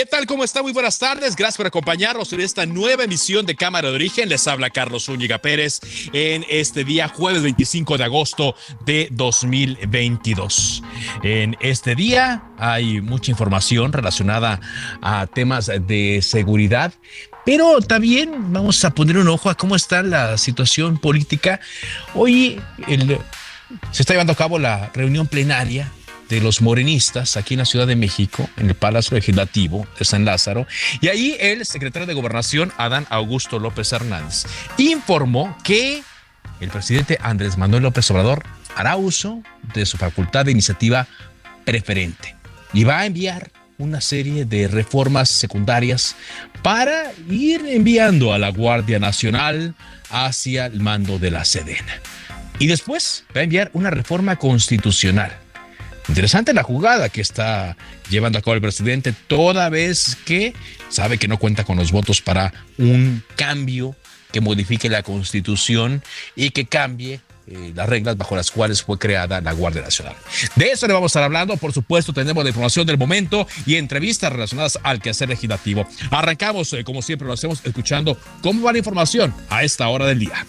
¿Qué 0.00 0.06
tal? 0.06 0.24
¿Cómo 0.24 0.44
está? 0.44 0.62
Muy 0.62 0.72
buenas 0.72 0.98
tardes. 0.98 1.36
Gracias 1.36 1.58
por 1.58 1.66
acompañarnos 1.66 2.32
en 2.32 2.40
esta 2.40 2.64
nueva 2.64 3.04
emisión 3.04 3.44
de 3.44 3.54
Cámara 3.54 3.90
de 3.90 3.96
Origen. 3.96 4.30
Les 4.30 4.48
habla 4.48 4.70
Carlos 4.70 5.04
Zúñiga 5.04 5.36
Pérez 5.42 5.78
en 6.14 6.42
este 6.48 6.84
día, 6.84 7.06
jueves 7.08 7.42
25 7.42 7.98
de 7.98 8.04
agosto 8.04 8.54
de 8.86 9.08
2022. 9.10 10.82
En 11.22 11.54
este 11.60 11.94
día 11.94 12.44
hay 12.56 13.02
mucha 13.02 13.30
información 13.30 13.92
relacionada 13.92 14.58
a 15.02 15.26
temas 15.26 15.70
de 15.86 16.20
seguridad, 16.22 16.94
pero 17.44 17.82
también 17.82 18.54
vamos 18.54 18.82
a 18.86 18.94
poner 18.94 19.18
un 19.18 19.28
ojo 19.28 19.50
a 19.50 19.54
cómo 19.54 19.76
está 19.76 20.02
la 20.02 20.38
situación 20.38 20.96
política. 20.96 21.60
Hoy 22.14 22.58
se 23.92 24.00
está 24.00 24.14
llevando 24.14 24.32
a 24.32 24.36
cabo 24.36 24.58
la 24.58 24.90
reunión 24.94 25.26
plenaria 25.26 25.92
de 26.30 26.40
los 26.40 26.62
morenistas 26.62 27.36
aquí 27.36 27.54
en 27.54 27.58
la 27.58 27.64
Ciudad 27.66 27.88
de 27.88 27.96
México, 27.96 28.48
en 28.56 28.68
el 28.68 28.76
Palacio 28.76 29.16
Legislativo 29.16 29.86
de 29.98 30.04
San 30.04 30.24
Lázaro, 30.24 30.66
y 31.00 31.08
ahí 31.08 31.36
el 31.40 31.66
secretario 31.66 32.06
de 32.06 32.14
Gobernación, 32.14 32.72
Adán 32.78 33.06
Augusto 33.10 33.58
López 33.58 33.92
Hernández, 33.92 34.44
informó 34.78 35.58
que 35.64 36.02
el 36.60 36.68
presidente 36.68 37.18
Andrés 37.20 37.58
Manuel 37.58 37.82
López 37.82 38.08
Obrador 38.12 38.44
hará 38.76 38.96
uso 38.96 39.42
de 39.74 39.84
su 39.84 39.98
facultad 39.98 40.44
de 40.44 40.52
iniciativa 40.52 41.08
preferente 41.64 42.36
y 42.72 42.84
va 42.84 43.00
a 43.00 43.06
enviar 43.06 43.50
una 43.78 44.00
serie 44.00 44.44
de 44.44 44.68
reformas 44.68 45.30
secundarias 45.30 46.14
para 46.62 47.10
ir 47.28 47.64
enviando 47.66 48.32
a 48.32 48.38
la 48.38 48.50
Guardia 48.50 49.00
Nacional 49.00 49.74
hacia 50.10 50.66
el 50.66 50.80
mando 50.80 51.18
de 51.18 51.32
la 51.32 51.44
Sedena. 51.44 52.00
Y 52.58 52.66
después 52.66 53.24
va 53.34 53.40
a 53.40 53.44
enviar 53.44 53.70
una 53.72 53.90
reforma 53.90 54.36
constitucional 54.36 55.32
Interesante 56.10 56.52
la 56.52 56.64
jugada 56.64 57.08
que 57.08 57.20
está 57.20 57.76
llevando 58.10 58.36
a 58.36 58.42
cabo 58.42 58.56
el 58.56 58.60
presidente, 58.60 59.14
toda 59.28 59.68
vez 59.68 60.18
que 60.24 60.54
sabe 60.88 61.18
que 61.18 61.28
no 61.28 61.38
cuenta 61.38 61.62
con 61.62 61.76
los 61.76 61.92
votos 61.92 62.20
para 62.20 62.52
un 62.78 63.22
cambio 63.36 63.94
que 64.32 64.40
modifique 64.40 64.88
la 64.88 65.04
constitución 65.04 66.02
y 66.34 66.50
que 66.50 66.66
cambie 66.66 67.20
eh, 67.46 67.72
las 67.76 67.88
reglas 67.88 68.16
bajo 68.16 68.34
las 68.34 68.50
cuales 68.50 68.82
fue 68.82 68.98
creada 68.98 69.40
la 69.40 69.52
Guardia 69.52 69.82
Nacional. 69.82 70.16
De 70.56 70.72
eso 70.72 70.88
le 70.88 70.94
vamos 70.94 71.10
a 71.10 71.10
estar 71.10 71.22
hablando, 71.22 71.56
por 71.56 71.72
supuesto, 71.72 72.12
tenemos 72.12 72.42
la 72.42 72.50
información 72.50 72.88
del 72.88 72.98
momento 72.98 73.46
y 73.64 73.76
entrevistas 73.76 74.32
relacionadas 74.32 74.80
al 74.82 75.00
quehacer 75.00 75.28
legislativo. 75.28 75.86
Arrancamos, 76.10 76.72
eh, 76.72 76.82
como 76.82 77.02
siempre 77.02 77.28
lo 77.28 77.34
hacemos, 77.34 77.60
escuchando 77.64 78.18
cómo 78.42 78.64
va 78.64 78.72
la 78.72 78.78
información 78.78 79.32
a 79.48 79.62
esta 79.62 79.86
hora 79.88 80.06
del 80.06 80.18
día. 80.18 80.44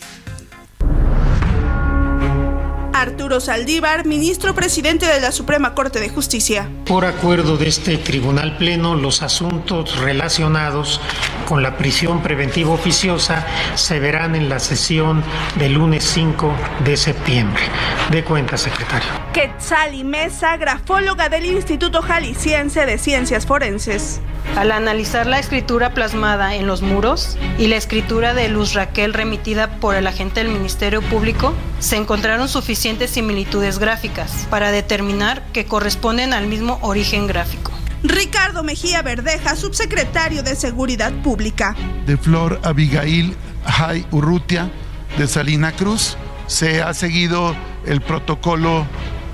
Arturo 2.94 3.40
Saldívar, 3.40 4.06
ministro 4.06 4.54
presidente 4.54 5.06
de 5.06 5.22
la 5.22 5.32
Suprema 5.32 5.74
Corte 5.74 6.00
de 6.00 6.10
Justicia. 6.10 6.70
Por 6.86 7.06
acuerdo 7.06 7.58
de 7.58 7.68
este 7.68 7.98
Tribunal 7.98 8.58
Pleno, 8.58 8.96
los 8.96 9.22
asuntos 9.22 9.98
relacionados 10.00 11.00
con 11.48 11.64
la 11.64 11.78
prisión 11.78 12.22
preventiva 12.22 12.72
oficiosa 12.72 13.46
se 13.76 14.00
verán 14.00 14.36
en 14.36 14.50
la 14.50 14.60
sesión 14.60 15.24
del 15.58 15.74
lunes 15.74 16.04
5 16.04 16.54
de 16.84 16.98
septiembre. 16.98 17.64
De 18.12 18.24
cuenta, 18.24 18.58
secretario. 18.58 19.10
Quetzali 19.34 20.04
Mesa, 20.04 20.58
grafóloga 20.58 21.30
del 21.30 21.46
Instituto 21.46 22.02
Jalisciense 22.02 22.86
de 22.86 22.98
Ciencias 22.98 23.46
Forenses. 23.46 24.20
Al 24.58 24.72
analizar 24.72 25.28
la 25.28 25.40
escritura 25.40 25.94
plasmada 25.94 26.56
en 26.56 26.68
los 26.68 26.82
muros 26.82 27.38
y 27.58 27.68
la 27.68 27.78
escritura 27.78 28.34
de 28.34 28.50
Luz 28.50 28.74
Raquel 28.74 29.14
remitida 29.14 29.80
por 29.80 29.96
el 29.96 30.08
agente 30.08 30.44
del 30.44 30.52
Ministerio 30.52 31.02
Público, 31.02 31.54
se 31.80 31.96
encontraron 31.96 32.50
suficientes 32.50 32.81
similitudes 33.08 33.80
gráficas 33.80 34.48
para 34.50 34.72
determinar 34.72 35.44
que 35.54 35.66
corresponden 35.66 36.34
al 36.34 36.48
mismo 36.48 36.80
origen 36.82 37.28
gráfico. 37.28 37.72
Ricardo 38.04 38.64
Mejía 38.64 39.02
Verdeja, 39.02 39.56
subsecretario 39.56 40.42
de 40.44 40.56
Seguridad 40.56 41.12
Pública. 41.22 41.76
De 42.06 42.18
Flor 42.18 42.60
Abigail 42.64 43.36
Jai 43.66 44.06
Urrutia, 44.12 44.72
de 45.18 45.28
Salina 45.28 45.72
Cruz, 45.74 46.18
se 46.48 46.82
ha 46.82 46.94
seguido 46.94 47.56
el 47.86 48.02
protocolo 48.02 48.88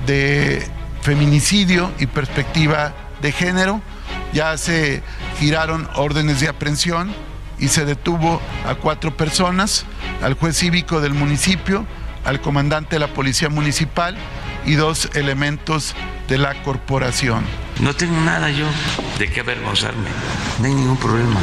de 0.05 0.61
feminicidio 1.01 1.91
y 1.99 2.07
perspectiva 2.07 2.93
de 3.21 3.31
género 3.31 3.81
ya 4.33 4.57
se 4.57 5.01
giraron 5.39 5.87
órdenes 5.95 6.39
de 6.39 6.49
aprehensión 6.49 7.13
y 7.59 7.69
se 7.69 7.85
detuvo 7.85 8.41
a 8.67 8.75
cuatro 8.75 9.15
personas, 9.15 9.85
al 10.21 10.33
juez 10.33 10.57
cívico 10.57 11.01
del 11.01 11.13
municipio, 11.13 11.85
al 12.27 12.41
comandante 12.41 12.95
de 12.95 12.99
la 12.99 13.07
policía 13.07 13.49
municipal 13.49 14.15
y 14.65 14.75
dos 14.75 15.09
elementos 15.15 15.95
de 16.27 16.37
la 16.37 16.61
corporación. 16.61 17.43
No 17.79 17.95
tengo 17.95 18.19
nada 18.21 18.49
yo 18.51 18.65
de 19.17 19.31
qué 19.31 19.39
avergonzarme, 19.39 20.09
no 20.59 20.65
hay 20.65 20.73
ningún 20.73 20.97
problema. 20.97 21.39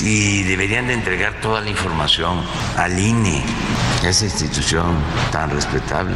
Y 0.00 0.42
deberían 0.44 0.86
de 0.86 0.94
entregar 0.94 1.40
toda 1.40 1.60
la 1.60 1.70
información 1.70 2.40
al 2.76 2.98
INE, 2.98 3.42
esa 4.04 4.26
institución 4.26 4.94
tan 5.32 5.50
respetable. 5.50 6.14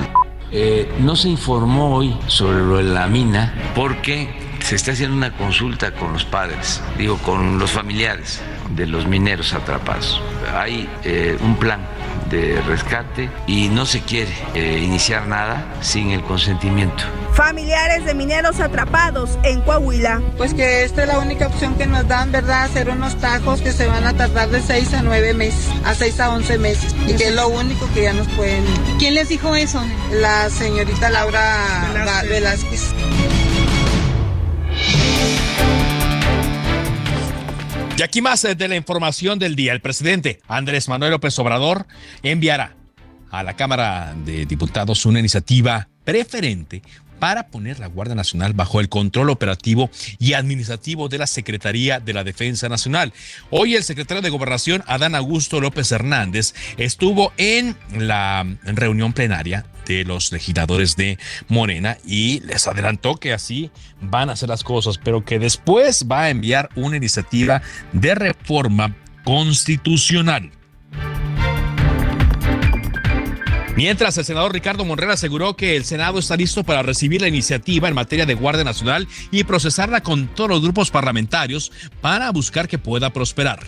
Eh, 0.52 0.92
no 1.00 1.16
se 1.16 1.28
informó 1.28 1.96
hoy 1.96 2.16
sobre 2.26 2.58
lo 2.58 2.76
de 2.76 2.84
la 2.84 3.06
mina 3.06 3.54
porque 3.74 4.28
se 4.60 4.76
está 4.76 4.92
haciendo 4.92 5.16
una 5.16 5.32
consulta 5.32 5.92
con 5.92 6.12
los 6.12 6.24
padres, 6.24 6.82
digo, 6.98 7.18
con 7.18 7.58
los 7.58 7.70
familiares 7.70 8.40
de 8.76 8.86
los 8.86 9.06
mineros 9.06 9.52
atrapados. 9.52 10.20
Hay 10.54 10.88
eh, 11.04 11.38
un 11.40 11.56
plan 11.56 11.80
de 12.30 12.60
rescate 12.62 13.28
y 13.46 13.68
no 13.68 13.84
se 13.84 14.00
quiere 14.00 14.32
eh, 14.54 14.78
iniciar 14.78 15.26
nada 15.26 15.64
sin 15.80 16.10
el 16.10 16.22
consentimiento. 16.22 17.04
Familiares 17.34 18.04
de 18.04 18.14
mineros 18.14 18.60
atrapados 18.60 19.38
en 19.42 19.60
Coahuila. 19.62 20.20
Pues 20.36 20.54
que 20.54 20.84
esta 20.84 21.02
es 21.02 21.08
la 21.08 21.18
única 21.18 21.46
opción 21.46 21.74
que 21.76 21.86
nos 21.86 22.06
dan, 22.08 22.32
¿verdad? 22.32 22.64
Hacer 22.64 22.90
unos 22.90 23.16
tajos 23.16 23.60
que 23.60 23.72
se 23.72 23.86
van 23.86 24.06
a 24.06 24.14
tardar 24.14 24.48
de 24.50 24.60
6 24.60 24.94
a 24.94 25.02
9 25.02 25.34
meses, 25.34 25.68
a 25.84 25.94
6 25.94 26.20
a 26.20 26.30
11 26.30 26.58
meses. 26.58 26.94
Y 27.06 27.14
que 27.14 27.28
es 27.28 27.34
lo 27.34 27.48
único 27.48 27.88
que 27.94 28.02
ya 28.02 28.12
nos 28.12 28.28
pueden... 28.28 28.64
¿Quién 28.98 29.14
les 29.14 29.28
dijo 29.28 29.54
eso? 29.54 29.82
La 30.12 30.50
señorita 30.50 31.10
Laura 31.10 31.56
Velázquez. 32.28 32.30
Velázquez. 32.30 33.19
Y 38.00 38.02
aquí 38.02 38.22
más 38.22 38.40
de 38.40 38.66
la 38.66 38.76
información 38.76 39.38
del 39.38 39.54
día. 39.54 39.74
El 39.74 39.82
presidente 39.82 40.40
Andrés 40.48 40.88
Manuel 40.88 41.10
López 41.10 41.38
Obrador 41.38 41.86
enviará 42.22 42.74
a 43.30 43.42
la 43.42 43.56
Cámara 43.56 44.14
de 44.24 44.46
Diputados 44.46 45.04
una 45.04 45.18
iniciativa 45.18 45.86
preferente 46.02 46.80
para 47.20 47.48
poner 47.48 47.78
la 47.78 47.86
Guardia 47.86 48.16
Nacional 48.16 48.54
bajo 48.54 48.80
el 48.80 48.88
control 48.88 49.30
operativo 49.30 49.90
y 50.18 50.32
administrativo 50.32 51.08
de 51.08 51.18
la 51.18 51.26
Secretaría 51.26 52.00
de 52.00 52.14
la 52.14 52.24
Defensa 52.24 52.68
Nacional. 52.68 53.12
Hoy 53.50 53.76
el 53.76 53.84
secretario 53.84 54.22
de 54.22 54.30
Gobernación, 54.30 54.82
Adán 54.86 55.14
Augusto 55.14 55.60
López 55.60 55.92
Hernández, 55.92 56.54
estuvo 56.78 57.32
en 57.36 57.76
la 57.96 58.44
reunión 58.64 59.12
plenaria 59.12 59.66
de 59.86 60.04
los 60.04 60.32
legisladores 60.32 60.96
de 60.96 61.18
Morena 61.48 61.98
y 62.06 62.40
les 62.40 62.66
adelantó 62.66 63.16
que 63.16 63.32
así 63.32 63.70
van 64.00 64.30
a 64.30 64.32
hacer 64.32 64.48
las 64.48 64.64
cosas, 64.64 64.98
pero 64.98 65.24
que 65.24 65.38
después 65.38 66.06
va 66.10 66.22
a 66.22 66.30
enviar 66.30 66.70
una 66.74 66.96
iniciativa 66.96 67.60
de 67.92 68.14
reforma 68.14 68.96
constitucional. 69.24 70.50
Mientras, 73.76 74.18
el 74.18 74.24
senador 74.24 74.52
Ricardo 74.52 74.84
Monreal 74.84 75.12
aseguró 75.12 75.56
que 75.56 75.76
el 75.76 75.84
Senado 75.84 76.18
está 76.18 76.36
listo 76.36 76.64
para 76.64 76.82
recibir 76.82 77.20
la 77.20 77.28
iniciativa 77.28 77.88
en 77.88 77.94
materia 77.94 78.26
de 78.26 78.34
Guardia 78.34 78.64
Nacional 78.64 79.08
y 79.30 79.44
procesarla 79.44 80.02
con 80.02 80.28
todos 80.28 80.50
los 80.50 80.62
grupos 80.62 80.90
parlamentarios 80.90 81.72
para 82.00 82.30
buscar 82.30 82.68
que 82.68 82.78
pueda 82.78 83.10
prosperar. 83.10 83.60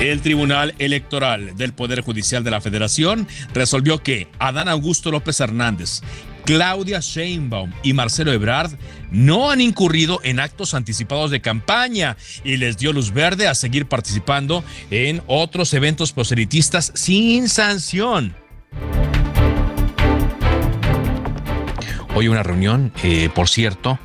El 0.00 0.20
Tribunal 0.20 0.74
Electoral 0.80 1.56
del 1.56 1.74
Poder 1.74 2.00
Judicial 2.00 2.42
de 2.42 2.50
la 2.50 2.60
Federación 2.60 3.28
resolvió 3.54 4.02
que 4.02 4.26
Adán 4.40 4.68
Augusto 4.68 5.12
López 5.12 5.38
Hernández, 5.38 6.00
Claudia 6.44 7.00
Sheinbaum 7.00 7.72
y 7.82 7.92
Marcelo 7.92 8.32
Ebrard 8.32 8.72
no 9.10 9.50
han 9.50 9.60
incurrido 9.60 10.20
en 10.22 10.40
actos 10.40 10.74
anticipados 10.74 11.30
de 11.30 11.40
campaña 11.40 12.16
y 12.44 12.56
les 12.56 12.76
dio 12.78 12.92
luz 12.92 13.12
verde 13.12 13.48
a 13.48 13.54
seguir 13.54 13.86
participando 13.86 14.64
en 14.90 15.22
otros 15.26 15.74
eventos 15.74 16.12
proselitistas 16.12 16.92
sin 16.94 17.48
sanción. 17.48 18.34
Hoy 22.14 22.28
una 22.28 22.42
reunión, 22.42 22.92
eh, 23.02 23.30
por 23.34 23.48
cierto, 23.48 23.98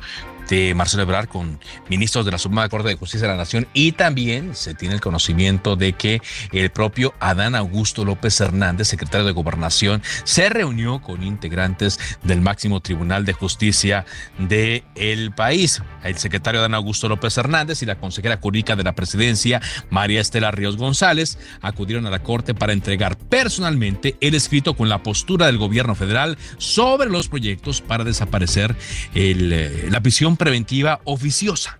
de 0.48 0.74
Marcelo 0.74 1.02
Ebrard 1.02 1.28
con 1.28 1.60
ministros 1.88 2.24
de 2.24 2.32
la 2.32 2.38
Suprema 2.38 2.68
Corte 2.68 2.88
de 2.88 2.96
Justicia 2.96 3.26
de 3.26 3.34
la 3.34 3.38
Nación 3.38 3.68
y 3.74 3.92
también 3.92 4.54
se 4.54 4.74
tiene 4.74 4.94
el 4.94 5.00
conocimiento 5.00 5.76
de 5.76 5.92
que 5.92 6.20
el 6.52 6.70
propio 6.70 7.14
Adán 7.20 7.54
Augusto 7.54 8.04
López 8.04 8.40
Hernández, 8.40 8.88
secretario 8.88 9.26
de 9.26 9.32
Gobernación, 9.32 10.02
se 10.24 10.48
reunió 10.48 11.00
con 11.00 11.22
integrantes 11.22 11.98
del 12.22 12.40
máximo 12.40 12.80
Tribunal 12.80 13.24
de 13.24 13.32
Justicia 13.32 14.06
del 14.38 14.82
el 14.94 15.32
país. 15.32 15.82
El 16.02 16.16
secretario 16.16 16.60
Adán 16.60 16.74
Augusto 16.74 17.08
López 17.08 17.36
Hernández 17.36 17.82
y 17.82 17.86
la 17.86 17.98
consejera 17.98 18.38
jurídica 18.40 18.76
de 18.76 18.84
la 18.84 18.94
presidencia, 18.94 19.60
María 19.90 20.20
Estela 20.20 20.50
Ríos 20.50 20.76
González, 20.76 21.38
acudieron 21.60 22.06
a 22.06 22.10
la 22.10 22.22
Corte 22.22 22.54
para 22.54 22.72
entregar 22.72 23.18
personalmente 23.18 24.16
el 24.20 24.34
escrito 24.34 24.74
con 24.74 24.88
la 24.88 25.02
postura 25.02 25.46
del 25.46 25.58
gobierno 25.58 25.94
federal 25.94 26.38
sobre 26.56 27.10
los 27.10 27.28
proyectos 27.28 27.80
para 27.80 28.04
desaparecer 28.04 28.74
eh, 29.14 29.88
la 29.90 30.00
prisión 30.00 30.36
preventiva 30.38 31.00
oficiosa. 31.04 31.78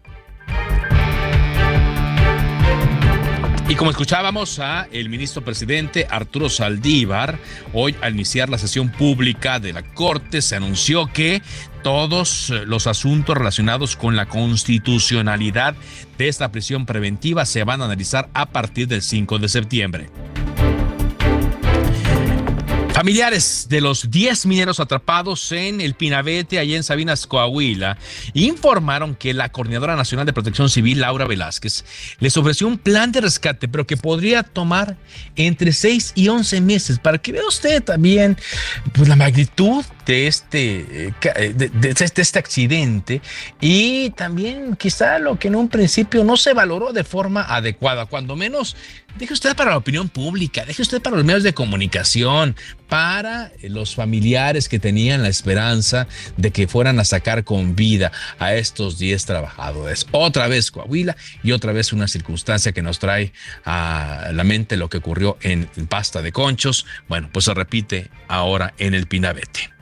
Y 3.69 3.75
como 3.75 3.91
escuchábamos 3.91 4.61
a 4.61 4.89
el 4.93 5.11
ministro 5.11 5.45
presidente 5.45 6.07
Arturo 6.09 6.49
Saldívar, 6.49 7.39
hoy 7.75 7.95
al 8.01 8.15
iniciar 8.15 8.49
la 8.49 8.57
sesión 8.57 8.91
pública 8.91 9.61
de 9.61 9.75
la 9.75 9.83
Corte 9.83 10.41
se 10.41 10.57
anunció 10.57 11.13
que 11.13 11.43
todos 11.83 12.49
los 12.67 12.87
asuntos 12.87 13.37
relacionados 13.37 13.95
con 13.95 14.17
la 14.17 14.25
constitucionalidad 14.27 15.75
de 16.17 16.29
esta 16.29 16.51
prisión 16.51 16.87
preventiva 16.87 17.45
se 17.45 17.63
van 17.65 17.83
a 17.83 17.85
analizar 17.85 18.31
a 18.33 18.47
partir 18.47 18.89
del 18.89 19.03
5 19.03 19.39
de 19.39 19.49
septiembre. 19.51 20.11
Familiares 22.99 23.69
de 23.69 23.81
los 23.81 24.11
10 24.11 24.47
mineros 24.47 24.81
atrapados 24.81 25.53
en 25.53 25.81
el 25.81 25.95
Pinabete, 25.95 26.59
allá 26.59 26.77
en 26.77 26.83
Sabinas, 26.83 27.29
Coahuila, 27.29 27.97
informaron 28.35 29.15
que 29.15 29.33
la 29.33 29.51
Coordinadora 29.51 29.95
Nacional 29.95 30.27
de 30.27 30.33
Protección 30.33 30.69
Civil, 30.69 31.03
Laura 31.03 31.25
Velázquez, 31.25 31.85
les 32.19 32.37
ofreció 32.37 32.67
un 32.67 32.77
plan 32.77 33.13
de 33.13 33.21
rescate, 33.21 33.69
pero 33.69 33.87
que 33.87 33.97
podría 33.97 34.43
tomar 34.43 34.97
entre 35.37 35.73
6 35.73 36.15
y 36.17 36.27
11 36.27 36.61
meses, 36.61 36.99
para 36.99 37.19
que 37.19 37.31
vea 37.31 37.47
usted 37.47 37.85
también 37.85 38.37
pues, 38.93 39.09
la 39.09 39.15
magnitud 39.15 39.85
de 40.09 40.27
este, 40.27 41.13
eh, 41.35 41.55
de, 41.55 41.91
este, 41.91 42.23
este 42.23 42.39
accidente 42.39 43.21
y 43.61 44.09
también 44.11 44.75
quizá 44.75 45.19
lo 45.19 45.39
que 45.39 45.49
en 45.49 45.55
un 45.55 45.69
principio 45.69 46.25
no 46.25 46.39
se 46.39 46.55
valoró 46.55 46.95
de 46.95 47.05
forma 47.05 47.43
adecuada, 47.43 48.07
cuando 48.07 48.35
menos 48.35 48.75
deje 49.19 49.35
usted 49.35 49.55
para 49.55 49.73
la 49.73 49.77
opinión 49.77 50.09
pública, 50.09 50.65
deje 50.65 50.81
usted 50.81 51.03
para 51.03 51.17
los 51.17 51.27
medios 51.27 51.43
de 51.43 51.53
comunicación, 51.53 52.57
para 52.89 53.53
los 53.63 53.95
familiares 53.95 54.71
que 54.71 54.79
tenían 54.79 55.23
la 55.23 55.29
esperanza 55.29 56.09
de 56.39 56.53
que 56.53 56.69
fueran 56.69 56.99
a 57.01 57.05
sacar 57.05 57.45
con 57.45 57.77
vida 57.77 58.11
a 58.39 58.55
estos 58.55 58.99
10 58.99 59.27
trabajadores. 59.27 60.07
Otra 60.13 60.49
vez 60.49 60.71
Coahuila 60.71 61.19
y 61.43 61.53
otra 61.53 61.73
vez 61.73 61.93
una 61.93 62.09
circunstancia 62.09 62.73
que 62.73 62.81
nos 62.81 62.99
trae 62.99 63.35
a 63.67 64.31
la 64.33 64.45
mente 64.45 64.79
lo 64.79 64.89
que 64.89 64.97
ocurrió 64.97 65.37
en 65.43 65.69
Pasta 65.91 66.23
de 66.23 66.33
Conchos. 66.33 66.87
Bueno, 67.09 67.29
pues 67.31 67.45
se 67.45 67.53
repite 67.53 68.11
ahora 68.27 68.73
en 68.79 68.95
el 68.95 69.07
Pinabete. 69.07 69.78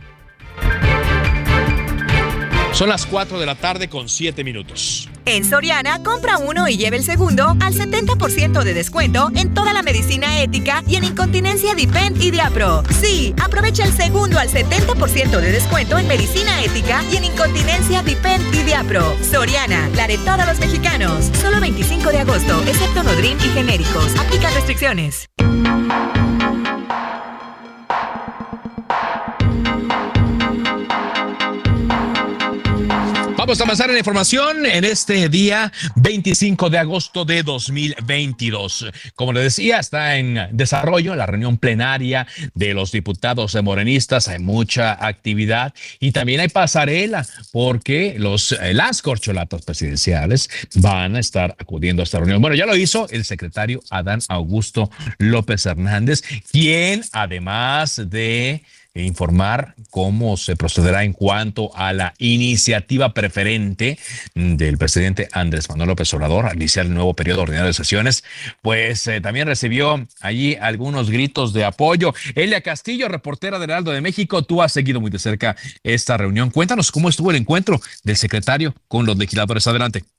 Son 2.77 2.91
las 2.91 3.07
4 3.07 3.39
de 3.39 3.47
la 3.47 3.55
tarde 3.55 3.89
con 3.89 4.07
7 4.07 4.45
minutos. 4.45 5.09
En 5.25 5.47
Soriana, 5.47 6.03
compra 6.03 6.37
uno 6.37 6.69
y 6.69 6.77
lleve 6.77 6.99
el 6.99 7.05
segundo 7.05 7.57
al 7.59 7.73
70% 7.73 8.63
de 8.63 8.75
descuento 8.75 9.31
en 9.35 9.55
toda 9.55 9.73
la 9.73 9.83
medicina 9.83 10.43
ética 10.43 10.85
y 10.87 10.97
en 10.97 11.05
incontinencia 11.05 11.75
Dipen 11.75 12.21
y 12.21 12.31
Diapro. 12.31 12.83
Sí, 13.01 13.35
aprovecha 13.43 13.85
el 13.85 13.93
segundo 13.93 14.39
al 14.39 14.51
70% 14.51 15.41
de 15.41 15.53
descuento 15.53 15.97
en 15.99 16.07
medicina 16.07 16.63
ética 16.63 17.03
y 17.11 17.17
en 17.17 17.25
incontinencia 17.25 18.03
Dipen 18.03 18.43
y 18.53 18.63
Diapro. 18.63 19.17
Soriana, 19.25 19.89
la 19.97 20.07
de 20.07 20.19
todos 20.19 20.47
los 20.47 20.61
mexicanos. 20.61 21.31
Solo 21.41 21.61
25 21.61 22.11
de 22.11 22.21
agosto, 22.21 22.63
excepto 22.69 23.03
Nodrim 23.03 23.39
y 23.39 23.49
genéricos. 23.55 24.15
Aplica 24.19 24.51
restricciones. 24.51 25.31
Vamos 33.47 33.61
a 33.61 33.63
avanzar 33.63 33.91
en 33.91 33.93
la 33.93 34.01
información 34.01 34.67
en 34.67 34.85
este 34.85 35.29
día 35.29 35.73
25 35.95 36.69
de 36.69 36.79
agosto 36.79 37.25
de 37.25 37.45
2022. 37.45 38.91
Como 39.15 39.33
le 39.33 39.39
decía, 39.39 39.79
está 39.79 40.17
en 40.17 40.49
desarrollo 40.51 41.15
la 41.15 41.27
reunión 41.27 41.57
plenaria 41.57 42.27
de 42.55 42.75
los 42.75 42.91
diputados 42.91 43.57
morenistas. 43.63 44.27
Hay 44.27 44.41
mucha 44.41 44.95
actividad 45.07 45.73
y 46.01 46.11
también 46.11 46.41
hay 46.41 46.49
pasarela 46.49 47.25
porque 47.53 48.17
los, 48.19 48.51
eh, 48.51 48.75
las 48.75 49.01
corcholatas 49.01 49.63
presidenciales 49.63 50.51
van 50.75 51.15
a 51.15 51.21
estar 51.21 51.55
acudiendo 51.57 52.03
a 52.03 52.05
esta 52.05 52.19
reunión. 52.19 52.43
Bueno, 52.43 52.57
ya 52.57 52.67
lo 52.67 52.75
hizo 52.75 53.09
el 53.11 53.25
secretario 53.25 53.81
Adán 53.91 54.19
Augusto 54.27 54.91
López 55.19 55.67
Hernández, 55.67 56.23
quien 56.51 57.05
además 57.13 58.03
de 58.11 58.65
informar 59.03 59.75
cómo 59.91 60.37
se 60.37 60.57
procederá 60.57 61.05
en 61.05 61.13
cuanto 61.13 61.71
a 61.77 61.93
la 61.93 62.15
iniciativa 62.19 63.13
preferente 63.15 63.99
del 64.35 64.79
presidente 64.79 65.29
Andrés 65.33 65.69
Manuel 65.69 65.89
López 65.91 66.13
Obrador 66.15 66.47
al 66.47 66.57
iniciar 66.57 66.87
el 66.87 66.95
nuevo 66.95 67.15
periodo 67.15 67.43
ordinario 67.43 67.69
de 67.69 67.75
sesiones, 67.75 68.25
pues 68.63 69.07
eh, 69.07 69.21
también 69.21 69.47
recibió 69.47 70.07
allí 70.21 70.57
algunos 70.57 71.11
gritos 71.11 71.53
de 71.53 71.65
apoyo. 71.65 72.15
Elia 72.35 72.61
Castillo, 72.61 73.09
reportera 73.09 73.59
del 73.59 73.71
Heraldo 73.71 73.93
de 73.93 74.01
México, 74.01 74.43
tú 74.43 74.63
has 74.63 74.73
seguido 74.73 75.01
muy 75.01 75.11
de 75.11 75.19
cerca 75.19 75.57
esta 75.83 76.17
reunión. 76.17 76.51
Cuéntanos 76.51 76.91
cómo 76.91 77.09
estuvo 77.09 77.31
el 77.31 77.37
encuentro 77.37 77.81
del 78.05 78.17
secretario 78.17 78.75
con 78.89 79.07
los 79.07 79.17
legisladores. 79.17 79.67
Adelante. 79.67 80.16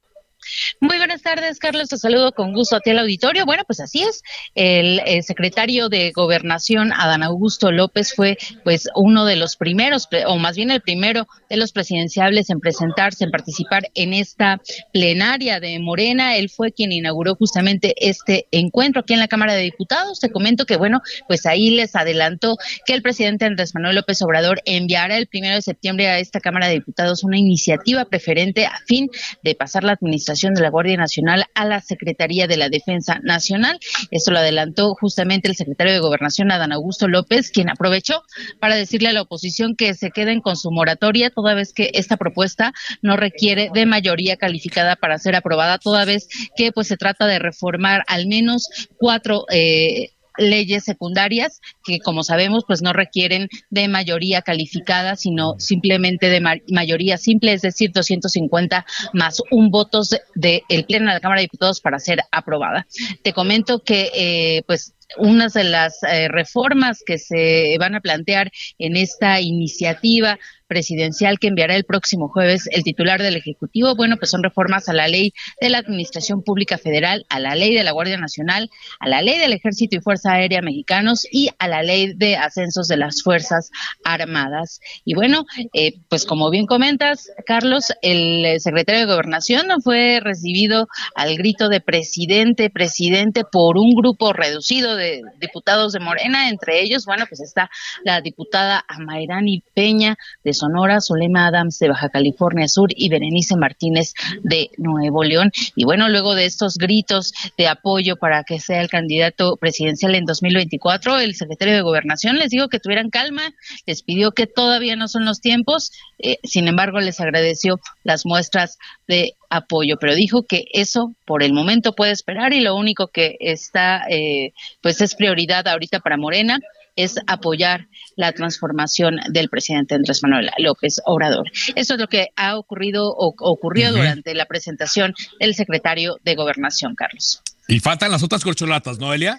Muy 0.80 0.98
buenas 0.98 1.22
tardes, 1.22 1.60
Carlos. 1.60 1.89
Te 1.89 1.98
saludo 1.98 2.32
con 2.32 2.54
gusto 2.54 2.75
a 2.75 2.80
ti 2.80 2.92
al 2.92 3.00
auditorio. 3.00 3.46
Bueno, 3.46 3.63
pues 3.66 3.80
así 3.80 4.04
es. 4.04 4.22
El, 4.56 5.01
secretario 5.24 5.89
de 5.89 6.12
Gobernación, 6.12 6.94
Adán 6.94 7.24
Augusto 7.24 7.72
López, 7.72 8.13
fue 8.16 8.38
pues 8.63 8.88
uno 8.96 9.25
de 9.25 9.36
los 9.36 9.56
primeros, 9.56 10.08
o 10.27 10.38
más 10.38 10.56
bien 10.56 10.72
el 10.72 10.82
primero 10.82 11.27
de 11.50 11.58
los 11.58 11.72
presidenciables 11.72 12.50
en 12.50 12.60
presentarse, 12.60 13.24
en 13.24 13.32
participar 13.32 13.89
en 13.96 14.13
esta 14.13 14.62
plenaria 14.94 15.60
de 15.60 15.80
Morena. 15.80 16.38
Él 16.38 16.50
fue 16.50 16.72
quien 16.72 16.92
inauguró 16.92 17.36
justamente 17.36 17.94
este 17.98 18.48
encuentro 18.51 19.01
aquí 19.01 19.13
en 19.13 19.20
la 19.20 19.27
Cámara 19.27 19.54
de 19.54 19.63
Diputados. 19.63 20.20
Te 20.20 20.30
comento 20.30 20.66
que, 20.66 20.77
bueno, 20.77 21.01
pues 21.27 21.46
ahí 21.46 21.72
les 21.72 21.96
adelantó 21.96 22.58
que 22.86 22.94
el 22.94 23.01
presidente 23.01 23.46
Andrés 23.46 23.74
Manuel 23.74 23.96
López 23.96 24.22
Obrador 24.22 24.62
enviará 24.66 25.18
el 25.18 25.27
primero 25.27 25.56
de 25.56 25.62
septiembre 25.62 26.08
a 26.08 26.20
esta 26.20 26.39
Cámara 26.39 26.68
de 26.68 26.75
Diputados 26.75 27.24
una 27.24 27.38
iniciativa 27.38 28.06
preferente 28.06 28.66
a 28.66 28.80
fin 28.86 29.10
de 29.44 29.56
pasar 29.56 29.84
la 29.84 29.94
administración 29.94 30.37
de 30.38 30.62
la 30.62 30.70
Guardia 30.70 30.98
Nacional 30.98 31.46
a 31.56 31.65
la 31.65 31.82
Secretaría 31.82 32.48
de 32.48 32.58
la 32.58 32.70
Defensa 32.70 33.20
Nacional. 33.24 33.79
Esto 34.12 34.32
lo 34.32 34.39
adelantó 34.39 34.94
justamente 34.94 35.48
el 35.48 35.56
secretario 35.56 35.94
de 35.94 36.00
Gobernación, 36.00 36.51
Adán 36.51 36.72
Augusto 36.72 37.08
López, 37.08 37.50
quien 37.50 37.70
aprovechó 37.70 38.22
para 38.60 38.75
decirle 38.75 39.10
a 39.10 39.13
la 39.13 39.24
oposición 39.24 39.75
que 39.75 39.94
se 39.94 40.12
queden 40.12 40.41
con 40.41 40.56
su 40.56 40.72
moratoria, 40.72 41.32
toda 41.32 41.56
vez 41.56 41.74
que 41.74 41.89
esta 41.94 42.17
propuesta 42.17 42.74
no 43.01 43.17
requiere 43.17 43.70
de 43.74 43.86
mayoría 43.86 44.38
calificada 44.38 44.96
para 44.96 45.17
ser 45.17 45.36
aprobada, 45.36 45.79
toda 45.79 46.06
vez 46.06 46.27
que 46.56 46.72
pues 46.72 46.88
se 46.88 46.98
trata 46.98 47.25
de 47.25 47.39
reformar 47.39 48.03
al 48.08 48.27
menos 48.27 48.67
cuatro 48.98 49.46
eh, 49.50 50.12
leyes 50.38 50.84
secundarias 50.84 51.60
que, 51.84 52.00
como 52.00 52.24
sabemos, 52.24 52.63
pues 52.67 52.82
no 52.82 52.94
requieren 52.94 53.48
de 53.70 53.88
mayoría 53.88 54.41
calificada, 54.41 55.15
sino 55.15 55.56
simplemente 55.60 56.29
de 56.29 56.41
mayoría 56.70 57.17
simple, 57.17 57.53
es 57.53 57.62
decir, 57.62 57.91
250 57.91 58.86
más 59.13 59.41
un 59.51 59.70
voto 59.70 60.01
del 60.36 60.86
Pleno 60.88 61.08
de 61.08 61.13
la 61.13 61.20
Cámara 61.20 61.39
de 61.39 61.46
Diputados 61.46 61.82
para 61.82 62.00
ser 62.00 62.20
aprobada. 62.32 62.88
Te 63.24 63.34
comento 63.34 63.79
que, 63.79 64.12
eh, 64.13 64.63
pues, 64.67 64.94
unas 65.17 65.53
de 65.53 65.63
las 65.63 66.03
eh, 66.03 66.27
reformas 66.27 67.01
que 67.05 67.17
se 67.17 67.75
van 67.79 67.95
a 67.95 68.01
plantear 68.01 68.51
en 68.77 68.97
esta 68.97 69.39
iniciativa 69.39 70.37
presidencial 70.67 71.39
que 71.39 71.47
enviará 71.47 71.75
el 71.75 71.85
próximo 71.85 72.27
jueves 72.27 72.67
el 72.71 72.83
titular 72.83 73.21
del 73.21 73.37
Ejecutivo. 73.37 73.95
Bueno, 73.95 74.17
pues 74.17 74.29
son 74.31 74.43
reformas 74.43 74.89
a 74.89 74.93
la 74.93 75.07
ley 75.07 75.33
de 75.59 75.69
la 75.69 75.79
Administración 75.79 76.43
Pública 76.43 76.77
Federal, 76.77 77.25
a 77.29 77.39
la 77.39 77.55
ley 77.55 77.73
de 77.73 77.83
la 77.83 77.91
Guardia 77.91 78.17
Nacional, 78.17 78.69
a 78.99 79.07
la 79.07 79.21
ley 79.21 79.39
del 79.39 79.53
Ejército 79.53 79.95
y 79.95 80.01
Fuerza 80.01 80.33
Aérea 80.33 80.61
Mexicanos 80.61 81.25
y 81.31 81.49
a 81.57 81.67
la 81.67 81.83
ley 81.83 82.13
de 82.15 82.35
ascensos 82.35 82.87
de 82.87 82.97
las 82.97 83.23
Fuerzas 83.23 83.71
Armadas. 84.03 84.79
Y 85.05 85.15
bueno, 85.15 85.45
eh, 85.73 85.93
pues 86.09 86.25
como 86.25 86.49
bien 86.49 86.65
comentas, 86.65 87.29
Carlos, 87.45 87.93
el 88.01 88.59
secretario 88.59 89.01
de 89.01 89.13
Gobernación 89.13 89.67
no 89.67 89.79
fue 89.79 90.19
recibido 90.21 90.87
al 91.15 91.37
grito 91.37 91.69
de 91.69 91.79
presidente, 91.79 92.69
presidente 92.69 93.43
por 93.49 93.77
un 93.77 93.91
grupo 93.95 94.33
reducido 94.33 94.97
de 94.98 95.22
diputados 95.39 95.94
de 95.94 96.00
Morena, 96.00 96.50
entre 96.50 96.82
ellos, 96.82 97.06
bueno, 97.06 97.25
pues 97.27 97.42
está 97.42 97.70
la 98.04 98.22
diputada 98.22 98.84
Amairani 98.88 99.63
Peña 99.74 100.18
de 100.44 100.54
Sonora, 100.54 101.00
Zulema 101.01 101.48
Adams 101.48 101.80
de 101.80 101.89
Baja 101.89 102.10
California 102.10 102.68
Sur 102.68 102.89
y 102.96 103.10
Berenice 103.10 103.56
Martínez 103.56 104.13
de 104.44 104.70
Nuevo 104.77 105.24
León. 105.24 105.51
Y 105.75 105.86
bueno, 105.86 106.10
luego 106.10 106.36
de 106.36 106.46
estos 106.46 106.77
gritos 106.77 107.34
de 107.58 107.68
apoyo 107.68 108.18
para 108.18 108.44
que 108.44 108.60
sea 108.60 108.82
el 108.82 108.89
candidato 108.89 109.58
presidencial 109.58 110.16
en 110.16 110.25
2024, 110.25 111.20
el 111.20 111.36
secretario 111.36 111.75
de 111.75 111.82
Gobernación 111.82 112.38
les 112.38 112.50
dijo 112.50 112.68
que 112.68 112.80
tuvieran 112.80 113.10
calma, 113.10 113.54
les 113.86 114.04
pidió 114.04 114.32
que 114.32 114.48
todavía 114.48 114.96
no 114.96 115.08
son 115.08 115.25
los 115.25 115.39
tiempos, 115.39 115.92
eh, 116.20 116.38
sin 116.44 116.68
embargo 116.68 117.00
les 117.00 117.20
agradeció 117.20 117.80
las 118.04 118.25
muestras 118.25 118.77
de 119.08 119.36
apoyo, 119.50 119.98
pero 120.00 120.16
dijo 120.16 120.44
que 120.44 120.66
eso 120.74 121.13
por 121.25 121.44
el 121.44 121.54
momento 121.54 121.94
puede 121.94 122.12
esperar 122.12 122.54
y 122.54 122.62
lo 122.62 122.75
único 122.75 123.08
que 123.08 123.38
está, 123.39 124.04
eh, 124.10 124.54
pues 124.82 125.01
es 125.01 125.16
prioridad 125.16 125.68
ahorita 125.68 126.00
para 126.00 126.18
Morena 126.18 126.60
es 126.98 127.16
apoyar 127.27 127.88
la 128.16 128.34
transformación 128.34 129.20
del 129.30 129.50
presidente 129.50 129.96
Andrés 129.96 130.22
Manuel 130.24 130.50
López 130.58 131.00
Obrador. 131.06 131.50
Eso 131.75 131.94
es 131.94 132.00
lo 132.00 132.08
que 132.08 132.30
ha 132.36 132.58
ocurrido 132.58 133.13
o 133.16 133.34
ocurrió 133.38 133.92
durante 133.92 134.34
la 134.34 134.46
presentación 134.46 135.13
del 135.39 135.54
secretario 135.54 136.18
de 136.24 136.36
Gobernación, 136.36 136.96
Carlos. 136.96 137.42
Y 137.68 137.80
faltan 137.80 138.12
las 138.12 138.24
otras 138.24 138.44
corcholatas, 138.44 138.98
¿no, 138.98 139.13
Elia? 139.13 139.38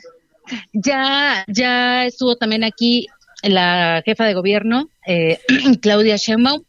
Ya, 0.72 1.44
ya 1.48 2.06
estuvo 2.06 2.36
también 2.36 2.64
aquí 2.64 3.08
la 3.42 4.02
jefa 4.04 4.24
de 4.24 4.34
gobierno, 4.34 4.88
eh, 5.06 5.40
Claudia 5.82 6.16
Sheinbaum, 6.16 6.62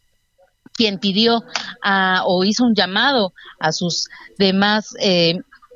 quien 0.79 0.98
pidió 0.98 1.43
o 2.24 2.43
hizo 2.45 2.63
un 2.63 2.74
llamado 2.74 3.33
a 3.59 3.74
sus 3.74 4.07
demás 4.38 4.95
eh, 5.01 5.36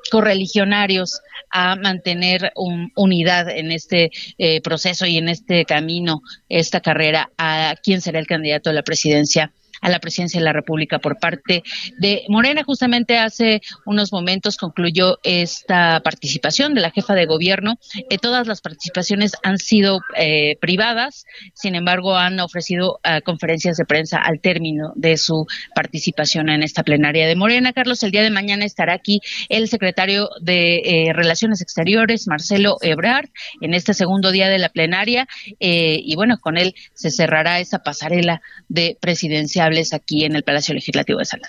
correligionarios 0.10 1.20
a 1.52 1.76
mantener 1.76 2.54
unidad 2.96 3.50
en 3.50 3.74
este 3.74 4.12
eh, 4.38 4.62
proceso 4.62 5.06
y 5.06 5.18
en 5.18 5.28
este 5.28 5.66
camino, 5.66 6.22
esta 6.48 6.80
carrera, 6.80 7.30
a 7.38 7.76
quién 7.84 8.00
será 8.00 8.18
el 8.20 8.28
candidato 8.28 8.70
a 8.70 8.74
la 8.74 8.82
presidencia 8.84 9.52
a 9.84 9.90
la 9.90 10.00
presidencia 10.00 10.40
de 10.40 10.46
la 10.46 10.54
República 10.54 10.98
por 10.98 11.20
parte 11.20 11.62
de 12.00 12.24
Morena. 12.30 12.64
Justamente 12.64 13.18
hace 13.18 13.62
unos 13.86 14.12
momentos 14.12 14.58
concluyó 14.58 15.20
esta 15.24 16.00
participación 16.04 16.74
de 16.74 16.82
la 16.82 16.90
jefa 16.90 17.14
de 17.14 17.26
gobierno. 17.26 17.76
Eh, 18.10 18.18
todas 18.18 18.48
las 18.48 18.62
participaciones 18.62 19.34
han 19.44 19.58
sido 19.58 20.00
eh, 20.18 20.56
privadas, 20.62 21.26
sin 21.54 21.76
embargo, 21.76 22.16
han 22.16 22.40
ofrecido 22.40 23.00
eh, 23.04 23.22
conferencias 23.24 23.78
de 23.78 23.86
prensa 23.86 24.18
al 24.18 24.40
término 24.40 24.94
de 24.96 25.18
su 25.18 25.46
participación 25.76 26.50
en 26.50 26.64
esta 26.64 26.84
plenaria 26.84 27.28
de 27.28 27.36
Morena. 27.36 27.74
Carlos, 27.74 28.02
el 28.04 28.12
día 28.12 28.24
de 28.24 28.32
mañana 28.32 28.64
estará 28.64 28.94
aquí 28.94 29.20
el 29.50 29.68
secretario 29.68 30.30
de 30.42 31.12
Relaciones 31.14 31.62
Exteriores, 31.62 32.28
Marcelo 32.28 32.78
Ebrard, 32.82 33.30
en 33.60 33.74
este 33.74 33.94
segundo 33.94 34.32
día 34.32 34.48
de 34.48 34.60
la 34.60 34.70
plenaria. 34.70 35.28
y 35.60 36.16
bueno, 36.16 36.38
con 36.40 36.58
él 36.58 36.74
se 36.94 37.12
cerrará 37.12 37.60
esa 37.60 37.80
pasarela 37.80 38.42
de 38.70 38.98
presidencial 39.02 39.73
aquí 39.94 40.26
en 40.26 40.36
el 40.36 40.44
Palacio 40.44 40.74
Legislativo 40.74 41.20
de 41.20 41.26
San 41.26 41.42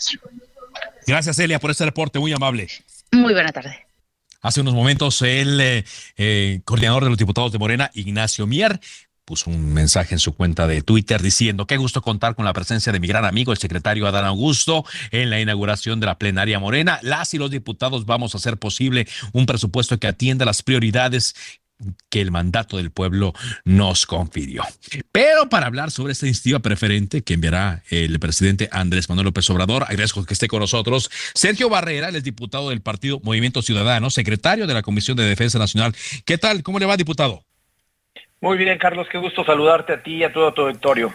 Gracias, 1.06 1.38
Elia, 1.38 1.58
por 1.58 1.70
este 1.70 1.84
reporte 1.84 2.18
muy 2.18 2.32
amable. 2.32 2.68
Muy 3.12 3.32
buena 3.32 3.52
tarde. 3.52 3.86
Hace 4.40 4.60
unos 4.60 4.74
momentos 4.74 5.22
el 5.22 5.60
eh, 5.60 5.84
eh, 6.16 6.60
coordinador 6.64 7.04
de 7.04 7.10
los 7.10 7.18
diputados 7.18 7.52
de 7.52 7.58
Morena, 7.58 7.90
Ignacio 7.94 8.46
Mier, 8.46 8.80
puso 9.24 9.50
un 9.50 9.72
mensaje 9.72 10.14
en 10.14 10.18
su 10.18 10.34
cuenta 10.34 10.66
de 10.66 10.82
Twitter 10.82 11.22
diciendo 11.22 11.66
qué 11.66 11.76
gusto 11.76 12.02
contar 12.02 12.34
con 12.34 12.44
la 12.44 12.52
presencia 12.52 12.92
de 12.92 13.00
mi 13.00 13.06
gran 13.06 13.24
amigo, 13.24 13.52
el 13.52 13.58
secretario 13.58 14.06
Adán 14.06 14.26
Augusto, 14.26 14.84
en 15.10 15.30
la 15.30 15.40
inauguración 15.40 15.98
de 16.00 16.06
la 16.06 16.18
plenaria 16.18 16.58
morena. 16.58 16.98
Las 17.02 17.32
y 17.32 17.38
los 17.38 17.50
diputados 17.50 18.04
vamos 18.04 18.34
a 18.34 18.38
hacer 18.38 18.58
posible 18.58 19.08
un 19.32 19.46
presupuesto 19.46 19.98
que 19.98 20.08
atienda 20.08 20.44
las 20.44 20.62
prioridades 20.62 21.34
que 22.10 22.20
el 22.20 22.30
mandato 22.30 22.76
del 22.76 22.90
pueblo 22.90 23.32
nos 23.64 24.06
confirió. 24.06 24.64
Pero 25.12 25.48
para 25.48 25.66
hablar 25.66 25.90
sobre 25.90 26.12
esta 26.12 26.26
iniciativa 26.26 26.60
preferente 26.60 27.22
que 27.22 27.34
enviará 27.34 27.82
el 27.90 28.18
presidente 28.18 28.68
Andrés 28.72 29.08
Manuel 29.08 29.26
López 29.26 29.48
Obrador, 29.50 29.84
agradezco 29.84 30.24
que 30.24 30.34
esté 30.34 30.48
con 30.48 30.60
nosotros 30.60 31.10
Sergio 31.34 31.68
Barrera, 31.68 32.08
el 32.08 32.22
diputado 32.22 32.70
del 32.70 32.80
partido 32.80 33.20
Movimiento 33.22 33.62
Ciudadano, 33.62 34.10
secretario 34.10 34.66
de 34.66 34.74
la 34.74 34.82
Comisión 34.82 35.16
de 35.16 35.24
Defensa 35.24 35.58
Nacional. 35.58 35.94
¿Qué 36.24 36.38
tal? 36.38 36.62
¿Cómo 36.62 36.78
le 36.78 36.86
va, 36.86 36.96
diputado? 36.96 37.44
Muy 38.40 38.58
bien, 38.58 38.78
Carlos, 38.78 39.06
qué 39.10 39.18
gusto 39.18 39.44
saludarte 39.44 39.94
a 39.94 40.02
ti 40.02 40.16
y 40.16 40.24
a 40.24 40.32
todo 40.32 40.52
tu 40.52 40.62
auditorio. 40.62 41.12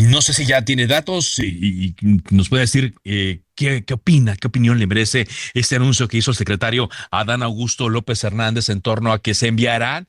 No 0.00 0.20
sé 0.20 0.32
si 0.32 0.46
ya 0.46 0.62
tiene 0.62 0.86
datos 0.86 1.38
y, 1.38 1.94
nos 2.30 2.48
puede 2.48 2.62
decir 2.62 2.94
eh, 3.04 3.42
qué, 3.54 3.84
opina, 3.92 4.36
qué 4.36 4.48
opinión 4.48 4.78
le 4.78 4.86
merece 4.86 5.26
este 5.54 5.76
anuncio 5.76 6.08
que 6.08 6.18
hizo 6.18 6.32
el 6.32 6.36
secretario 6.36 6.90
Adán 7.10 7.42
Augusto 7.42 7.88
López 7.88 8.22
Hernández 8.24 8.68
en 8.68 8.80
torno 8.80 9.12
a 9.12 9.20
que 9.20 9.34
se 9.34 9.46
enviarán, 9.46 10.06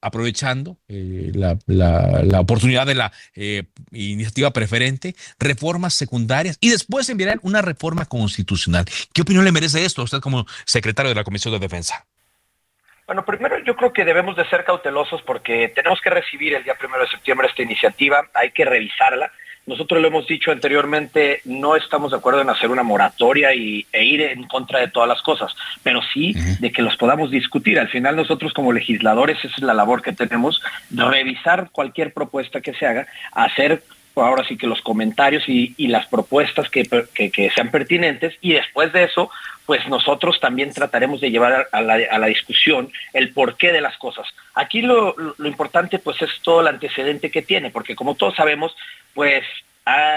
aprovechando 0.00 0.78
eh, 0.88 1.30
la, 1.34 2.40
oportunidad 2.40 2.86
de 2.86 2.94
la 2.94 3.12
eh, 3.34 3.64
iniciativa 3.92 4.52
preferente, 4.52 5.14
reformas 5.38 5.94
secundarias 5.94 6.56
y 6.60 6.70
después 6.70 7.08
enviarán 7.08 7.40
una 7.42 7.62
reforma 7.62 8.06
constitucional. 8.06 8.86
¿Qué 9.12 9.22
opinión 9.22 9.44
le 9.44 9.52
merece 9.52 9.84
esto 9.84 10.00
a 10.00 10.04
usted 10.04 10.20
como 10.20 10.46
secretario 10.64 11.10
de 11.10 11.14
la 11.14 11.24
Comisión 11.24 11.52
de 11.52 11.60
Defensa? 11.60 12.06
Bueno, 13.10 13.24
primero 13.24 13.58
yo 13.58 13.74
creo 13.74 13.92
que 13.92 14.04
debemos 14.04 14.36
de 14.36 14.44
ser 14.44 14.62
cautelosos 14.62 15.20
porque 15.22 15.66
tenemos 15.74 16.00
que 16.00 16.10
recibir 16.10 16.54
el 16.54 16.62
día 16.62 16.76
primero 16.76 17.02
de 17.02 17.10
septiembre 17.10 17.48
esta 17.48 17.60
iniciativa, 17.60 18.28
hay 18.34 18.52
que 18.52 18.64
revisarla. 18.64 19.32
Nosotros 19.66 20.00
lo 20.00 20.06
hemos 20.06 20.28
dicho 20.28 20.52
anteriormente, 20.52 21.40
no 21.44 21.74
estamos 21.74 22.12
de 22.12 22.18
acuerdo 22.18 22.40
en 22.40 22.50
hacer 22.50 22.70
una 22.70 22.84
moratoria 22.84 23.52
y, 23.52 23.84
e 23.92 24.04
ir 24.04 24.22
en 24.22 24.44
contra 24.46 24.78
de 24.78 24.86
todas 24.86 25.08
las 25.08 25.22
cosas, 25.22 25.56
pero 25.82 26.00
sí 26.14 26.36
de 26.60 26.70
que 26.70 26.82
los 26.82 26.96
podamos 26.96 27.32
discutir. 27.32 27.80
Al 27.80 27.88
final 27.88 28.14
nosotros 28.14 28.52
como 28.52 28.72
legisladores, 28.72 29.38
esa 29.38 29.56
es 29.56 29.62
la 29.64 29.74
labor 29.74 30.02
que 30.02 30.12
tenemos, 30.12 30.62
revisar 30.92 31.70
cualquier 31.72 32.12
propuesta 32.12 32.60
que 32.60 32.74
se 32.74 32.86
haga, 32.86 33.08
hacer 33.32 33.82
ahora 34.22 34.44
sí 34.44 34.56
que 34.56 34.66
los 34.66 34.80
comentarios 34.82 35.44
y, 35.46 35.74
las 35.88 36.06
propuestas 36.06 36.68
que, 36.70 37.50
sean 37.54 37.70
pertinentes 37.70 38.36
y 38.40 38.52
después 38.52 38.92
de 38.92 39.04
eso, 39.04 39.30
pues 39.66 39.86
nosotros 39.88 40.40
también 40.40 40.72
trataremos 40.72 41.20
de 41.20 41.30
llevar 41.30 41.68
a 41.72 41.82
la, 41.82 42.26
discusión 42.26 42.92
el 43.12 43.32
porqué 43.32 43.72
de 43.72 43.80
las 43.80 43.96
cosas. 43.98 44.26
Aquí 44.54 44.82
lo, 44.82 45.14
importante 45.44 45.98
pues 45.98 46.20
es 46.22 46.30
todo 46.42 46.60
el 46.60 46.68
antecedente 46.68 47.30
que 47.30 47.42
tiene, 47.42 47.70
porque 47.70 47.96
como 47.96 48.14
todos 48.14 48.36
sabemos, 48.36 48.74
pues 49.14 49.44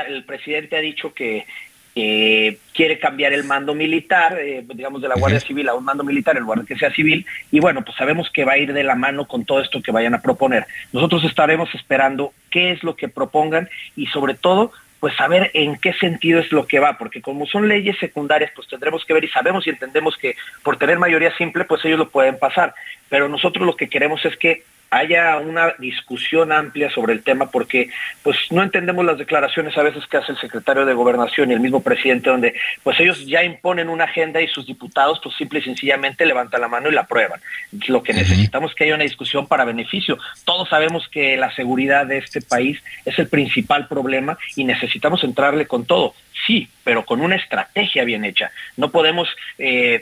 el 0.08 0.24
presidente 0.24 0.78
ha 0.78 0.82
dicho 0.82 1.14
que 1.14 1.46
quiere 1.94 2.98
cambiar 3.00 3.34
el 3.34 3.44
mando 3.44 3.76
militar, 3.76 4.38
eh, 4.40 4.66
digamos 4.74 5.02
de 5.02 5.08
la 5.08 5.16
Guardia 5.16 5.40
Civil 5.40 5.70
a 5.70 5.76
un 5.76 5.86
mando 5.86 6.04
militar 6.04 6.36
en 6.36 6.44
lugar 6.44 6.62
de 6.62 6.66
que 6.66 6.76
sea 6.76 6.92
civil, 6.92 7.26
y 7.52 7.60
bueno, 7.60 7.84
pues 7.84 7.96
sabemos 7.98 8.30
que 8.32 8.46
va 8.46 8.54
a 8.54 8.58
ir 8.58 8.74
de 8.74 8.84
la 8.84 8.96
mano 8.96 9.28
con 9.28 9.46
todo 9.46 9.62
esto 9.62 9.82
que 9.82 9.92
vayan 9.92 10.16
a 10.16 10.22
proponer. 10.22 10.66
Nosotros 10.92 11.24
estaremos 11.24 11.74
esperando 11.76 12.34
qué 12.50 12.72
es 12.72 12.84
lo 12.84 12.96
que 12.96 13.10
propongan 13.10 13.70
y 13.96 14.08
sobre 14.08 14.34
todo 14.34 14.72
pues 15.00 15.18
saber 15.18 15.52
en 15.54 15.76
qué 15.80 15.92
sentido 15.92 16.40
es 16.40 16.50
lo 16.54 16.66
que 16.66 16.80
va, 16.80 16.98
porque 16.98 17.22
como 17.22 17.46
son 17.46 17.68
leyes 17.68 17.98
secundarias, 18.00 18.52
pues 18.56 18.70
tendremos 18.70 19.04
que 19.04 19.14
ver 19.14 19.26
y 19.26 19.28
sabemos 19.28 19.68
y 19.68 19.70
entendemos 19.70 20.16
que 20.16 20.38
por 20.64 20.78
tener 20.78 20.98
mayoría 20.98 21.36
simple, 21.36 21.66
pues 21.66 21.84
ellos 21.84 22.00
lo 22.00 22.08
pueden 22.08 22.40
pasar, 22.40 22.74
pero 23.10 23.28
nosotros 23.28 23.66
lo 23.66 23.76
que 23.76 23.90
queremos 23.90 24.24
es 24.24 24.38
que 24.38 24.64
haya 24.94 25.38
una 25.38 25.74
discusión 25.80 26.52
amplia 26.52 26.90
sobre 26.92 27.14
el 27.14 27.24
tema 27.24 27.50
porque 27.50 27.90
pues 28.22 28.38
no 28.52 28.62
entendemos 28.62 29.04
las 29.04 29.18
declaraciones 29.18 29.78
a 29.78 29.84
veces 29.84 30.06
que 30.08 30.18
hace 30.18 30.32
el 30.32 30.38
secretario 30.38 30.86
de 30.86 30.94
gobernación 30.94 31.50
y 31.50 31.54
el 31.54 31.60
mismo 31.60 31.82
presidente 31.82 32.30
donde 32.30 32.54
pues 32.84 33.00
ellos 33.00 33.26
ya 33.26 33.44
imponen 33.44 33.90
una 33.90 34.04
agenda 34.04 34.42
y 34.42 34.48
sus 34.48 34.68
diputados 34.68 35.20
pues 35.24 35.36
simple 35.36 35.60
y 35.60 35.64
sencillamente 35.64 36.26
levantan 36.26 36.62
la 36.62 36.68
mano 36.68 36.90
y 36.90 36.94
la 36.94 37.02
aprueban. 37.02 37.40
Lo 37.88 38.04
que 38.04 38.14
necesitamos 38.14 38.72
es 38.72 38.76
que 38.76 38.84
haya 38.84 38.96
una 38.96 39.04
discusión 39.04 39.48
para 39.48 39.66
beneficio. 39.66 40.18
Todos 40.46 40.70
sabemos 40.70 41.08
que 41.10 41.38
la 41.38 41.54
seguridad 41.56 42.06
de 42.06 42.20
este 42.20 42.42
país 42.42 42.82
es 43.06 43.18
el 43.18 43.28
principal 43.28 43.88
problema 43.88 44.38
y 44.56 44.64
necesitamos 44.64 45.24
entrarle 45.24 45.66
con 45.66 45.86
todo 45.86 46.14
sí, 46.46 46.68
pero 46.84 47.06
con 47.06 47.22
una 47.22 47.36
estrategia 47.36 48.04
bien 48.04 48.26
hecha. 48.26 48.52
No 48.78 48.92
podemos 48.92 49.30
eh, 49.58 50.02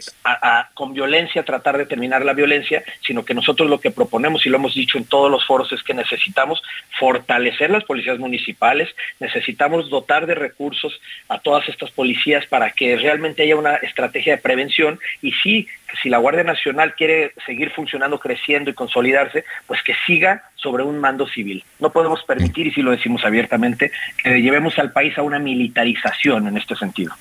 con 0.74 0.94
violencia 0.94 1.44
tratar 1.44 1.78
de 1.78 1.86
terminar 1.86 2.26
la 2.26 2.34
violencia, 2.34 2.84
sino 3.06 3.24
que 3.24 3.34
nosotros 3.34 3.70
lo 3.70 3.80
que 3.80 3.92
proponemos, 3.92 4.46
y 4.46 4.50
lo 4.50 4.58
hemos 4.58 4.74
dicho 4.74 4.98
en 4.98 5.06
todos 5.06 5.30
los 5.30 5.46
foros 5.46 5.72
es 5.72 5.84
que 5.84 5.94
necesitamos 5.94 6.62
fortalecer 7.00 7.70
las 7.70 7.84
policías 7.84 8.20
municipales, 8.20 8.90
necesitamos 9.20 9.90
dotar 9.90 10.26
de 10.26 10.36
recursos 10.36 11.00
a 11.30 11.40
todas 11.40 11.68
estas 11.70 11.92
policías 11.92 12.46
para 12.48 12.72
que 12.72 12.98
realmente 12.98 13.44
haya 13.44 13.56
una 13.56 13.76
estrategia 13.76 14.36
de 14.36 14.42
prevención 14.42 15.00
y 15.22 15.32
sí, 15.34 15.68
si 16.02 16.10
la 16.10 16.18
Guardia 16.18 16.44
Nacional 16.44 16.96
quiere 16.96 17.34
seguir 17.46 17.72
funcionando, 17.72 18.20
creciendo 18.20 18.70
y 18.70 18.74
consolidarse, 18.74 19.44
pues 19.68 19.84
que 19.84 19.96
siga 20.06 20.51
sobre 20.62 20.84
un 20.84 21.00
mando 21.00 21.28
civil. 21.28 21.64
No 21.80 21.92
podemos 21.92 22.24
permitir, 22.24 22.68
y 22.68 22.72
si 22.72 22.82
lo 22.82 22.92
decimos 22.92 23.24
abiertamente, 23.26 23.92
que 24.24 24.42
llevemos 24.42 24.78
al 24.80 24.92
país 24.92 25.18
a 25.18 25.24
una 25.24 25.40
militarización 25.40 26.48
en 26.48 26.58
este 26.58 26.76
sentido. 26.76 27.14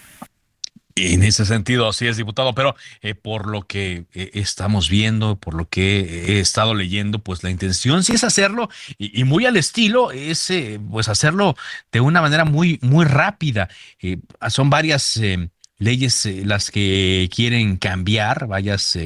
En 0.97 1.23
ese 1.23 1.47
sentido, 1.47 1.88
así 1.88 2.06
es, 2.06 2.16
diputado, 2.16 2.54
pero 2.54 2.75
eh, 3.00 3.14
por 3.14 3.49
lo 3.49 3.62
que 3.62 4.04
eh, 4.12 4.30
estamos 4.35 4.90
viendo, 4.90 5.37
por 5.37 5.54
lo 5.54 5.68
que 5.68 6.26
he 6.26 6.40
estado 6.40 6.75
leyendo, 6.75 7.20
pues 7.20 7.42
la 7.42 7.50
intención 7.50 8.02
sí 8.02 8.12
es 8.14 8.25
hacerlo 8.25 8.68
y, 8.99 9.25
muy 9.25 9.47
al 9.47 9.56
estilo, 9.56 10.11
es 10.11 10.50
eh, 10.50 10.80
pues 10.90 11.09
hacerlo 11.09 11.56
de 11.92 12.00
una 12.00 12.20
manera 12.20 12.44
muy, 12.44 12.78
muy 12.82 13.04
rápida. 13.04 13.68
son 14.49 14.68
varias 14.68 15.20
leyes 15.78 16.28
las 16.44 16.70
que 16.70 17.30
quieren 17.35 17.76
cambiar, 17.76 18.47
varias 18.47 18.99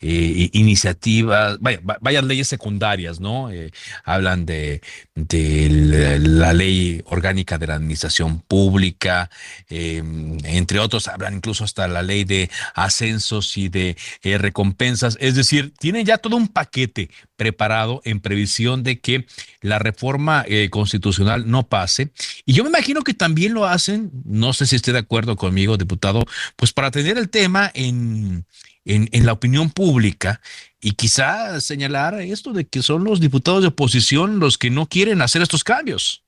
eh, 0.00 0.50
iniciativas, 0.52 1.58
vaya, 1.58 1.80
varias 2.00 2.22
leyes 2.22 2.46
secundarias, 2.46 3.18
¿no? 3.18 3.50
Eh, 3.50 3.72
hablan 4.04 4.46
de, 4.46 4.80
de, 5.16 6.20
la 6.20 6.52
ley 6.52 7.02
orgánica 7.06 7.58
de 7.58 7.66
la 7.66 7.74
administración 7.74 8.40
pública, 8.40 9.28
em, 9.68 10.38
entre 10.44 10.78
otros, 10.78 11.08
hablan 11.08 11.34
incluso 11.34 11.64
hasta 11.64 11.88
la 11.88 12.02
ley 12.02 12.22
de 12.22 12.48
ascensos 12.74 13.56
y 13.56 13.70
de 13.70 13.96
eh, 14.22 14.38
recompensas. 14.38 15.18
Es 15.20 15.34
decir, 15.34 15.74
tienen 15.80 16.06
ya 16.06 16.18
todo 16.18 16.36
un 16.36 16.46
paquete 16.46 17.10
preparado 17.34 18.00
en 18.04 18.20
previsión 18.20 18.84
de 18.84 19.00
que 19.00 19.26
la 19.62 19.80
reforma 19.80 20.44
constitucional 20.70 21.50
no 21.50 21.68
pase. 21.68 22.12
Y 22.46 22.52
yo 22.52 22.62
me 22.62 22.70
imagino 22.70 23.02
que 23.02 23.14
también 23.14 23.52
lo 23.52 23.66
hacen, 23.66 24.12
no 24.24 24.52
sé 24.52 24.66
si 24.66 24.76
esté 24.76 24.92
de 24.92 24.98
acuerdo 24.98 25.34
conmigo, 25.34 25.76
diputado, 25.76 26.24
pues 26.54 26.72
para 26.72 26.92
tener 26.92 27.18
el 27.18 27.30
tema 27.30 27.70
en 27.74 28.44
en, 28.88 29.26
la 29.26 29.32
opinión 29.32 29.70
pública 29.70 30.40
y 30.80 30.92
quizá 30.92 31.60
señalar 31.60 32.20
esto 32.20 32.52
de 32.52 32.66
que 32.66 32.82
son 32.82 33.04
los 33.04 33.20
diputados 33.20 33.62
de 33.62 33.68
oposición 33.68 34.40
los 34.40 34.58
que 34.58 34.70
no 34.70 34.86
quieren 34.86 35.22
hacer 35.22 35.42
estos 35.42 35.62
cambios. 35.62 36.24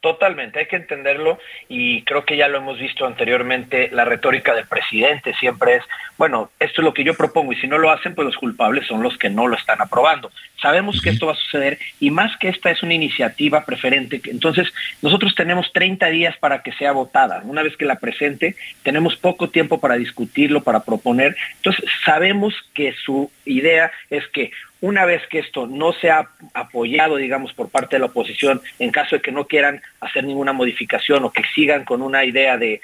Totalmente, 0.00 0.60
hay 0.60 0.66
que 0.66 0.76
entenderlo 0.76 1.38
y 1.68 2.04
creo 2.04 2.24
que 2.24 2.38
ya 2.38 2.48
lo 2.48 2.56
hemos 2.56 2.78
visto 2.78 3.04
anteriormente, 3.04 3.90
la 3.92 4.06
retórica 4.06 4.54
del 4.54 4.66
presidente 4.66 5.34
siempre 5.34 5.76
es, 5.76 5.84
bueno, 6.16 6.50
esto 6.58 6.80
es 6.80 6.84
lo 6.86 6.94
que 6.94 7.04
yo 7.04 7.12
propongo 7.12 7.52
y 7.52 7.56
si 7.56 7.66
no 7.66 7.76
lo 7.76 7.90
hacen, 7.90 8.14
pues 8.14 8.24
los 8.24 8.38
culpables 8.38 8.86
son 8.86 9.02
los 9.02 9.18
que 9.18 9.28
no 9.28 9.46
lo 9.46 9.56
están 9.56 9.82
aprobando. 9.82 10.30
Sabemos 10.62 11.02
que 11.02 11.10
esto 11.10 11.26
va 11.26 11.34
a 11.34 11.36
suceder 11.36 11.78
y 12.00 12.10
más 12.10 12.34
que 12.38 12.48
esta 12.48 12.70
es 12.70 12.82
una 12.82 12.94
iniciativa 12.94 13.66
preferente, 13.66 14.22
entonces 14.24 14.72
nosotros 15.02 15.34
tenemos 15.34 15.70
30 15.70 16.06
días 16.06 16.34
para 16.38 16.62
que 16.62 16.72
sea 16.72 16.92
votada. 16.92 17.42
Una 17.44 17.62
vez 17.62 17.76
que 17.76 17.84
la 17.84 17.96
presente, 17.96 18.56
tenemos 18.82 19.16
poco 19.16 19.50
tiempo 19.50 19.80
para 19.80 19.96
discutirlo, 19.96 20.62
para 20.62 20.82
proponer. 20.82 21.36
Entonces 21.56 21.84
sabemos 22.06 22.54
que 22.72 22.94
su 23.04 23.30
idea 23.44 23.92
es 24.08 24.26
que 24.28 24.50
una 24.80 25.04
vez 25.04 25.22
que 25.28 25.40
esto 25.40 25.66
no 25.66 25.92
sea 25.92 26.28
apoyado, 26.54 27.16
digamos, 27.16 27.52
por 27.52 27.68
parte 27.68 27.96
de 27.96 28.00
la 28.00 28.06
oposición, 28.06 28.60
en 28.78 28.90
caso 28.90 29.16
de 29.16 29.22
que 29.22 29.32
no 29.32 29.46
quieran 29.46 29.82
hacer 30.00 30.24
ninguna 30.24 30.52
modificación 30.52 31.24
o 31.24 31.32
que 31.32 31.42
sigan 31.54 31.84
con 31.84 32.02
una 32.02 32.24
idea 32.24 32.56
de, 32.56 32.80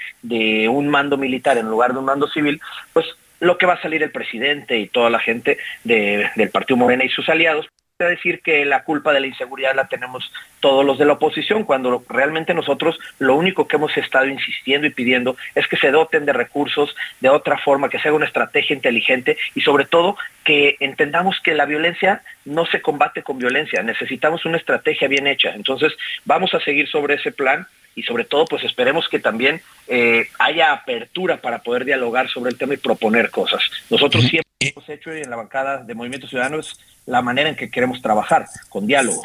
un 0.69 0.87
mando 0.89 1.17
militar 1.17 1.57
en 1.57 1.69
lugar 1.69 1.93
de 1.93 1.99
un 1.99 2.05
mando 2.05 2.27
civil, 2.27 2.61
pues 2.93 3.05
lo 3.39 3.57
que 3.57 3.65
va 3.65 3.73
a 3.73 3.81
salir 3.81 4.01
el 4.03 4.11
presidente 4.11 4.77
y 4.77 4.87
toda 4.87 5.09
la 5.09 5.19
gente 5.19 5.57
del 5.83 6.49
Partido 6.51 6.77
Morena 6.77 7.03
y 7.03 7.09
sus 7.09 7.29
aliados 7.29 7.67
decir 8.05 8.41
que 8.41 8.63
la 8.63 8.83
culpa 8.83 9.11
de 9.11 9.19
la 9.19 9.25
inseguridad 9.25 9.73
la 9.75 9.87
tenemos 9.87 10.31
todos 10.59 10.85
los 10.85 10.99
de 10.99 11.05
la 11.05 11.13
oposición, 11.13 11.63
cuando 11.63 12.03
realmente 12.07 12.53
nosotros 12.53 12.99
lo 13.17 13.35
único 13.35 13.67
que 13.67 13.77
hemos 13.77 13.97
estado 13.97 14.27
insistiendo 14.27 14.85
y 14.85 14.91
pidiendo 14.91 15.35
es 15.55 15.67
que 15.67 15.77
se 15.77 15.89
doten 15.89 16.25
de 16.25 16.33
recursos 16.33 16.95
de 17.21 17.29
otra 17.29 17.57
forma, 17.57 17.89
que 17.89 17.97
se 17.97 18.07
haga 18.07 18.17
una 18.17 18.27
estrategia 18.27 18.75
inteligente 18.75 19.35
y 19.55 19.61
sobre 19.61 19.85
todo 19.85 20.15
que 20.43 20.77
entendamos 20.79 21.39
que 21.43 21.55
la 21.55 21.65
violencia 21.65 22.21
no 22.45 22.67
se 22.67 22.83
combate 22.83 23.23
con 23.23 23.39
violencia, 23.39 23.81
necesitamos 23.81 24.45
una 24.45 24.57
estrategia 24.57 25.07
bien 25.07 25.25
hecha. 25.25 25.55
Entonces 25.55 25.93
vamos 26.23 26.53
a 26.53 26.59
seguir 26.59 26.87
sobre 26.87 27.15
ese 27.15 27.31
plan 27.31 27.65
y 27.95 28.03
sobre 28.03 28.25
todo 28.25 28.45
pues 28.45 28.63
esperemos 28.63 29.09
que 29.09 29.17
también 29.17 29.59
eh, 29.87 30.27
haya 30.39 30.71
apertura 30.71 31.41
para 31.41 31.59
poder 31.59 31.85
dialogar 31.85 32.29
sobre 32.29 32.51
el 32.51 32.57
tema 32.57 32.73
y 32.73 32.77
proponer 32.77 33.29
cosas. 33.31 33.61
Nosotros 33.89 34.23
siempre 34.23 34.43
hemos 34.59 34.87
hecho 34.89 35.11
en 35.11 35.29
la 35.29 35.35
bancada 35.35 35.83
de 35.83 35.95
Movimiento 35.95 36.27
Ciudadanos 36.27 36.79
la 37.05 37.21
manera 37.21 37.49
en 37.49 37.55
que 37.55 37.71
queremos 37.71 38.01
trabajar, 38.01 38.45
con 38.69 38.85
diálogo. 38.85 39.23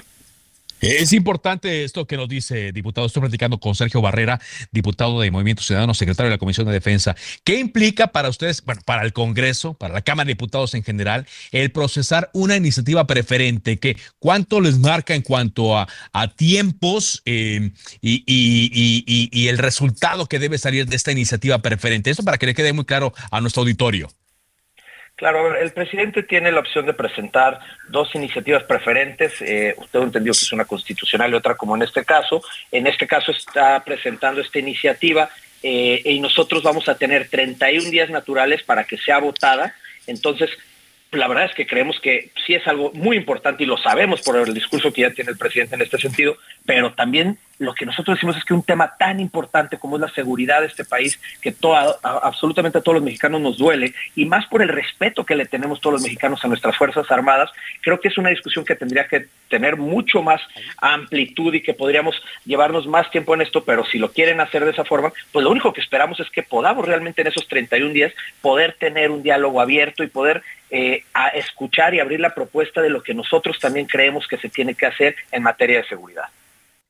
Es 0.82 1.12
importante 1.12 1.84
esto 1.84 2.08
que 2.08 2.16
nos 2.16 2.28
dice, 2.28 2.72
diputado. 2.72 3.06
Estoy 3.06 3.20
platicando 3.20 3.60
con 3.60 3.76
Sergio 3.76 4.02
Barrera, 4.02 4.40
diputado 4.72 5.20
de 5.20 5.30
Movimiento 5.30 5.62
Ciudadano, 5.62 5.94
secretario 5.94 6.28
de 6.28 6.34
la 6.34 6.38
Comisión 6.38 6.66
de 6.66 6.72
Defensa. 6.72 7.14
¿Qué 7.44 7.60
implica 7.60 8.08
para 8.08 8.28
ustedes, 8.28 8.64
bueno, 8.64 8.80
para 8.84 9.04
el 9.04 9.12
Congreso, 9.12 9.74
para 9.74 9.94
la 9.94 10.02
Cámara 10.02 10.26
de 10.26 10.32
Diputados 10.32 10.74
en 10.74 10.82
general, 10.82 11.24
el 11.52 11.70
procesar 11.70 12.30
una 12.32 12.56
iniciativa 12.56 13.06
preferente? 13.06 13.78
¿Qué, 13.78 13.96
¿Cuánto 14.18 14.60
les 14.60 14.80
marca 14.80 15.14
en 15.14 15.22
cuanto 15.22 15.78
a, 15.78 15.86
tiempos 16.34 17.22
eh, 17.26 17.70
y, 18.00 19.30
y 19.32 19.48
el 19.48 19.58
resultado 19.58 20.26
que 20.26 20.40
debe 20.40 20.58
salir 20.58 20.86
de 20.86 20.96
esta 20.96 21.12
iniciativa 21.12 21.60
preferente? 21.60 22.10
Eso 22.10 22.24
para 22.24 22.38
que 22.38 22.46
le 22.46 22.54
quede 22.54 22.72
muy 22.72 22.84
claro 22.84 23.14
a 23.30 23.40
nuestro 23.40 23.62
auditorio. 23.62 24.08
Claro, 25.22 25.56
el 25.56 25.70
presidente 25.70 26.24
tiene 26.24 26.50
la 26.50 26.58
opción 26.58 26.84
de 26.84 26.94
presentar 26.94 27.60
dos 27.86 28.12
iniciativas 28.16 28.64
preferentes. 28.64 29.40
Eh, 29.40 29.72
usted 29.78 30.00
entendió 30.00 30.32
que 30.32 30.40
es 30.40 30.52
una 30.52 30.64
constitucional 30.64 31.30
y 31.30 31.34
otra 31.34 31.54
como 31.54 31.76
en 31.76 31.82
este 31.82 32.04
caso. 32.04 32.42
En 32.72 32.88
este 32.88 33.06
caso 33.06 33.30
está 33.30 33.84
presentando 33.84 34.40
esta 34.40 34.58
iniciativa 34.58 35.30
eh, 35.62 36.02
y 36.04 36.18
nosotros 36.18 36.64
vamos 36.64 36.88
a 36.88 36.96
tener 36.96 37.28
31 37.28 37.88
días 37.88 38.10
naturales 38.10 38.64
para 38.64 38.82
que 38.82 38.98
sea 38.98 39.20
votada. 39.20 39.76
Entonces, 40.08 40.50
la 41.12 41.28
verdad 41.28 41.44
es 41.44 41.54
que 41.54 41.68
creemos 41.68 42.00
que 42.00 42.32
sí 42.44 42.54
es 42.54 42.66
algo 42.66 42.90
muy 42.92 43.16
importante 43.16 43.62
y 43.62 43.66
lo 43.66 43.76
sabemos 43.76 44.22
por 44.22 44.36
el 44.36 44.52
discurso 44.52 44.92
que 44.92 45.02
ya 45.02 45.12
tiene 45.12 45.30
el 45.30 45.38
presidente 45.38 45.76
en 45.76 45.82
este 45.82 45.98
sentido, 45.98 46.36
pero 46.66 46.94
también 46.94 47.38
lo 47.62 47.74
que 47.74 47.86
nosotros 47.86 48.16
decimos 48.16 48.36
es 48.36 48.44
que 48.44 48.54
un 48.54 48.62
tema 48.62 48.94
tan 48.98 49.20
importante 49.20 49.78
como 49.78 49.96
es 49.96 50.02
la 50.02 50.08
seguridad 50.08 50.60
de 50.60 50.66
este 50.66 50.84
país, 50.84 51.20
que 51.40 51.54
absolutamente 52.02 52.78
a 52.78 52.80
todos 52.80 52.96
los 52.96 53.04
mexicanos 53.04 53.40
nos 53.40 53.58
duele, 53.58 53.94
y 54.14 54.26
más 54.26 54.46
por 54.46 54.62
el 54.62 54.68
respeto 54.68 55.24
que 55.24 55.34
le 55.34 55.46
tenemos 55.46 55.80
todos 55.80 55.94
los 55.94 56.02
mexicanos 56.02 56.44
a 56.44 56.48
nuestras 56.48 56.76
Fuerzas 56.76 57.10
Armadas, 57.10 57.50
creo 57.80 58.00
que 58.00 58.08
es 58.08 58.18
una 58.18 58.30
discusión 58.30 58.64
que 58.64 58.76
tendría 58.76 59.06
que 59.06 59.26
tener 59.48 59.76
mucho 59.76 60.22
más 60.22 60.40
amplitud 60.78 61.54
y 61.54 61.62
que 61.62 61.74
podríamos 61.74 62.20
llevarnos 62.44 62.86
más 62.86 63.10
tiempo 63.10 63.34
en 63.34 63.42
esto, 63.42 63.64
pero 63.64 63.84
si 63.84 63.98
lo 63.98 64.12
quieren 64.12 64.40
hacer 64.40 64.64
de 64.64 64.70
esa 64.70 64.84
forma, 64.84 65.12
pues 65.30 65.44
lo 65.44 65.50
único 65.50 65.72
que 65.72 65.80
esperamos 65.80 66.20
es 66.20 66.30
que 66.30 66.42
podamos 66.42 66.86
realmente 66.86 67.22
en 67.22 67.28
esos 67.28 67.46
31 67.48 67.92
días 67.92 68.12
poder 68.40 68.76
tener 68.78 69.10
un 69.10 69.22
diálogo 69.22 69.60
abierto 69.60 70.02
y 70.02 70.08
poder 70.08 70.42
eh, 70.70 71.04
escuchar 71.34 71.94
y 71.94 72.00
abrir 72.00 72.20
la 72.20 72.34
propuesta 72.34 72.80
de 72.80 72.88
lo 72.88 73.02
que 73.02 73.12
nosotros 73.12 73.58
también 73.58 73.86
creemos 73.86 74.26
que 74.26 74.38
se 74.38 74.48
tiene 74.48 74.74
que 74.74 74.86
hacer 74.86 75.16
en 75.30 75.42
materia 75.42 75.78
de 75.78 75.88
seguridad. 75.88 76.24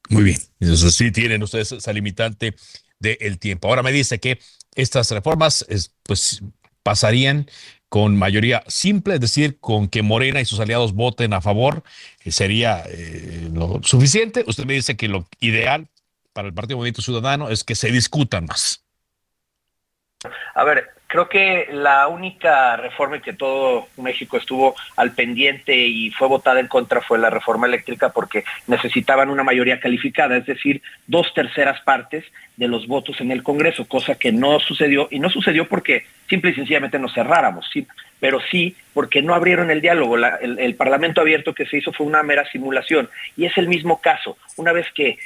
Muy 0.09 0.25
bien, 0.25 0.39
eso 0.61 0.91
sí 0.91 1.11
tienen 1.11 1.43
ustedes 1.43 1.73
esa 1.73 1.93
limitante 1.93 2.55
del 2.99 3.39
tiempo. 3.39 3.69
Ahora 3.69 3.83
me 3.83 3.93
dice 3.93 4.21
que 4.21 4.39
estas 4.75 5.11
reformas 5.11 5.67
pues 6.03 6.43
pasarían 6.83 7.47
con 7.89 8.17
mayoría 8.17 8.65
simple, 8.69 9.15
es 9.15 9.21
decir, 9.21 9.59
con 9.61 9.89
que 9.89 10.03
Morena 10.03 10.41
y 10.41 10.47
sus 10.47 10.61
aliados 10.61 10.95
voten 10.95 11.35
a 11.35 11.43
favor, 11.43 11.83
que 12.21 12.33
sería 12.33 12.83
eh, 12.87 13.51
lo 13.53 13.81
suficiente. 13.83 14.45
Usted 14.47 14.65
me 14.65 14.73
dice 14.73 14.97
que 14.97 15.09
lo 15.09 15.27
ideal 15.41 15.89
para 16.33 16.49
el 16.49 16.55
Partido 16.55 16.79
Movimiento 16.79 17.03
Ciudadano 17.03 17.51
es 17.51 17.65
que 17.65 17.75
se 17.75 17.91
discutan 17.91 18.47
más. 18.47 18.83
A 20.55 20.65
ver, 20.65 20.89
Creo 21.13 21.29
que 21.29 21.69
la 21.71 22.09
única 22.09 22.75
reforma 22.79 23.21
que 23.21 23.35
todo 23.35 23.87
México 23.99 24.39
estuvo 24.39 24.75
al 24.97 25.13
pendiente 25.13 25.77
y 25.77 26.11
fue 26.11 26.27
votada 26.27 26.59
en 26.59 26.69
contra 26.69 27.03
fue 27.03 27.19
la 27.19 27.29
reforma 27.29 27.67
eléctrica 27.67 28.09
porque 28.09 28.45
necesitaban 28.67 29.29
una 29.29 29.45
mayoría 29.45 29.79
calificada, 29.79 30.39
es 30.39 30.47
decir, 30.47 30.81
dos 31.07 31.35
terceras 31.35 31.83
partes 31.83 32.25
de 32.57 32.67
los 32.67 32.87
votos 32.87 33.21
en 33.21 33.31
el 33.31 33.43
Congreso, 33.43 33.87
cosa 33.87 34.15
que 34.15 34.33
no 34.33 34.59
sucedió 34.59 35.09
y 35.11 35.19
no 35.19 35.29
sucedió 35.29 35.69
porque 35.69 36.07
simple 36.31 36.53
y 36.53 36.55
sencillamente 36.55 36.99
nos 36.99 37.13
cerráramos, 37.13 37.69
sí, 37.71 37.87
pero 38.19 38.41
sí 38.51 38.75
porque 38.95 39.21
no 39.21 39.35
abrieron 39.35 39.71
el 39.71 39.83
diálogo. 39.83 40.17
el, 40.17 40.59
el 40.59 40.75
Parlamento 40.77 41.21
abierto 41.21 41.53
que 41.53 41.67
se 41.67 41.77
hizo 41.77 41.93
fue 41.93 42.07
una 42.07 42.23
mera 42.23 42.49
simulación 42.51 43.11
y 43.37 43.45
es 43.45 43.59
el 43.59 43.69
mismo 43.69 44.01
caso. 44.01 44.39
Una 44.57 44.73
vez 44.73 44.87
que 44.95 45.19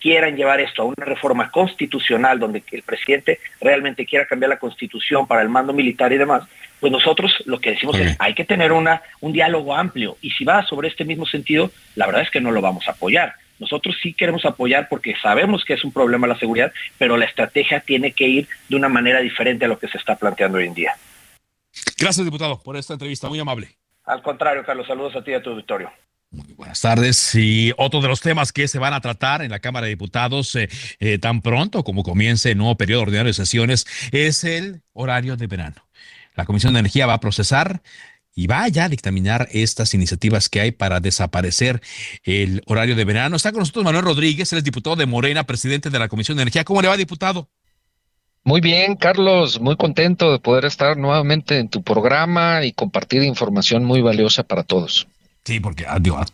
quieran 0.00 0.36
llevar 0.36 0.60
esto 0.60 0.82
a 0.82 0.84
una 0.86 1.04
reforma 1.04 1.50
constitucional 1.50 2.38
donde 2.38 2.62
el 2.70 2.82
presidente 2.82 3.40
realmente 3.60 4.06
quiera 4.06 4.26
cambiar 4.26 4.50
la 4.50 4.58
constitución 4.58 5.26
para 5.26 5.42
el 5.42 5.48
mando 5.48 5.72
militar 5.72 6.12
y 6.12 6.18
demás, 6.18 6.44
pues 6.80 6.92
nosotros 6.92 7.32
lo 7.46 7.60
que 7.60 7.72
decimos 7.72 7.98
es 7.98 8.16
hay 8.18 8.34
que 8.34 8.44
tener 8.44 8.72
una, 8.72 9.02
un 9.20 9.32
diálogo 9.32 9.74
amplio 9.74 10.16
y 10.22 10.30
si 10.30 10.44
va 10.44 10.64
sobre 10.66 10.88
este 10.88 11.04
mismo 11.04 11.26
sentido, 11.26 11.70
la 11.94 12.06
verdad 12.06 12.22
es 12.22 12.30
que 12.30 12.40
no 12.40 12.50
lo 12.50 12.60
vamos 12.60 12.88
a 12.88 12.92
apoyar. 12.92 13.34
Nosotros 13.58 13.94
sí 14.02 14.14
queremos 14.14 14.46
apoyar 14.46 14.88
porque 14.88 15.14
sabemos 15.20 15.64
que 15.64 15.74
es 15.74 15.84
un 15.84 15.92
problema 15.92 16.26
la 16.26 16.38
seguridad, 16.38 16.72
pero 16.96 17.18
la 17.18 17.26
estrategia 17.26 17.80
tiene 17.80 18.12
que 18.12 18.26
ir 18.26 18.48
de 18.68 18.76
una 18.76 18.88
manera 18.88 19.20
diferente 19.20 19.66
a 19.66 19.68
lo 19.68 19.78
que 19.78 19.88
se 19.88 19.98
está 19.98 20.16
planteando 20.16 20.56
hoy 20.56 20.66
en 20.66 20.74
día. 20.74 20.92
Gracias, 21.98 22.24
diputado, 22.24 22.60
por 22.62 22.76
esta 22.76 22.94
entrevista, 22.94 23.28
muy 23.28 23.38
amable. 23.38 23.68
Al 24.04 24.22
contrario, 24.22 24.64
Carlos, 24.64 24.86
saludos 24.86 25.14
a 25.14 25.22
ti 25.22 25.32
y 25.32 25.34
a 25.34 25.42
tu 25.42 25.50
auditorio. 25.50 25.92
Muy 26.32 26.52
buenas 26.54 26.80
tardes. 26.80 27.34
Y 27.34 27.72
otro 27.76 28.00
de 28.00 28.06
los 28.06 28.20
temas 28.20 28.52
que 28.52 28.68
se 28.68 28.78
van 28.78 28.94
a 28.94 29.00
tratar 29.00 29.42
en 29.42 29.50
la 29.50 29.58
Cámara 29.58 29.86
de 29.86 29.90
Diputados 29.90 30.54
eh, 30.54 30.68
eh, 31.00 31.18
tan 31.18 31.42
pronto 31.42 31.82
como 31.82 32.04
comience 32.04 32.52
el 32.52 32.58
nuevo 32.58 32.76
periodo 32.76 33.02
ordinario 33.02 33.30
de 33.30 33.34
sesiones 33.34 33.84
es 34.12 34.44
el 34.44 34.82
horario 34.92 35.36
de 35.36 35.48
verano. 35.48 35.84
La 36.36 36.44
Comisión 36.44 36.72
de 36.74 36.80
Energía 36.80 37.06
va 37.06 37.14
a 37.14 37.20
procesar 37.20 37.82
y 38.32 38.46
va 38.46 38.68
ya 38.68 38.84
a 38.84 38.88
dictaminar 38.88 39.48
estas 39.50 39.92
iniciativas 39.92 40.48
que 40.48 40.60
hay 40.60 40.70
para 40.70 41.00
desaparecer 41.00 41.82
el 42.22 42.62
horario 42.66 42.94
de 42.94 43.04
verano. 43.04 43.34
Está 43.34 43.50
con 43.50 43.58
nosotros 43.58 43.84
Manuel 43.84 44.04
Rodríguez, 44.04 44.52
él 44.52 44.58
es 44.58 44.64
diputado 44.64 44.94
de 44.94 45.06
Morena, 45.06 45.44
presidente 45.44 45.90
de 45.90 45.98
la 45.98 46.08
Comisión 46.08 46.36
de 46.36 46.42
Energía. 46.42 46.62
¿Cómo 46.62 46.80
le 46.80 46.86
va, 46.86 46.96
diputado? 46.96 47.48
Muy 48.44 48.60
bien, 48.60 48.94
Carlos, 48.94 49.60
muy 49.60 49.76
contento 49.76 50.30
de 50.30 50.38
poder 50.38 50.64
estar 50.64 50.96
nuevamente 50.96 51.58
en 51.58 51.68
tu 51.68 51.82
programa 51.82 52.64
y 52.64 52.72
compartir 52.72 53.22
información 53.24 53.84
muy 53.84 54.00
valiosa 54.00 54.44
para 54.44 54.62
todos. 54.62 55.08
Sí, 55.50 55.58
porque 55.58 55.84
ah, 55.84 55.98
ah, 56.14 56.26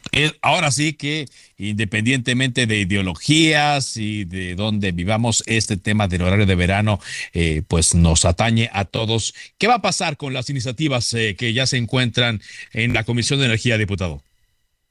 ahora 0.43 0.71
sí 0.71 0.93
que 0.93 1.25
independientemente 1.57 2.67
de 2.67 2.81
ideologías 2.81 3.97
y 3.97 4.27
de 4.27 4.55
dónde 4.57 4.93
vivamos, 4.93 5.43
este 5.47 5.79
tema 5.79 6.07
del 6.07 6.21
horario 6.21 6.45
de 6.45 6.55
verano, 6.55 7.01
eh, 7.33 7.63
pues 7.67 7.95
nos 7.95 8.27
atañe 8.27 8.69
a 8.75 8.85
todos. 8.85 9.33
¿Qué 9.57 9.69
va 9.69 9.77
a 9.77 9.81
pasar 9.81 10.19
con 10.19 10.35
las 10.35 10.51
iniciativas 10.51 11.15
eh, 11.15 11.35
que 11.35 11.55
ya 11.55 11.67
se 11.67 11.79
encuentran 11.79 12.43
en 12.75 12.93
la 12.93 13.05
Comisión 13.05 13.39
de 13.41 13.47
Energía, 13.47 13.79
diputado? 13.79 14.23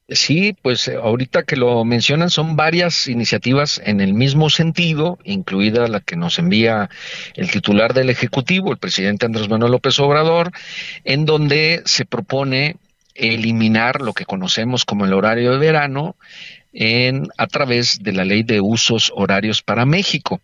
Sí, 0.10 0.56
pues 0.60 0.88
eh, 0.88 0.96
ahorita 0.96 1.44
que 1.44 1.56
lo 1.56 1.86
mencionan, 1.86 2.32
son 2.32 2.56
varias 2.56 3.08
iniciativas 3.08 3.80
en 3.86 4.02
el 4.02 4.16
mismo 4.16 4.50
sentido, 4.50 5.20
incluida 5.24 5.88
la 5.88 6.00
que 6.00 6.16
nos 6.16 6.40
envía 6.40 6.90
el 7.36 7.52
titular 7.52 7.94
del 7.94 8.10
Ejecutivo, 8.10 8.72
el 8.72 8.80
presidente 8.80 9.28
Andrés 9.28 9.50
Manuel 9.50 9.74
López 9.74 10.00
Obrador, 10.00 10.52
en 11.04 11.26
donde 11.26 11.84
se 11.86 12.06
propone 12.06 12.78
eliminar 13.16 14.02
lo 14.02 14.14
que 14.14 14.26
conocemos 14.26 14.86
como 14.86 15.06
el 15.06 15.14
horario 15.14 15.52
de 15.52 15.58
verano 15.58 16.16
en, 16.74 17.28
a 17.38 17.48
través 17.48 18.00
de 18.04 18.12
la 18.12 18.26
ley 18.26 18.44
de 18.44 18.62
usos 18.62 19.12
horarios 19.16 19.62
para 19.62 19.86
México. 19.86 20.42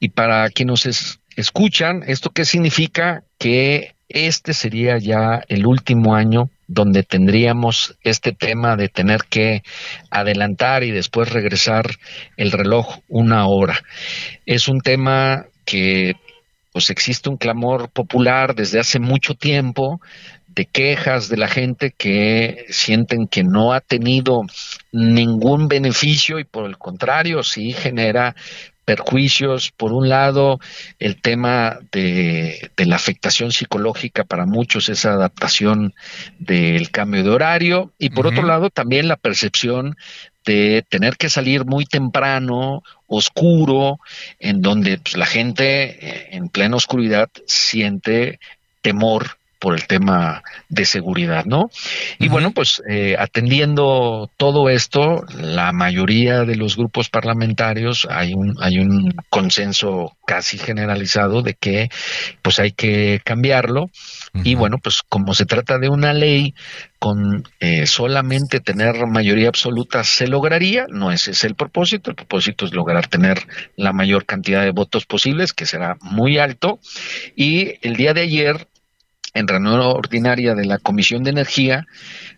Y 0.00 0.08
para 0.08 0.48
quienes 0.48 0.86
nos 0.86 1.20
escuchan, 1.36 2.02
¿esto 2.06 2.30
qué 2.30 2.44
significa? 2.44 3.22
Que 3.38 3.94
este 4.08 4.54
sería 4.54 4.98
ya 4.98 5.42
el 5.48 5.66
último 5.66 6.14
año 6.14 6.48
donde 6.68 7.02
tendríamos 7.02 7.96
este 8.02 8.32
tema 8.32 8.76
de 8.76 8.88
tener 8.88 9.22
que 9.28 9.62
adelantar 10.10 10.82
y 10.82 10.90
después 10.90 11.30
regresar 11.30 11.86
el 12.36 12.50
reloj 12.52 12.98
una 13.08 13.46
hora. 13.46 13.80
Es 14.46 14.68
un 14.68 14.80
tema 14.80 15.46
que 15.64 16.16
pues 16.72 16.90
existe 16.90 17.30
un 17.30 17.36
clamor 17.36 17.88
popular 17.88 18.54
desde 18.54 18.78
hace 18.78 18.98
mucho 18.98 19.34
tiempo 19.34 20.00
de 20.56 20.64
quejas 20.64 21.28
de 21.28 21.36
la 21.36 21.48
gente 21.48 21.92
que 21.96 22.64
sienten 22.70 23.28
que 23.28 23.44
no 23.44 23.74
ha 23.74 23.80
tenido 23.80 24.42
ningún 24.90 25.68
beneficio 25.68 26.38
y 26.38 26.44
por 26.44 26.64
el 26.64 26.78
contrario 26.78 27.42
sí 27.42 27.72
genera 27.72 28.34
perjuicios. 28.86 29.70
Por 29.72 29.92
un 29.92 30.08
lado, 30.08 30.58
el 30.98 31.20
tema 31.20 31.78
de, 31.92 32.70
la 32.78 32.96
afectación 32.96 33.52
psicológica 33.52 34.24
para 34.24 34.46
muchos, 34.46 34.88
esa 34.88 35.12
adaptación 35.12 35.92
del 36.38 36.90
cambio 36.90 37.22
de 37.22 37.30
horario, 37.30 37.92
y 37.98 38.10
por 38.10 38.26
otro 38.26 38.44
lado, 38.44 38.70
también 38.70 39.08
la 39.08 39.16
percepción 39.16 39.96
de 40.46 40.86
tener 40.88 41.16
que 41.16 41.28
salir 41.28 41.66
muy 41.66 41.84
temprano, 41.84 42.82
oscuro, 43.08 43.98
en 44.38 44.62
donde 44.62 44.98
pues, 44.98 45.16
la 45.16 45.26
gente 45.26 45.98
eh, 46.00 46.28
en 46.30 46.48
plena 46.48 46.76
oscuridad 46.76 47.28
siente 47.46 48.38
temor 48.80 49.36
por 49.66 49.74
el 49.74 49.88
tema 49.88 50.44
de 50.68 50.84
seguridad, 50.84 51.44
¿no? 51.44 51.70
Y 52.20 52.28
bueno, 52.28 52.52
pues 52.52 52.80
eh, 52.88 53.16
atendiendo 53.18 54.30
todo 54.36 54.70
esto, 54.70 55.24
la 55.40 55.72
mayoría 55.72 56.44
de 56.44 56.54
los 56.54 56.76
grupos 56.76 57.10
parlamentarios 57.10 58.06
hay 58.08 58.32
un 58.32 58.54
hay 58.60 58.78
un 58.78 59.12
consenso 59.28 60.16
casi 60.24 60.56
generalizado 60.56 61.42
de 61.42 61.54
que 61.54 61.88
pues 62.42 62.60
hay 62.60 62.70
que 62.70 63.20
cambiarlo. 63.24 63.90
Y 64.44 64.54
bueno, 64.54 64.76
pues 64.80 65.02
como 65.08 65.34
se 65.34 65.46
trata 65.46 65.78
de 65.78 65.88
una 65.88 66.12
ley 66.12 66.54
con 67.00 67.42
eh, 67.58 67.86
solamente 67.86 68.60
tener 68.60 69.04
mayoría 69.08 69.48
absoluta 69.48 70.04
se 70.04 70.28
lograría, 70.28 70.86
no 70.88 71.10
ese 71.10 71.32
es 71.32 71.42
el 71.42 71.56
propósito, 71.56 72.10
el 72.10 72.16
propósito 72.16 72.66
es 72.66 72.72
lograr 72.72 73.08
tener 73.08 73.48
la 73.74 73.92
mayor 73.92 74.26
cantidad 74.26 74.62
de 74.62 74.70
votos 74.70 75.06
posibles, 75.06 75.52
que 75.52 75.66
será 75.66 75.96
muy 76.00 76.38
alto, 76.38 76.78
y 77.34 77.74
el 77.82 77.96
día 77.96 78.14
de 78.14 78.20
ayer 78.20 78.68
en 79.36 79.46
reunión 79.46 79.80
ordinaria 79.80 80.54
de 80.54 80.64
la 80.64 80.78
Comisión 80.78 81.22
de 81.22 81.30
Energía 81.30 81.86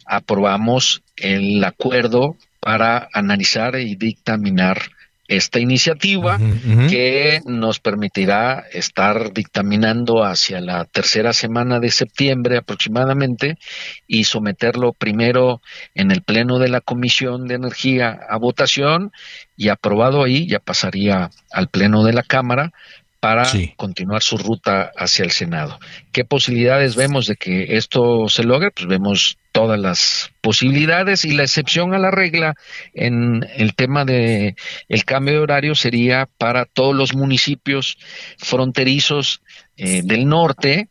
aprobamos 0.04 1.02
el 1.16 1.62
acuerdo 1.62 2.36
para 2.60 3.08
analizar 3.14 3.76
y 3.76 3.94
dictaminar 3.94 4.82
esta 5.28 5.60
iniciativa 5.60 6.40
que 6.88 7.40
nos 7.44 7.80
permitirá 7.80 8.64
estar 8.72 9.32
dictaminando 9.34 10.24
hacia 10.24 10.60
la 10.60 10.86
tercera 10.86 11.34
semana 11.34 11.80
de 11.80 11.90
septiembre 11.90 12.56
aproximadamente 12.56 13.58
y 14.06 14.24
someterlo 14.24 14.94
primero 14.94 15.60
en 15.94 16.10
el 16.10 16.22
pleno 16.22 16.58
de 16.58 16.70
la 16.70 16.80
Comisión 16.80 17.46
de 17.46 17.56
Energía 17.56 18.18
a 18.28 18.38
votación 18.38 19.12
y 19.54 19.68
aprobado 19.68 20.24
ahí 20.24 20.48
ya 20.48 20.60
pasaría 20.60 21.30
al 21.52 21.68
pleno 21.68 22.04
de 22.04 22.14
la 22.14 22.22
Cámara 22.22 22.72
para 23.20 23.44
continuar 23.76 24.22
su 24.22 24.36
ruta 24.36 24.92
hacia 24.96 25.24
el 25.24 25.32
Senado. 25.32 25.78
¿Qué 26.12 26.24
posibilidades 26.24 26.94
vemos 26.94 27.26
de 27.26 27.36
que 27.36 27.76
esto 27.76 28.28
se 28.28 28.44
logre? 28.44 28.70
Pues 28.70 28.86
vemos 28.86 29.38
todas 29.52 29.80
las 29.80 30.30
posibilidades 30.40 31.24
y 31.24 31.32
la 31.32 31.42
excepción 31.42 31.94
a 31.94 31.98
la 31.98 32.12
regla 32.12 32.54
en 32.94 33.44
el 33.56 33.74
tema 33.74 34.04
de 34.04 34.54
el 34.88 35.04
cambio 35.04 35.34
de 35.34 35.40
horario 35.40 35.74
sería 35.74 36.28
para 36.38 36.64
todos 36.64 36.94
los 36.94 37.14
municipios 37.14 37.98
fronterizos 38.38 39.42
eh, 39.76 40.02
del 40.04 40.28
norte 40.28 40.88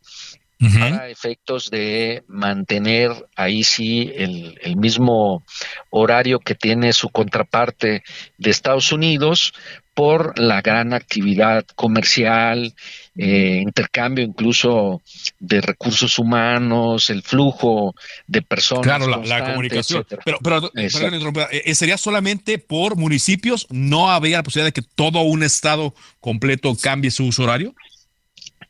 para 0.58 1.08
efectos 1.08 1.70
de 1.70 2.24
mantener 2.26 3.12
ahí 3.36 3.62
sí 3.62 4.12
el, 4.14 4.58
el, 4.62 4.76
mismo 4.76 5.44
horario 5.90 6.40
que 6.40 6.56
tiene 6.56 6.92
su 6.92 7.10
contraparte 7.10 8.02
de 8.38 8.50
Estados 8.50 8.90
Unidos 8.90 9.52
por 9.98 10.38
la 10.38 10.62
gran 10.62 10.92
actividad 10.92 11.66
comercial, 11.74 12.72
eh, 13.16 13.58
intercambio 13.60 14.24
incluso 14.24 15.02
de 15.40 15.60
recursos 15.60 16.20
humanos, 16.20 17.10
el 17.10 17.24
flujo 17.24 17.96
de 18.28 18.42
personas. 18.42 18.84
Claro, 18.84 19.08
la, 19.24 19.44
comunicación. 19.44 20.06
Pero, 20.24 20.38
pero 20.40 20.70
eh, 20.76 21.74
¿sería 21.74 21.98
solamente 21.98 22.58
por 22.58 22.94
municipios? 22.94 23.66
¿No 23.70 24.08
habría 24.08 24.36
la 24.36 24.44
posibilidad 24.44 24.72
de 24.72 24.80
que 24.80 24.88
todo 24.94 25.22
un 25.22 25.42
estado 25.42 25.92
completo 26.20 26.76
cambie 26.80 27.10
su 27.10 27.26
uso 27.26 27.42
horario? 27.42 27.74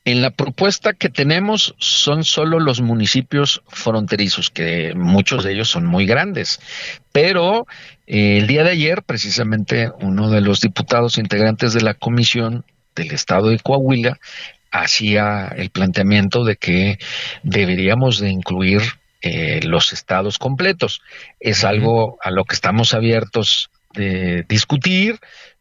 En 0.08 0.22
la 0.22 0.30
propuesta 0.30 0.94
que 0.94 1.10
tenemos 1.10 1.74
son 1.76 2.24
solo 2.24 2.60
los 2.60 2.80
municipios 2.80 3.60
fronterizos, 3.68 4.48
que 4.48 4.94
muchos 4.94 5.44
de 5.44 5.52
ellos 5.52 5.68
son 5.68 5.84
muy 5.84 6.06
grandes, 6.06 6.60
pero 7.12 7.66
eh, 8.06 8.38
el 8.38 8.46
día 8.46 8.64
de 8.64 8.70
ayer, 8.70 9.02
precisamente, 9.02 9.90
uno 10.00 10.30
de 10.30 10.40
los 10.40 10.62
diputados 10.62 11.18
integrantes 11.18 11.74
de 11.74 11.82
la 11.82 11.92
comisión 11.92 12.64
del 12.96 13.10
estado 13.10 13.50
de 13.50 13.58
Coahuila 13.58 14.18
hacía 14.70 15.52
el 15.54 15.68
planteamiento 15.68 16.42
de 16.42 16.56
que 16.56 16.98
deberíamos 17.42 18.18
de 18.18 18.30
incluir 18.30 18.80
eh, 19.20 19.60
los 19.62 19.92
estados 19.92 20.38
completos. 20.38 21.02
Es 21.38 21.64
algo 21.64 22.16
a 22.22 22.30
lo 22.30 22.46
que 22.46 22.54
estamos 22.54 22.94
abiertos 22.94 23.68
de 23.92 24.46
discutir, 24.48 25.20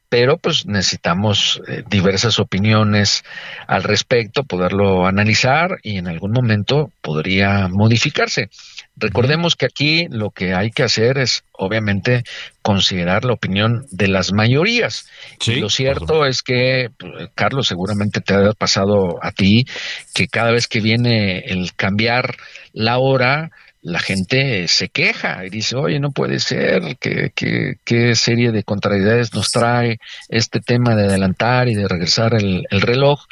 pero 0.09 0.37
pues 0.37 0.65
necesitamos 0.65 1.61
eh, 1.67 1.83
diversas 1.87 2.39
opiniones 2.39 3.23
al 3.67 3.83
respecto, 3.83 4.43
poderlo 4.43 5.05
analizar 5.05 5.77
y 5.83 5.97
en 5.97 6.07
algún 6.07 6.31
momento 6.31 6.91
podría 7.01 7.67
modificarse. 7.67 8.49
Recordemos 8.95 9.55
que 9.55 9.65
aquí 9.65 10.07
lo 10.09 10.31
que 10.31 10.53
hay 10.53 10.71
que 10.71 10.83
hacer 10.83 11.17
es 11.17 11.43
obviamente 11.51 12.23
considerar 12.61 13.25
la 13.25 13.33
opinión 13.33 13.85
de 13.91 14.07
las 14.07 14.33
mayorías. 14.33 15.07
y 15.45 15.55
lo 15.55 15.69
cierto 15.69 16.25
es 16.25 16.41
que, 16.41 16.89
pues, 16.97 17.29
Carlos, 17.35 17.67
seguramente 17.67 18.21
te 18.21 18.33
ha 18.33 18.53
pasado 18.53 19.19
a 19.21 19.31
ti 19.31 19.65
que 20.13 20.27
cada 20.27 20.51
vez 20.51 20.67
que 20.67 20.81
viene 20.81 21.39
el 21.39 21.73
cambiar 21.75 22.37
la 22.73 22.97
hora, 22.97 23.51
la 23.87 23.99
gente 23.99 24.67
se 24.67 24.89
queja 24.89 25.45
y 25.45 25.49
dice, 25.49 25.77
oye, 25.77 25.97
no 25.99 26.11
puede 26.11 26.41
ser, 26.41 26.97
¿qué, 26.99 27.31
qué, 27.33 28.15
serie 28.15 28.51
de 28.51 28.63
contrariedades 28.63 29.33
nos 29.33 29.49
trae 29.51 29.99
este 30.27 30.59
tema 30.59 30.93
de 30.93 31.05
adelantar 31.05 31.69
y 31.69 31.75
de 31.75 31.87
regresar 31.87 32.33
el, 32.33 32.65
reloj? 32.69 33.23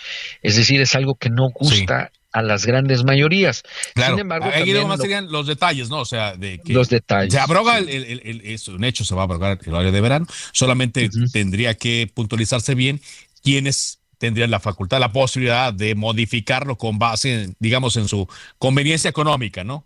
Es 0.41 0.55
decir, 0.55 0.79
es 0.79 0.95
algo 0.95 1.15
que 1.15 1.29
no 1.29 1.49
gusta. 1.49 2.09
a 2.31 2.41
las 2.41 2.65
grandes 2.65 3.05
mayorías. 3.05 3.63
Sin 3.95 4.19
embargo, 4.19 4.49
ahí 4.53 4.73
serían 4.97 5.31
los 5.31 5.47
detalles, 5.47 5.89
¿no? 5.89 5.99
O 5.99 6.05
sea, 6.05 6.35
de 6.35 6.59
que 6.59 6.73
los 6.73 6.89
detalles. 6.89 7.33
Se 7.33 7.39
abroga 7.39 7.77
el, 7.77 7.89
el, 7.89 8.41
es 8.43 8.67
un 8.67 8.83
hecho, 8.83 9.05
se 9.05 9.15
va 9.15 9.21
a 9.21 9.23
abrogar 9.23 9.59
el 9.61 9.73
horario 9.73 9.91
de 9.93 10.01
verano. 10.01 10.27
Solamente 10.51 11.09
tendría 11.31 11.75
que 11.75 12.11
puntualizarse 12.13 12.75
bien 12.75 12.99
quiénes 13.41 13.99
tendrían 14.17 14.51
la 14.51 14.59
facultad, 14.59 14.99
la 14.99 15.11
posibilidad 15.11 15.73
de 15.73 15.95
modificarlo 15.95 16.77
con 16.77 16.97
base, 16.97 17.55
digamos, 17.59 17.95
en 17.97 18.07
su 18.07 18.27
conveniencia 18.57 19.09
económica, 19.09 19.63
¿no? 19.63 19.85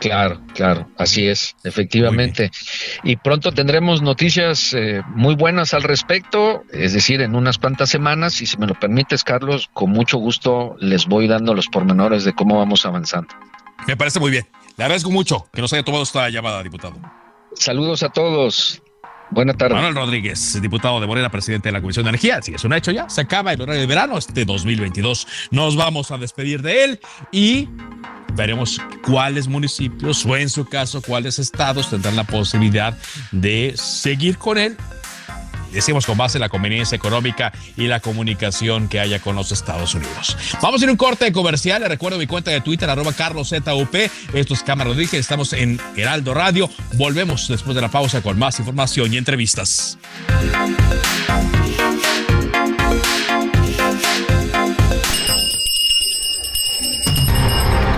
Claro, 0.00 0.40
claro, 0.54 0.88
así 0.96 1.28
es, 1.28 1.54
efectivamente. 1.62 2.50
Y 3.04 3.16
pronto 3.16 3.52
tendremos 3.52 4.00
noticias 4.00 4.72
eh, 4.72 5.02
muy 5.14 5.34
buenas 5.34 5.74
al 5.74 5.82
respecto, 5.82 6.64
es 6.72 6.94
decir, 6.94 7.20
en 7.20 7.34
unas 7.34 7.58
cuantas 7.58 7.90
semanas, 7.90 8.40
y 8.40 8.46
si 8.46 8.56
me 8.56 8.66
lo 8.66 8.74
permites, 8.74 9.24
Carlos, 9.24 9.68
con 9.74 9.90
mucho 9.90 10.16
gusto 10.16 10.74
les 10.80 11.06
voy 11.06 11.28
dando 11.28 11.54
los 11.54 11.68
pormenores 11.68 12.24
de 12.24 12.32
cómo 12.32 12.58
vamos 12.58 12.86
avanzando. 12.86 13.34
Me 13.86 13.96
parece 13.96 14.20
muy 14.20 14.30
bien. 14.30 14.46
Le 14.78 14.84
agradezco 14.84 15.10
mucho 15.10 15.46
que 15.52 15.60
nos 15.60 15.70
haya 15.74 15.82
tomado 15.82 16.04
esta 16.04 16.28
llamada, 16.30 16.62
diputado. 16.62 16.96
Saludos 17.54 18.02
a 18.02 18.08
todos. 18.08 18.82
Buenas 19.30 19.56
tardes. 19.56 19.76
Manuel 19.76 19.94
Rodríguez, 19.94 20.60
diputado 20.60 21.00
de 21.00 21.06
Morena, 21.06 21.30
presidente 21.30 21.68
de 21.68 21.72
la 21.72 21.80
Comisión 21.80 22.04
de 22.04 22.10
Energía. 22.10 22.42
Si 22.42 22.52
es 22.52 22.64
un 22.64 22.72
hecho 22.72 22.90
ya, 22.90 23.08
se 23.08 23.20
acaba 23.20 23.52
el 23.52 23.60
horario 23.60 23.80
de 23.80 23.86
verano 23.86 24.18
este 24.18 24.44
2022. 24.44 25.26
Nos 25.52 25.76
vamos 25.76 26.10
a 26.10 26.18
despedir 26.18 26.62
de 26.62 26.84
él 26.84 27.00
y 27.30 27.68
veremos 28.34 28.80
cuáles 29.06 29.46
municipios 29.46 30.26
o 30.26 30.36
en 30.36 30.48
su 30.48 30.64
caso 30.64 31.00
cuáles 31.00 31.38
estados 31.38 31.90
tendrán 31.90 32.16
la 32.16 32.24
posibilidad 32.24 32.98
de 33.30 33.72
seguir 33.76 34.36
con 34.36 34.58
él 34.58 34.76
decimos 35.72 36.06
con 36.06 36.16
base 36.16 36.38
en 36.38 36.40
la 36.40 36.48
conveniencia 36.48 36.96
económica 36.96 37.52
y 37.76 37.86
la 37.86 38.00
comunicación 38.00 38.88
que 38.88 39.00
haya 39.00 39.20
con 39.20 39.36
los 39.36 39.52
Estados 39.52 39.94
Unidos. 39.94 40.36
Vamos 40.62 40.80
a 40.80 40.84
ir 40.84 40.88
a 40.88 40.92
un 40.92 40.98
corte 40.98 41.30
comercial. 41.32 41.82
Le 41.82 41.88
recuerdo 41.88 42.18
mi 42.18 42.26
cuenta 42.26 42.50
de 42.50 42.60
Twitter, 42.60 42.88
arroba 42.88 43.12
carloszup. 43.12 43.94
Esto 44.34 44.54
es 44.54 44.62
Cámara 44.62 44.92
Dije. 44.94 45.18
Estamos 45.18 45.52
en 45.52 45.80
Heraldo 45.96 46.34
Radio. 46.34 46.70
Volvemos 46.94 47.48
después 47.48 47.74
de 47.74 47.82
la 47.82 47.88
pausa 47.88 48.22
con 48.22 48.38
más 48.38 48.58
información 48.58 49.12
y 49.12 49.16
entrevistas. 49.16 49.98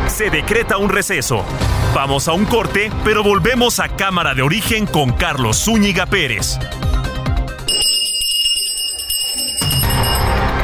Se 0.09 0.31
decreta 0.31 0.77
un 0.77 0.89
receso. 0.89 1.45
Vamos 1.95 2.29
a 2.29 2.33
un 2.33 2.45
corte, 2.45 2.91
pero 3.05 3.23
volvemos 3.23 3.81
a 3.81 3.89
Cámara 3.89 4.35
de 4.35 4.43
Origen 4.43 4.87
con 4.87 5.13
Carlos 5.13 5.65
Zúñiga 5.65 6.07
Pérez. 6.07 6.59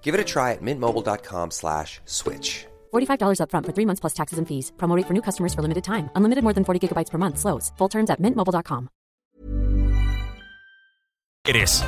Give 0.00 0.14
it 0.14 0.20
a 0.20 0.24
try 0.24 0.52
at 0.52 0.62
mintmobile.com 0.62 1.50
slash 1.50 2.00
switch. 2.06 2.64
$45 2.94 3.40
upfront 3.42 3.66
for 3.66 3.72
three 3.76 3.84
months 3.84 4.00
plus 4.00 4.14
taxes 4.14 4.38
and 4.38 4.48
fees. 4.48 4.72
Promote 4.78 5.04
for 5.04 5.12
new 5.12 5.22
customers 5.22 5.52
for 5.52 5.60
limited 5.60 5.84
time. 5.84 6.08
Unlimited 6.16 6.44
more 6.44 6.54
than 6.54 6.64
40 6.64 6.88
gigabytes 6.88 7.10
per 7.10 7.18
month. 7.18 7.38
Slows. 7.38 7.72
Full 7.76 7.88
terms 7.88 8.08
at 8.08 8.22
mintmobile.com. 8.22 8.88
Eres. 11.46 11.82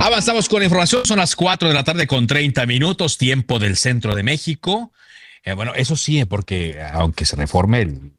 Avanzamos 0.00 0.48
con 0.48 0.58
la 0.58 0.66
información. 0.66 1.06
Son 1.06 1.18
las 1.18 1.34
4 1.34 1.68
de 1.68 1.74
la 1.74 1.82
tarde 1.82 2.06
con 2.06 2.26
30 2.26 2.66
minutos, 2.66 3.16
tiempo 3.16 3.58
del 3.58 3.76
centro 3.76 4.14
de 4.14 4.22
México. 4.22 4.92
Eh, 5.44 5.54
bueno, 5.54 5.72
eso 5.74 5.96
sí, 5.96 6.24
porque 6.24 6.78
aunque 6.92 7.24
se 7.24 7.36
reforme 7.36 7.80
el 7.82 8.12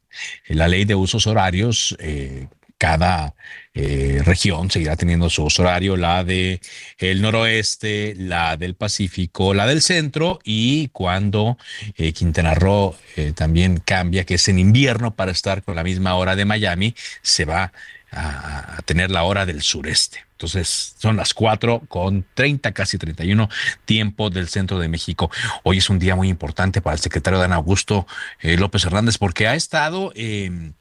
la 0.48 0.68
ley 0.68 0.84
de 0.84 0.94
usos 0.94 1.26
horarios, 1.26 1.96
eh, 2.00 2.48
cada 2.78 3.34
eh, 3.72 4.20
región 4.24 4.70
seguirá 4.70 4.96
teniendo 4.96 5.30
su 5.30 5.44
uso 5.44 5.62
horario, 5.62 5.96
la 5.96 6.24
de 6.24 6.60
el 6.98 7.22
noroeste, 7.22 8.14
la 8.18 8.56
del 8.58 8.74
Pacífico, 8.74 9.54
la 9.54 9.66
del 9.66 9.80
centro 9.80 10.40
y 10.44 10.88
cuando 10.88 11.56
eh, 11.96 12.12
Quintana 12.12 12.54
Roo 12.54 12.94
también 13.34 13.78
cambia, 13.78 14.24
que 14.24 14.34
es 14.34 14.46
en 14.48 14.58
invierno 14.58 15.16
para 15.16 15.32
estar 15.32 15.62
con 15.62 15.74
la 15.74 15.84
misma 15.84 16.16
hora 16.16 16.36
de 16.36 16.44
Miami, 16.44 16.94
se 17.22 17.46
va 17.46 17.72
a, 18.12 18.80
tener 18.84 19.10
la 19.10 19.24
hora 19.24 19.46
del 19.46 19.62
sureste. 19.62 20.24
Entonces 20.32 20.94
son 20.98 21.16
las 21.16 21.34
4 21.34 21.82
con 21.88 22.24
30, 22.34 22.72
casi 22.72 22.98
31 22.98 23.48
tiempo 23.84 24.30
del 24.30 24.48
centro 24.48 24.78
de 24.78 24.88
México. 24.88 25.30
Hoy 25.62 25.78
es 25.78 25.90
un 25.90 25.98
día 25.98 26.14
muy 26.14 26.28
importante 26.28 26.80
para 26.80 26.94
el 26.94 27.00
secretario 27.00 27.38
Dan 27.38 27.52
Augusto 27.52 28.06
eh, 28.40 28.56
López 28.56 28.84
Hernández 28.84 29.18
porque 29.18 29.48
ha 29.48 29.54
estado 29.54 30.12
em, 30.14 30.74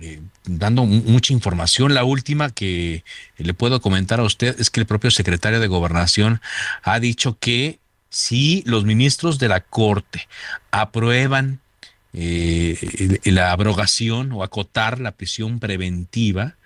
eh, 0.00 0.20
dando 0.44 0.84
mucha 0.84 1.32
información. 1.32 1.94
La 1.94 2.04
última 2.04 2.50
que 2.50 3.04
le 3.38 3.54
puedo 3.54 3.80
comentar 3.80 4.20
a 4.20 4.24
usted 4.24 4.60
es 4.60 4.70
que 4.70 4.80
el 4.80 4.86
propio 4.86 5.10
secretario 5.10 5.60
de 5.60 5.68
Gobernación 5.68 6.40
ha 6.82 7.00
dicho 7.00 7.38
que 7.38 7.78
si 8.10 8.62
los 8.66 8.84
ministros 8.84 9.38
de 9.38 9.48
la 9.48 9.60
Corte 9.60 10.28
aprueban 10.70 11.60
eh, 12.12 13.20
la 13.24 13.52
abrogación 13.52 14.32
o 14.32 14.42
acotar 14.42 15.00
la 15.00 15.12
prisión 15.12 15.58
preventiva, 15.58 16.56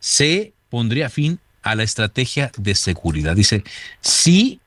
se 0.00 0.52
pondría 0.68 1.08
fin 1.08 1.38
a 1.62 1.74
la 1.74 1.82
estrategia 1.82 2.50
de 2.56 2.74
seguridad. 2.74 3.36
Dice, 3.36 3.62
si 4.00 4.60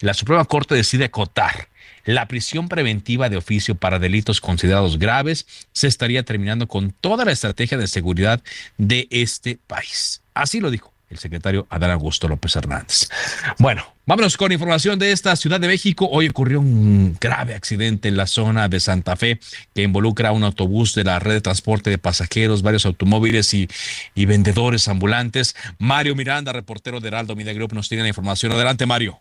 la 0.00 0.14
Suprema 0.14 0.44
Corte 0.44 0.74
decide 0.74 1.04
acotar 1.04 1.68
la 2.04 2.28
prisión 2.28 2.68
preventiva 2.68 3.28
de 3.28 3.36
oficio 3.36 3.74
para 3.74 3.98
delitos 3.98 4.40
considerados 4.40 4.98
graves, 4.98 5.46
se 5.72 5.88
estaría 5.88 6.22
terminando 6.22 6.68
con 6.68 6.92
toda 6.92 7.24
la 7.24 7.32
estrategia 7.32 7.78
de 7.78 7.88
seguridad 7.88 8.40
de 8.78 9.08
este 9.10 9.58
país. 9.66 10.22
Así 10.32 10.60
lo 10.60 10.70
dijo 10.70 10.95
el 11.08 11.18
secretario 11.18 11.66
Adán 11.70 11.90
Augusto 11.92 12.28
López 12.28 12.56
Hernández. 12.56 13.08
Bueno, 13.58 13.94
vámonos 14.06 14.36
con 14.36 14.50
información 14.52 14.98
de 14.98 15.12
esta 15.12 15.36
Ciudad 15.36 15.60
de 15.60 15.68
México. 15.68 16.08
Hoy 16.10 16.28
ocurrió 16.28 16.60
un 16.60 17.16
grave 17.20 17.54
accidente 17.54 18.08
en 18.08 18.16
la 18.16 18.26
zona 18.26 18.68
de 18.68 18.80
Santa 18.80 19.16
Fe 19.16 19.38
que 19.74 19.82
involucra 19.82 20.30
a 20.30 20.32
un 20.32 20.44
autobús 20.44 20.94
de 20.94 21.04
la 21.04 21.18
red 21.18 21.34
de 21.34 21.40
transporte 21.40 21.90
de 21.90 21.98
pasajeros, 21.98 22.62
varios 22.62 22.86
automóviles 22.86 23.54
y, 23.54 23.68
y 24.14 24.26
vendedores 24.26 24.88
ambulantes. 24.88 25.54
Mario 25.78 26.16
Miranda, 26.16 26.52
reportero 26.52 27.00
de 27.00 27.08
Heraldo 27.08 27.36
Media 27.36 27.52
Group, 27.52 27.72
nos 27.72 27.88
tiene 27.88 28.02
la 28.02 28.08
información. 28.08 28.52
Adelante, 28.52 28.84
Mario. 28.86 29.18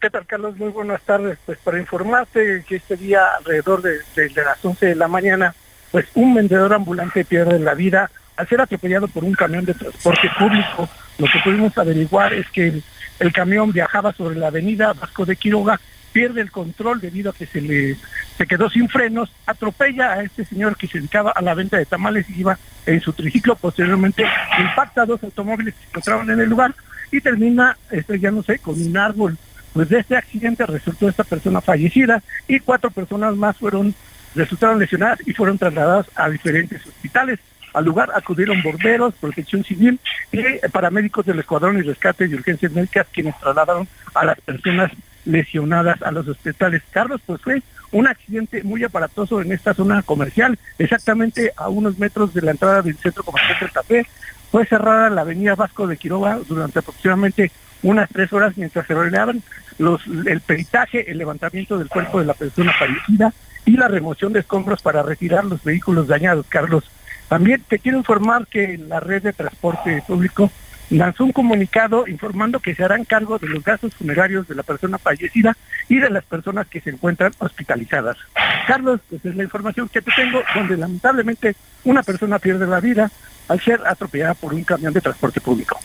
¿Qué 0.00 0.10
tal, 0.10 0.26
Carlos? 0.26 0.56
Muy 0.56 0.70
buenas 0.70 1.00
tardes. 1.02 1.38
Pues 1.46 1.58
para 1.58 1.78
informarte 1.78 2.64
que 2.66 2.76
este 2.76 2.96
día, 2.96 3.20
alrededor 3.38 3.82
de, 3.82 3.98
de 4.16 4.44
las 4.44 4.64
11 4.64 4.86
de 4.86 4.94
la 4.96 5.06
mañana, 5.06 5.54
pues 5.92 6.06
un 6.14 6.34
vendedor 6.34 6.72
ambulante 6.72 7.24
pierde 7.24 7.58
la 7.58 7.74
vida 7.74 8.10
al 8.36 8.48
ser 8.48 8.60
atropellado 8.60 9.08
por 9.08 9.24
un 9.24 9.34
camión 9.34 9.64
de 9.64 9.74
transporte 9.74 10.30
público. 10.38 10.88
Lo 11.18 11.26
que 11.26 11.38
pudimos 11.44 11.76
averiguar 11.76 12.32
es 12.32 12.48
que 12.50 12.82
el, 13.18 13.32
camión 13.32 13.72
viajaba 13.72 14.12
sobre 14.12 14.36
la 14.36 14.48
avenida 14.48 14.92
Vasco 14.94 15.24
de 15.24 15.36
Quiroga, 15.36 15.80
pierde 16.12 16.40
el 16.40 16.50
control 16.50 17.00
debido 17.00 17.30
a 17.30 17.34
que 17.34 17.46
se 17.46 17.60
le 17.60 17.96
se 18.36 18.46
quedó 18.46 18.68
sin 18.68 18.88
frenos, 18.88 19.32
atropella 19.46 20.12
a 20.12 20.22
este 20.22 20.44
señor 20.44 20.76
que 20.76 20.86
se 20.86 20.98
dedicaba 20.98 21.30
a 21.30 21.42
la 21.42 21.54
venta 21.54 21.76
de 21.76 21.86
tamales 21.86 22.28
y 22.30 22.40
iba 22.40 22.58
en 22.86 23.00
su 23.00 23.12
triciclo, 23.12 23.56
posteriormente 23.56 24.24
impacta 24.58 25.02
a 25.02 25.06
dos 25.06 25.22
automóviles 25.22 25.74
que 25.74 25.80
se 25.80 25.88
encontraban 25.88 26.30
en 26.30 26.40
el 26.40 26.48
lugar 26.48 26.74
y 27.10 27.20
termina 27.20 27.76
estrellándose 27.90 28.58
con 28.58 28.80
un 28.80 28.96
árbol. 28.96 29.36
Pues 29.72 29.88
de 29.88 30.00
este 30.00 30.16
accidente 30.16 30.66
resultó 30.66 31.08
esta 31.08 31.24
persona 31.24 31.60
fallecida 31.60 32.22
y 32.48 32.60
cuatro 32.60 32.90
personas 32.90 33.36
más 33.36 33.56
fueron 33.56 33.94
resultaron 34.34 34.78
lesionadas 34.78 35.20
y 35.26 35.32
fueron 35.32 35.58
trasladadas 35.58 36.06
a 36.14 36.28
diferentes 36.28 36.84
hospitales. 36.86 37.38
Al 37.72 37.84
lugar 37.84 38.10
acudieron 38.14 38.62
bomberos, 38.62 39.14
protección 39.14 39.64
civil 39.64 39.98
y 40.30 40.42
paramédicos 40.68 41.24
del 41.24 41.38
Escuadrón 41.38 41.78
y 41.78 41.82
Rescate 41.82 42.26
y 42.26 42.34
Urgencias 42.34 42.72
Médicas 42.72 43.06
quienes 43.12 43.38
trasladaron 43.38 43.88
a 44.14 44.24
las 44.24 44.40
personas 44.40 44.92
lesionadas 45.24 46.02
a 46.02 46.10
los 46.10 46.26
hospitales. 46.28 46.82
Carlos, 46.90 47.20
pues 47.24 47.40
fue 47.40 47.62
un 47.92 48.06
accidente 48.06 48.62
muy 48.62 48.82
aparatoso 48.84 49.40
en 49.40 49.52
esta 49.52 49.74
zona 49.74 50.02
comercial, 50.02 50.58
exactamente 50.78 51.52
a 51.56 51.68
unos 51.68 51.98
metros 51.98 52.34
de 52.34 52.42
la 52.42 52.50
entrada 52.50 52.82
del 52.82 52.96
centro 52.96 53.22
comercial 53.22 53.58
del 53.60 53.70
Café. 53.70 54.06
Fue 54.50 54.66
cerrada 54.66 55.10
la 55.10 55.22
avenida 55.22 55.54
Vasco 55.54 55.86
de 55.86 55.96
Quiroga 55.96 56.38
durante 56.46 56.80
aproximadamente 56.80 57.50
unas 57.82 58.08
tres 58.10 58.32
horas 58.32 58.56
mientras 58.56 58.86
se 58.86 58.94
realizaban 58.94 59.42
los, 59.78 60.02
el 60.06 60.40
peritaje, 60.40 61.10
el 61.10 61.18
levantamiento 61.18 61.78
del 61.78 61.88
cuerpo 61.88 62.20
de 62.20 62.26
la 62.26 62.34
persona 62.34 62.72
fallecida 62.78 63.32
y 63.64 63.76
la 63.76 63.88
remoción 63.88 64.32
de 64.32 64.40
escombros 64.40 64.82
para 64.82 65.02
retirar 65.02 65.44
los 65.44 65.62
vehículos 65.64 66.08
dañados. 66.08 66.46
Carlos, 66.48 66.84
también 67.32 67.64
te 67.66 67.78
quiero 67.78 67.96
informar 67.96 68.46
que 68.46 68.76
la 68.76 69.00
red 69.00 69.22
de 69.22 69.32
transporte 69.32 70.04
público 70.06 70.50
lanzó 70.90 71.24
un 71.24 71.32
comunicado 71.32 72.06
informando 72.06 72.60
que 72.60 72.74
se 72.74 72.84
harán 72.84 73.06
cargo 73.06 73.38
de 73.38 73.48
los 73.48 73.64
gastos 73.64 73.94
funerarios 73.94 74.46
de 74.48 74.54
la 74.54 74.62
persona 74.62 74.98
fallecida 74.98 75.56
y 75.88 75.98
de 75.98 76.10
las 76.10 76.24
personas 76.24 76.66
que 76.68 76.82
se 76.82 76.90
encuentran 76.90 77.32
hospitalizadas. 77.38 78.18
Carlos, 78.66 79.00
pues 79.08 79.24
es 79.24 79.34
la 79.34 79.44
información 79.44 79.88
que 79.88 80.02
te 80.02 80.12
tengo, 80.14 80.42
donde 80.54 80.76
lamentablemente 80.76 81.56
una 81.84 82.02
persona 82.02 82.38
pierde 82.38 82.66
la 82.66 82.80
vida 82.80 83.10
al 83.48 83.58
ser 83.62 83.80
atropellada 83.86 84.34
por 84.34 84.52
un 84.52 84.64
camión 84.64 84.92
de 84.92 85.00
transporte 85.00 85.40
público. 85.40 85.80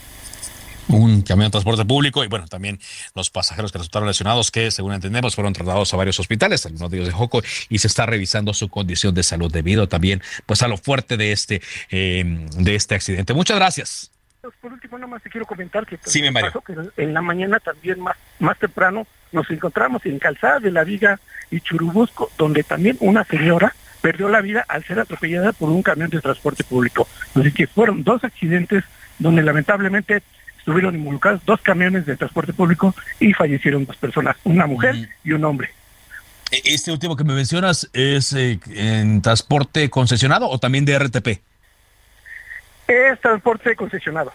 Un 0.89 1.21
camión 1.21 1.47
de 1.47 1.52
transporte 1.52 1.86
público 1.86 2.23
y 2.23 2.28
bueno, 2.28 2.47
también 2.47 2.80
los 3.15 3.30
pasajeros 3.30 3.71
que 3.71 3.78
resultaron 3.78 4.08
lesionados 4.08 4.52
que 4.52 4.71
según 4.71 4.93
entendemos 4.93 5.36
fueron 5.36 5.54
trasladados 5.54 5.93
a 5.93 5.97
varios 5.97 6.19
hospitales, 6.19 6.65
algunos 6.65 6.89
de 6.91 6.97
ellos 6.97 7.08
de 7.08 7.13
Joco, 7.13 7.41
y 7.69 7.80
se 7.80 7.88
está 7.88 8.06
revisando 8.06 8.54
su 8.54 8.69
condición 8.69 9.13
de 9.13 9.23
salud 9.23 9.52
debido 9.52 9.88
también 9.88 10.21
pues 10.45 10.62
a 10.62 10.67
lo 10.67 10.78
fuerte 10.78 11.17
de 11.17 11.32
este, 11.32 11.62
eh, 11.89 12.23
de 12.58 12.76
este 12.76 12.95
accidente. 12.95 13.34
Muchas 13.34 13.58
gracias. 13.58 14.12
Pues, 14.41 14.54
por 14.62 14.71
último, 14.71 14.97
nada 14.97 15.12
más 15.12 15.21
te 15.21 15.30
quiero 15.30 15.45
comentar 15.45 15.86
que, 15.86 16.00
sí, 16.06 16.21
me 16.21 16.32
pasó 16.32 16.62
que 16.62 16.73
en 16.95 17.13
la 17.13 17.21
mañana 17.21 17.60
también 17.60 18.00
más, 18.00 18.15
más 18.39 18.58
temprano 18.58 19.06
nos 19.34 19.50
encontramos 19.50 20.06
en 20.06 20.19
Calzada 20.19 20.60
de 20.60 20.71
la 20.71 20.86
Viga 20.86 21.19
y 21.52 21.60
Churubusco, 21.60 22.32
donde 22.38 22.63
también 22.63 22.95
una 23.02 23.26
señora 23.26 23.76
perdió 24.02 24.30
la 24.30 24.39
vida 24.39 24.63
al 24.69 24.86
ser 24.86 25.00
atropellada 25.00 25.52
por 25.52 25.69
un 25.69 25.84
camión 25.84 26.10
de 26.10 26.21
transporte 26.21 26.63
público. 26.63 27.10
Así 27.36 27.52
que 27.52 27.67
fueron 27.67 28.06
dos 28.06 28.23
accidentes 28.23 28.86
donde 29.19 29.41
lamentablemente 29.41 30.23
estuvieron 30.67 30.95
involucrados 30.95 31.45
dos 31.45 31.62
camiones 31.62 32.06
de 32.06 32.17
transporte 32.17 32.51
público 32.51 32.93
y 33.21 33.32
fallecieron 33.32 33.86
dos 33.86 33.95
personas, 33.95 34.36
una 34.43 34.67
mujer 34.67 35.08
y 35.23 35.32
un 35.32 35.45
hombre. 35.45 35.69
E-, 36.51 36.62
¿Este 36.65 36.91
último 36.91 37.15
que 37.15 37.23
me 37.23 37.34
mencionas 37.34 37.89
es 37.93 38.34
eh, 38.34 38.60
en 38.71 39.21
transporte 39.21 39.89
concesionado 39.89 40.49
o 40.49 40.60
también 40.60 40.84
de 40.84 40.99
RTP? 40.99 41.27
Es 42.86 43.21
transporte 43.21 43.77
concesionado, 43.77 44.34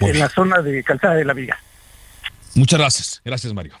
en 0.00 0.18
la 0.18 0.28
zona 0.28 0.60
de 0.60 0.82
Calzada 0.82 1.14
de 1.14 1.24
la 1.24 1.34
Viga. 1.34 1.56
Muchas 2.56 2.80
gracias. 2.80 3.22
Gracias, 3.24 3.54
Mario. 3.54 3.74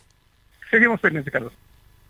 Seguimos 0.70 1.00
pendientes, 1.00 1.32
Carlos. 1.32 1.52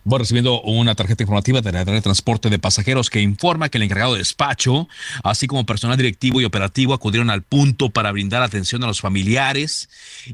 Voy 0.06 0.18
recibiendo 0.18 0.60
una 0.60 0.94
tarjeta 0.94 1.22
informativa 1.22 1.62
de 1.62 1.72
la 1.72 1.82
red 1.82 1.94
de 1.94 2.02
transporte 2.02 2.50
de 2.50 2.58
pasajeros 2.58 3.08
que 3.08 3.22
informa 3.22 3.70
que 3.70 3.78
el 3.78 3.84
encargado 3.84 4.12
de 4.12 4.18
despacho, 4.18 4.86
así 5.22 5.46
como 5.46 5.64
personal 5.64 5.96
directivo 5.96 6.42
y 6.42 6.44
operativo, 6.44 6.92
acudieron 6.92 7.30
al 7.30 7.40
punto 7.40 7.88
para 7.88 8.12
brindar 8.12 8.42
atención 8.42 8.84
a 8.84 8.86
los 8.86 9.00
familiares 9.00 9.88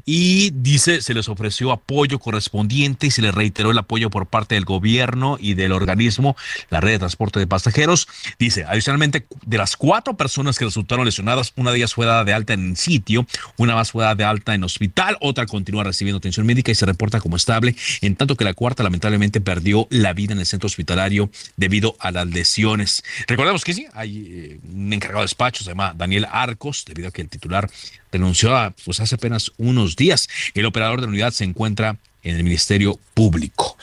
y 0.05 0.51
dice 0.53 1.01
se 1.01 1.13
les 1.13 1.29
ofreció 1.29 1.71
apoyo 1.71 2.19
correspondiente 2.19 3.07
y 3.07 3.11
se 3.11 3.21
les 3.21 3.33
reiteró 3.33 3.71
el 3.71 3.77
apoyo 3.77 4.09
por 4.09 4.27
parte 4.27 4.55
del 4.55 4.65
gobierno 4.65 5.37
y 5.39 5.53
del 5.53 5.71
organismo, 5.71 6.35
la 6.69 6.81
red 6.81 6.91
de 6.91 6.99
transporte 6.99 7.39
de 7.39 7.47
pasajeros. 7.47 8.09
Dice, 8.37 8.65
adicionalmente, 8.67 9.25
de 9.45 9.57
las 9.57 9.77
cuatro 9.77 10.17
personas 10.17 10.59
que 10.59 10.65
resultaron 10.65 11.05
lesionadas, 11.05 11.53
una 11.55 11.71
de 11.71 11.77
ellas 11.77 11.93
fue 11.93 12.05
dada 12.05 12.25
de 12.25 12.33
alta 12.33 12.51
en 12.51 12.75
sitio, 12.75 13.25
una 13.55 13.75
más 13.75 13.91
fue 13.91 14.03
dada 14.03 14.15
de 14.15 14.25
alta 14.25 14.53
en 14.53 14.65
hospital, 14.65 15.15
otra 15.21 15.45
continúa 15.45 15.85
recibiendo 15.85 16.17
atención 16.17 16.45
médica 16.45 16.73
y 16.73 16.75
se 16.75 16.85
reporta 16.85 17.21
como 17.21 17.37
estable, 17.37 17.73
en 18.01 18.17
tanto 18.17 18.35
que 18.35 18.43
la 18.43 18.53
cuarta 18.53 18.83
lamentablemente 18.83 19.39
perdió 19.39 19.60
dio 19.61 19.87
la 19.89 20.13
vida 20.13 20.33
en 20.33 20.39
el 20.39 20.45
centro 20.45 20.67
hospitalario 20.67 21.29
debido 21.55 21.95
a 21.99 22.11
las 22.11 22.27
lesiones. 22.27 23.03
Recordemos 23.27 23.63
que 23.63 23.73
sí, 23.73 23.87
hay 23.93 24.25
eh, 24.27 24.59
un 24.71 24.91
encargado 24.93 25.21
de 25.21 25.25
despacho, 25.25 25.63
se 25.63 25.71
llama 25.71 25.93
Daniel 25.95 26.27
Arcos, 26.31 26.85
debido 26.85 27.09
a 27.09 27.11
que 27.11 27.21
el 27.21 27.29
titular 27.29 27.69
denunció 28.11 28.51
pues, 28.85 28.99
hace 28.99 29.15
apenas 29.15 29.51
unos 29.57 29.95
días. 29.95 30.27
El 30.53 30.65
operador 30.65 31.01
de 31.01 31.07
la 31.07 31.11
unidad 31.11 31.31
se 31.31 31.43
encuentra 31.43 31.97
en 32.23 32.35
el 32.35 32.43
Ministerio 32.43 32.99
Público. 33.13 33.77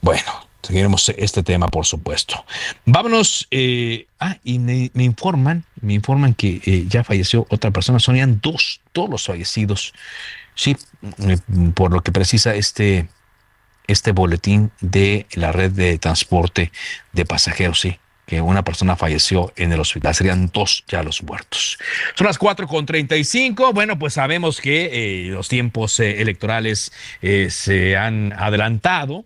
Bueno, 0.00 0.46
seguiremos 0.62 1.08
este 1.16 1.42
tema, 1.42 1.68
por 1.68 1.86
supuesto. 1.86 2.44
Vámonos. 2.84 3.46
Eh, 3.50 4.06
ah, 4.18 4.36
y 4.44 4.58
me, 4.58 4.90
informan, 4.94 5.64
me 5.80 5.94
informan 5.94 6.34
que 6.34 6.60
eh, 6.64 6.84
ya 6.88 7.04
falleció 7.04 7.46
otra 7.50 7.70
persona. 7.70 7.98
Sonían 7.98 8.40
dos, 8.42 8.80
todos 8.92 9.10
los 9.10 9.24
fallecidos. 9.24 9.92
Sí, 10.54 10.76
por 11.74 11.92
lo 11.92 12.02
que 12.02 12.12
precisa 12.12 12.54
este 12.54 13.08
este 13.90 14.12
boletín 14.12 14.70
de 14.80 15.26
la 15.34 15.52
red 15.52 15.70
de 15.72 15.98
transporte 15.98 16.72
de 17.12 17.24
pasajeros, 17.24 17.80
sí, 17.80 17.98
que 18.30 18.40
una 18.40 18.62
persona 18.62 18.94
falleció 18.94 19.52
en 19.56 19.72
el 19.72 19.80
hospital. 19.80 20.14
Serían 20.14 20.50
dos 20.52 20.84
ya 20.86 21.02
los 21.02 21.20
muertos. 21.24 21.78
Son 22.14 22.28
las 22.28 22.38
cuatro 22.38 22.68
con 22.68 22.86
cinco. 23.24 23.72
Bueno, 23.72 23.98
pues 23.98 24.14
sabemos 24.14 24.60
que 24.60 24.90
eh, 24.92 25.30
los 25.30 25.48
tiempos 25.48 25.98
eh, 25.98 26.22
electorales 26.22 26.92
eh, 27.22 27.48
se 27.50 27.96
han 27.96 28.32
adelantado 28.34 29.24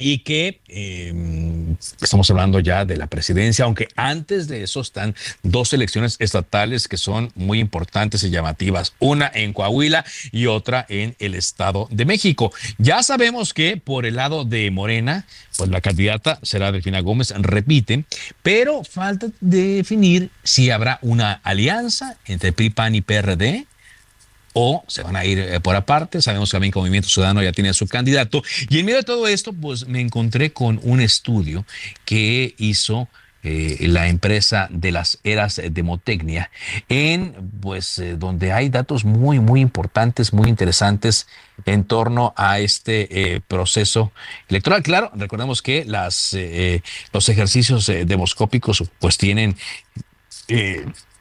y 0.00 0.18
que 0.18 0.60
em, 0.68 1.76
estamos 2.00 2.28
hablando 2.30 2.58
ya 2.58 2.84
de 2.84 2.96
la 2.96 3.06
presidencia, 3.06 3.64
aunque 3.64 3.88
antes 3.96 4.48
de 4.48 4.62
eso 4.62 4.80
están 4.80 5.14
dos 5.42 5.72
elecciones 5.72 6.16
estatales 6.18 6.88
que 6.88 6.96
son 6.96 7.30
muy 7.34 7.60
importantes 7.60 8.24
y 8.24 8.30
llamativas, 8.30 8.94
una 8.98 9.30
en 9.32 9.52
Coahuila 9.52 10.04
y 10.32 10.46
otra 10.46 10.86
en 10.88 11.14
el 11.18 11.34
Estado 11.34 11.86
de 11.90 12.04
México. 12.04 12.52
Ya 12.78 13.02
sabemos 13.02 13.54
que 13.54 13.76
por 13.76 14.06
el 14.06 14.16
lado 14.16 14.44
de 14.44 14.70
Morena, 14.70 15.26
pues 15.56 15.70
la 15.70 15.80
candidata 15.80 16.38
será 16.42 16.72
Delfina 16.72 17.00
Gómez, 17.00 17.32
repite, 17.36 18.04
pero 18.42 18.82
falta 18.84 19.28
definir 19.40 20.30
si 20.42 20.70
habrá 20.70 20.98
una 21.02 21.40
alianza 21.44 22.16
entre 22.26 22.52
PRI, 22.52 22.70
PAN 22.70 22.94
y 22.94 23.00
PRD 23.02 23.66
o 24.52 24.84
se 24.86 25.02
van 25.02 25.16
a 25.16 25.24
ir 25.24 25.38
eh, 25.38 25.60
por 25.60 25.76
aparte. 25.76 26.22
Sabemos 26.22 26.50
que 26.50 26.54
también 26.56 26.72
que 26.72 26.78
Movimiento 26.78 27.08
Ciudadano 27.08 27.42
ya 27.42 27.52
tiene 27.52 27.70
a 27.70 27.74
su 27.74 27.86
candidato. 27.86 28.42
Y 28.68 28.78
en 28.78 28.86
medio 28.86 28.98
de 28.98 29.04
todo 29.04 29.28
esto, 29.28 29.52
pues 29.52 29.86
me 29.86 30.00
encontré 30.00 30.52
con 30.52 30.80
un 30.82 31.00
estudio 31.00 31.64
que 32.04 32.54
hizo 32.58 33.08
eh, 33.42 33.78
la 33.88 34.08
empresa 34.08 34.68
de 34.70 34.92
las 34.92 35.18
eras 35.24 35.60
de 35.64 35.82
Motecnia, 35.82 36.50
en 36.90 37.34
pues 37.60 37.98
eh, 37.98 38.16
donde 38.16 38.52
hay 38.52 38.68
datos 38.68 39.04
muy, 39.04 39.38
muy 39.40 39.60
importantes, 39.60 40.34
muy 40.34 40.48
interesantes 40.48 41.26
en 41.64 41.84
torno 41.84 42.34
a 42.36 42.58
este 42.58 43.42
proceso 43.46 44.12
electoral. 44.48 44.82
Claro, 44.82 45.10
recordemos 45.14 45.62
que 45.62 45.84
las, 45.84 46.34
los 47.12 47.28
ejercicios 47.28 47.86
demoscópicos 47.86 48.82
pues 48.98 49.18
tienen 49.18 49.56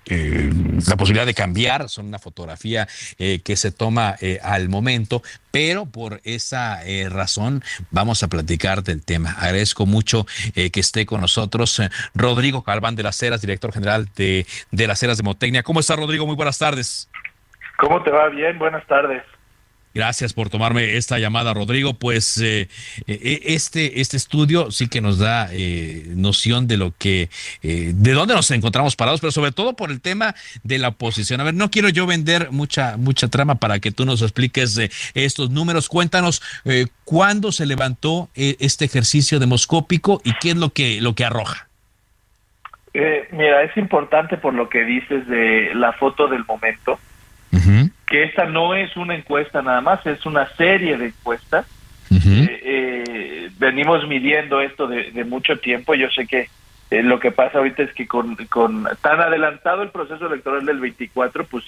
eh, 0.10 0.50
la 0.88 0.98
posibilidad 0.98 1.26
de 1.26 1.34
cambiar, 1.34 1.90
son 1.90 2.08
una 2.08 2.20
fotografía 2.20 2.88
eh, 3.18 3.42
que 3.44 3.56
se 3.56 3.72
toma 3.72 4.16
eh, 4.22 4.40
al 4.44 4.70
momento, 4.70 5.22
pero 5.52 5.86
por 5.86 6.22
esa 6.24 6.80
razón 7.10 7.64
vamos 7.92 8.22
a 8.24 8.28
platicar 8.28 8.84
del 8.84 9.04
tema. 9.04 9.32
Agradezco 9.32 9.86
mucho 9.86 10.26
que 10.54 10.80
esté 10.80 11.06
con 11.08 11.22
nosotros 11.22 11.82
Rodrigo 12.14 12.64
Calván 12.64 12.96
de 12.96 13.04
las 13.04 13.22
Heras, 13.24 13.42
director 13.42 13.74
general 13.74 14.08
de, 14.16 14.46
de 14.72 14.88
las 14.88 15.02
Heras 15.02 15.18
de 15.18 15.24
Motecnia. 15.24 15.64
¿Cómo 15.64 15.80
está 15.80 15.96
Rodrigo? 15.96 16.28
Muy 16.28 16.36
buenas 16.36 16.60
tardes. 16.60 17.10
¿Cómo 17.80 18.04
te 18.04 18.12
va? 18.12 18.30
Bien, 18.30 18.60
buenas 18.60 18.86
tardes. 18.86 19.24
Gracias 19.94 20.34
por 20.34 20.50
tomarme 20.50 20.98
esta 20.98 21.18
llamada, 21.18 21.54
Rodrigo. 21.54 21.96
Pues 21.96 22.40
eh, 22.40 22.68
eh, 23.08 23.42
este, 23.46 24.02
este 24.02 24.18
estudio 24.18 24.70
sí 24.70 24.88
que 24.88 25.02
nos 25.02 25.18
da 25.18 25.50
eh, 25.52 26.04
noción 26.10 26.68
de 26.68 26.78
lo 26.78 26.94
que, 26.98 27.30
de 27.64 28.14
dónde 28.14 28.36
nos 28.36 28.52
encontramos 28.52 28.96
parados, 28.96 29.20
pero 29.20 29.32
sobre 29.32 29.52
todo 29.52 29.76
por 29.76 29.90
el 29.90 30.00
tema 30.00 30.36
de 30.64 30.78
la 30.78 30.90
oposición. 30.90 31.42
A 31.42 31.44
ver, 31.44 31.56
no 31.56 31.72
quiero 31.72 31.90
yo 31.90 32.06
vender 32.06 32.52
mucha, 32.52 32.98
mucha 32.98 33.30
trama 33.30 33.56
para 33.56 33.80
que 33.80 33.92
tú 33.92 34.06
nos 34.06 34.22
expliques 34.22 34.80
estos 35.16 35.50
números. 35.50 35.90
Cuéntanos 35.90 36.42
cuándo 37.04 37.52
se 37.52 37.66
levantó 37.66 38.30
este 38.36 38.86
ejercicio 38.86 39.40
demoscópico 39.40 40.22
y 40.24 40.34
qué 40.40 40.52
es 40.52 40.58
lo 40.58 40.70
que, 40.70 41.02
lo 41.02 41.16
que 41.16 41.26
arroja. 41.26 41.68
mira, 42.94 43.64
es 43.64 43.76
importante 43.76 44.38
por 44.38 44.54
lo 44.54 44.70
que 44.70 44.84
dices 44.84 45.28
de 45.28 45.72
la 45.74 45.94
foto 45.94 46.28
del 46.28 46.46
momento 46.46 47.00
que 48.10 48.24
esta 48.24 48.46
no 48.46 48.74
es 48.74 48.98
una 48.98 49.16
encuesta 49.16 49.62
nada 49.62 49.82
más, 49.82 50.06
es 50.06 50.26
una 50.26 50.48
serie 50.56 50.98
de 50.98 51.08
encuestas. 51.08 51.66
Eh, 52.12 52.62
eh, 52.64 53.50
venimos 53.60 54.08
midiendo 54.08 54.60
esto 54.62 54.88
de, 54.88 55.24
mucho 55.26 55.58
tiempo. 55.58 55.94
Yo 55.94 56.10
sé 56.10 56.26
que 56.26 56.50
eh, 56.90 57.04
lo 57.04 57.20
que 57.20 57.32
pasa 57.32 57.60
ahorita 57.60 57.84
es 57.84 57.94
que 57.94 58.08
con, 58.08 58.36
con 58.48 58.88
tan 59.02 59.22
adelantado 59.22 59.84
el 59.84 59.90
proceso 59.90 60.26
electoral 60.26 60.66
del 60.66 60.80
24, 60.80 61.46
pues 61.46 61.66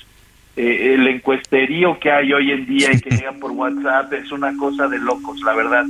el 0.56 1.08
encuesterío 1.08 1.98
que 1.98 2.12
hay 2.12 2.34
hoy 2.34 2.52
en 2.52 2.66
día 2.66 2.92
y 2.92 3.00
que 3.00 3.16
llegan 3.16 3.40
por 3.40 3.52
WhatsApp 3.52 4.12
es 4.12 4.32
una 4.34 4.56
cosa 4.58 4.88
de 4.90 5.00
locos, 5.00 5.40
la 5.42 5.54
verdad. 5.54 5.86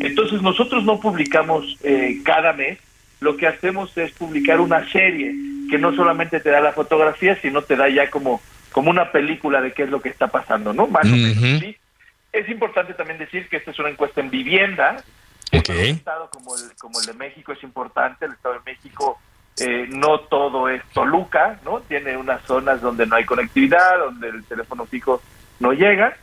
Entonces 0.00 0.42
nosotros 0.42 0.84
no 0.84 1.00
publicamos 1.00 1.78
cada 2.22 2.52
mes, 2.52 2.78
lo 3.20 3.36
que 3.36 3.46
hacemos 3.46 3.96
es 3.96 4.12
publicar 4.12 4.60
una 4.60 4.86
serie 4.90 5.34
que 5.70 5.78
no 5.78 5.94
solamente 5.94 6.40
te 6.40 6.50
da 6.50 6.60
la 6.60 6.72
fotografía, 6.72 7.36
sino 7.40 7.62
te 7.62 7.76
da 7.76 7.88
ya 7.88 8.10
como 8.10 8.42
como 8.72 8.90
una 8.90 9.12
película 9.12 9.60
de 9.60 9.72
qué 9.72 9.84
es 9.84 9.90
lo 9.90 10.00
que 10.00 10.08
está 10.08 10.28
pasando, 10.28 10.72
¿no? 10.72 10.86
Más 10.86 11.04
o 11.04 11.14
menos, 11.14 11.60
¿sí? 11.60 11.76
Es 12.32 12.48
importante 12.48 12.94
también 12.94 13.18
decir 13.18 13.48
que 13.48 13.58
esta 13.58 13.70
es 13.70 13.78
una 13.78 13.90
encuesta 13.90 14.20
en 14.20 14.30
vivienda. 14.30 15.02
Okay. 15.52 15.90
Un 15.90 15.96
estado 15.98 16.30
como 16.30 16.56
el, 16.56 16.74
como 16.76 16.98
el 17.00 17.06
de 17.06 17.12
México 17.12 17.52
es 17.52 17.62
importante. 17.62 18.24
El 18.24 18.32
Estado 18.32 18.54
de 18.54 18.72
México 18.72 19.20
eh, 19.58 19.86
no 19.90 20.20
todo 20.20 20.68
es 20.68 20.82
Toluca, 20.94 21.60
¿no? 21.64 21.80
Tiene 21.80 22.16
unas 22.16 22.42
zonas 22.46 22.80
donde 22.80 23.06
no 23.06 23.16
hay 23.16 23.24
conectividad, 23.24 23.98
donde 23.98 24.28
el 24.30 24.44
teléfono 24.44 24.86
fijo 24.86 25.22
no 25.60 25.72
llega. 25.72 26.16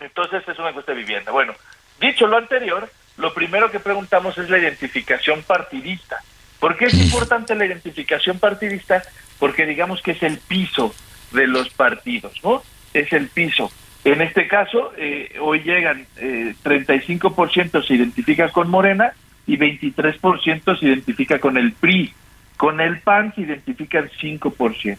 Entonces 0.00 0.42
es 0.48 0.58
una 0.58 0.70
encuesta 0.70 0.92
de 0.92 0.98
vivienda. 0.98 1.30
Bueno, 1.30 1.52
dicho 2.00 2.26
lo 2.26 2.38
anterior, 2.38 2.90
lo 3.18 3.34
primero 3.34 3.70
que 3.70 3.80
preguntamos 3.80 4.38
es 4.38 4.48
la 4.48 4.58
identificación 4.58 5.42
partidista. 5.42 6.22
¿Por 6.58 6.76
qué 6.76 6.86
es 6.86 6.94
importante 6.94 7.54
la 7.54 7.66
identificación 7.66 8.38
partidista? 8.38 9.02
Porque 9.38 9.66
digamos 9.66 10.00
que 10.00 10.12
es 10.12 10.22
el 10.22 10.38
piso 10.38 10.94
de 11.32 11.46
los 11.46 11.68
partidos, 11.70 12.32
¿no? 12.42 12.62
Es 12.92 13.12
el 13.12 13.28
piso. 13.28 13.70
En 14.04 14.20
este 14.20 14.48
caso, 14.48 14.92
eh, 14.96 15.36
hoy 15.40 15.60
llegan 15.60 16.06
eh, 16.16 16.54
35% 16.64 17.86
se 17.86 17.94
identifica 17.94 18.48
con 18.50 18.68
Morena 18.68 19.12
y 19.46 19.56
23% 19.56 20.78
se 20.78 20.86
identifica 20.86 21.38
con 21.38 21.56
el 21.56 21.72
PRI. 21.72 22.12
Con 22.56 22.80
el 22.80 23.00
PAN 23.00 23.32
se 23.34 23.42
identifican 23.42 24.08
5%. 24.20 24.98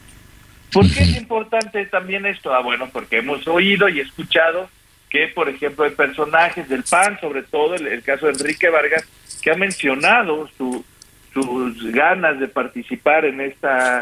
¿Por 0.72 0.92
qué 0.92 1.04
es 1.04 1.18
importante 1.18 1.86
también 1.86 2.26
esto? 2.26 2.54
Ah, 2.54 2.62
bueno, 2.62 2.90
porque 2.92 3.18
hemos 3.18 3.48
oído 3.48 3.88
y 3.90 4.00
escuchado 4.00 4.70
que, 5.10 5.28
por 5.28 5.48
ejemplo, 5.48 5.86
hay 5.86 5.92
personajes 5.92 6.68
del 6.68 6.84
PAN, 6.84 7.20
sobre 7.22 7.44
todo 7.44 7.76
el, 7.76 7.88
el 7.88 8.02
caso 8.02 8.26
de 8.26 8.34
Enrique 8.34 8.70
Vargas, 8.70 9.08
que 9.42 9.52
ha 9.52 9.56
mencionado 9.56 10.50
su, 10.58 10.84
sus 11.34 11.92
ganas 11.92 12.40
de 12.40 12.48
participar 12.48 13.26
en 13.26 13.42
esta 13.42 14.02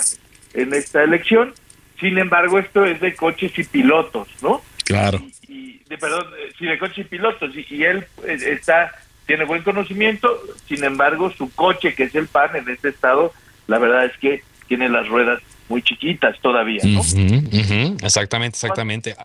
en 0.53 0.73
esta 0.73 1.03
elección. 1.03 1.53
Sin 2.01 2.17
embargo, 2.17 2.59
esto 2.59 2.83
es 2.83 2.99
de 2.99 3.15
coches 3.15 3.57
y 3.57 3.63
pilotos, 3.63 4.27
¿no? 4.41 4.61
Claro. 4.83 5.21
Y, 5.47 5.77
de, 5.85 5.97
perdón, 5.97 6.27
eh, 6.37 6.51
sí, 6.59 6.65
de 6.65 6.77
coches 6.77 7.05
y 7.05 7.09
pilotos. 7.09 7.55
Y, 7.55 7.65
y 7.69 7.83
él 7.83 8.05
eh, 8.27 8.37
está 8.59 8.91
tiene 9.31 9.45
buen 9.45 9.63
conocimiento, 9.63 10.41
sin 10.67 10.83
embargo, 10.83 11.31
su 11.31 11.55
coche, 11.55 11.93
que 11.93 12.03
es 12.03 12.15
el 12.15 12.27
PAN 12.27 12.53
en 12.57 12.69
este 12.69 12.89
estado, 12.89 13.31
la 13.67 13.79
verdad 13.79 14.03
es 14.03 14.17
que 14.17 14.43
tiene 14.67 14.89
las 14.89 15.07
ruedas 15.07 15.41
muy 15.69 15.81
chiquitas 15.81 16.37
todavía, 16.41 16.81
¿no? 16.83 16.99
Exactamente, 18.03 18.57
exactamente. 18.57 19.15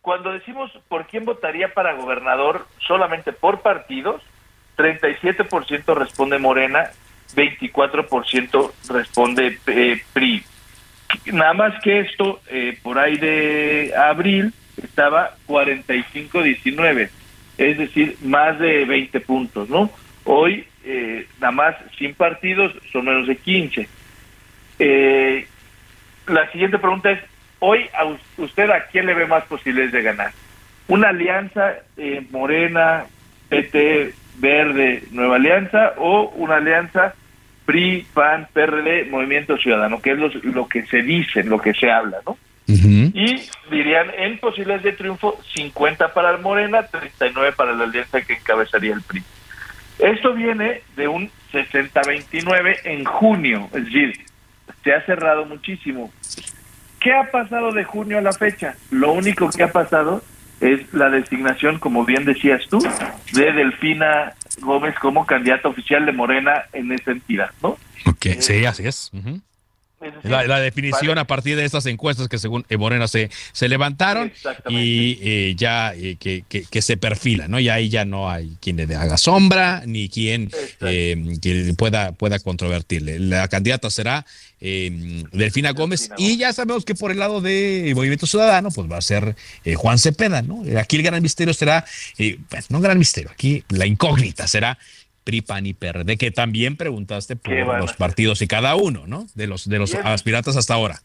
Cuando 0.00 0.32
decimos 0.32 0.72
por 0.88 1.06
quién 1.06 1.24
votaría 1.24 1.72
para 1.72 1.92
gobernador 1.92 2.66
solamente 2.84 3.32
por 3.32 3.60
partidos, 3.60 4.22
37% 4.76 5.94
responde 5.94 6.38
Morena, 6.38 6.90
24% 7.36 8.72
responde 8.88 9.58
eh, 9.68 10.02
PRI. 10.12 10.42
Nada 11.32 11.52
más 11.54 11.82
que 11.82 12.00
esto, 12.00 12.40
eh, 12.50 12.78
por 12.82 12.98
ahí 12.98 13.16
de 13.16 13.92
abril, 13.96 14.52
estaba 14.82 15.36
45-19, 15.46 17.08
es 17.58 17.78
decir, 17.78 18.16
más 18.22 18.58
de 18.58 18.84
20 18.84 19.20
puntos, 19.20 19.68
¿no? 19.68 19.90
Hoy, 20.24 20.66
eh, 20.84 21.26
nada 21.40 21.52
más 21.52 21.76
sin 21.98 22.14
partidos, 22.14 22.72
son 22.90 23.04
menos 23.04 23.26
de 23.26 23.36
15. 23.36 23.88
Eh, 24.78 25.46
la 26.26 26.50
siguiente 26.50 26.78
pregunta 26.78 27.10
es, 27.10 27.20
hoy 27.58 27.88
a 27.94 28.04
usted 28.38 28.70
a 28.70 28.86
quién 28.86 29.06
le 29.06 29.14
ve 29.14 29.26
más 29.26 29.44
posibilidades 29.44 29.92
de 29.92 30.02
ganar? 30.02 30.32
¿Una 30.88 31.10
alianza 31.10 31.74
eh, 31.96 32.26
morena, 32.30 33.04
PT, 33.48 34.14
verde, 34.38 35.04
nueva 35.12 35.36
alianza 35.36 35.94
o 35.98 36.30
una 36.36 36.56
alianza 36.56 37.14
PRI, 37.64 38.06
PAN, 38.12 38.48
PRD, 38.52 39.04
Movimiento 39.10 39.56
Ciudadano, 39.56 40.00
que 40.00 40.12
es 40.12 40.18
lo, 40.18 40.28
lo 40.28 40.68
que 40.68 40.84
se 40.86 41.02
dice, 41.02 41.44
lo 41.44 41.60
que 41.60 41.74
se 41.74 41.90
habla, 41.90 42.18
¿no? 42.26 42.36
Y 43.14 43.48
dirían 43.70 44.10
en 44.16 44.38
posibilidades 44.38 44.84
de 44.84 44.92
triunfo 44.92 45.38
50 45.54 46.14
para 46.14 46.30
el 46.30 46.40
Morena, 46.40 46.86
39 46.86 47.52
para 47.52 47.72
la 47.72 47.84
alianza 47.84 48.22
que 48.22 48.34
encabezaría 48.34 48.94
el 48.94 49.02
PRI. 49.02 49.22
Esto 49.98 50.32
viene 50.32 50.82
de 50.96 51.08
un 51.08 51.30
60-29 51.52 52.78
en 52.84 53.04
junio, 53.04 53.68
es 53.74 53.84
decir, 53.84 54.20
se 54.82 54.94
ha 54.94 55.04
cerrado 55.04 55.44
muchísimo. 55.44 56.10
¿Qué 56.98 57.12
ha 57.12 57.30
pasado 57.30 57.72
de 57.72 57.84
junio 57.84 58.18
a 58.18 58.22
la 58.22 58.32
fecha? 58.32 58.74
Lo 58.90 59.12
único 59.12 59.50
que 59.50 59.64
ha 59.64 59.72
pasado 59.72 60.22
es 60.60 60.92
la 60.94 61.10
designación, 61.10 61.78
como 61.78 62.04
bien 62.04 62.24
decías 62.24 62.62
tú, 62.70 62.78
de 63.32 63.52
Delfina 63.52 64.34
Gómez 64.60 64.94
como 64.98 65.26
candidata 65.26 65.68
oficial 65.68 66.04
de 66.06 66.12
Morena 66.12 66.64
en 66.72 66.92
esa 66.92 67.12
entidad, 67.12 67.50
¿no? 67.62 67.78
Ok, 68.06 68.26
sí, 68.40 68.64
así 68.64 68.86
es. 68.86 69.10
La, 70.24 70.44
la, 70.46 70.58
definición 70.58 71.18
a 71.18 71.26
partir 71.26 71.56
de 71.56 71.64
estas 71.64 71.86
encuestas 71.86 72.28
que 72.28 72.38
según 72.38 72.66
Morena 72.76 73.06
se, 73.06 73.30
se 73.52 73.68
levantaron 73.68 74.32
y 74.68 75.18
eh, 75.22 75.54
ya 75.56 75.94
eh, 75.94 76.16
que, 76.18 76.44
que, 76.48 76.64
que, 76.64 76.82
se 76.82 76.96
perfila, 76.96 77.46
¿no? 77.46 77.60
Y 77.60 77.68
ahí 77.68 77.88
ya 77.88 78.04
no 78.04 78.28
hay 78.28 78.56
quien 78.60 78.76
le 78.76 78.94
haga 78.96 79.16
sombra 79.16 79.82
ni 79.86 80.08
quien, 80.08 80.50
eh, 80.80 81.36
quien 81.40 81.76
pueda, 81.76 82.12
pueda 82.12 82.40
controvertirle. 82.40 83.20
La 83.20 83.46
candidata 83.46 83.90
será 83.90 84.26
eh, 84.64 85.24
Delfina 85.32 85.72
Gómez 85.72 86.10
y 86.16 86.36
ya 86.36 86.52
sabemos 86.52 86.84
que 86.84 86.94
por 86.94 87.10
el 87.10 87.18
lado 87.18 87.40
de 87.40 87.92
Movimiento 87.96 88.26
Ciudadano 88.26 88.70
pues 88.70 88.90
va 88.90 88.98
a 88.98 89.02
ser 89.02 89.34
Juan 89.76 89.98
Cepeda, 89.98 90.40
¿no? 90.42 90.62
Aquí 90.78 90.96
el 90.96 91.02
gran 91.02 91.20
misterio 91.20 91.52
será, 91.52 91.84
pues 92.48 92.70
no 92.70 92.80
gran 92.80 92.96
misterio, 92.96 93.30
aquí 93.30 93.64
la 93.70 93.86
incógnita 93.86 94.46
será 94.46 94.78
PRI, 95.24 95.42
PAN 95.42 95.66
y 95.66 95.74
PRD, 95.74 96.16
que 96.16 96.30
también 96.30 96.76
preguntaste 96.76 97.36
por 97.36 97.78
los 97.78 97.92
partidos 97.94 98.42
y 98.42 98.46
cada 98.46 98.74
uno, 98.76 99.04
¿no? 99.06 99.26
De 99.34 99.46
los, 99.46 99.68
de 99.68 99.78
los 99.78 99.94
aspirantes 99.94 100.56
hasta 100.56 100.74
ahora. 100.74 101.00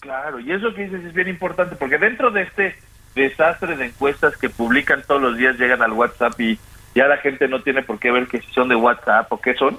Claro, 0.00 0.38
y 0.40 0.52
eso 0.52 0.74
que 0.74 0.84
dices 0.84 1.04
es 1.04 1.12
bien 1.12 1.28
importante, 1.28 1.76
porque 1.76 1.98
dentro 1.98 2.30
de 2.30 2.42
este 2.42 2.76
desastre 3.14 3.76
de 3.76 3.86
encuestas 3.86 4.36
que 4.36 4.48
publican 4.48 5.02
todos 5.06 5.20
los 5.20 5.36
días, 5.36 5.58
llegan 5.58 5.82
al 5.82 5.92
WhatsApp 5.92 6.40
y 6.40 6.58
ya 6.94 7.06
la 7.08 7.16
gente 7.18 7.48
no 7.48 7.62
tiene 7.62 7.82
por 7.82 7.98
qué 7.98 8.10
ver 8.10 8.26
que 8.28 8.40
si 8.40 8.52
son 8.52 8.68
de 8.68 8.76
WhatsApp 8.76 9.30
o 9.32 9.40
qué 9.40 9.54
son, 9.54 9.78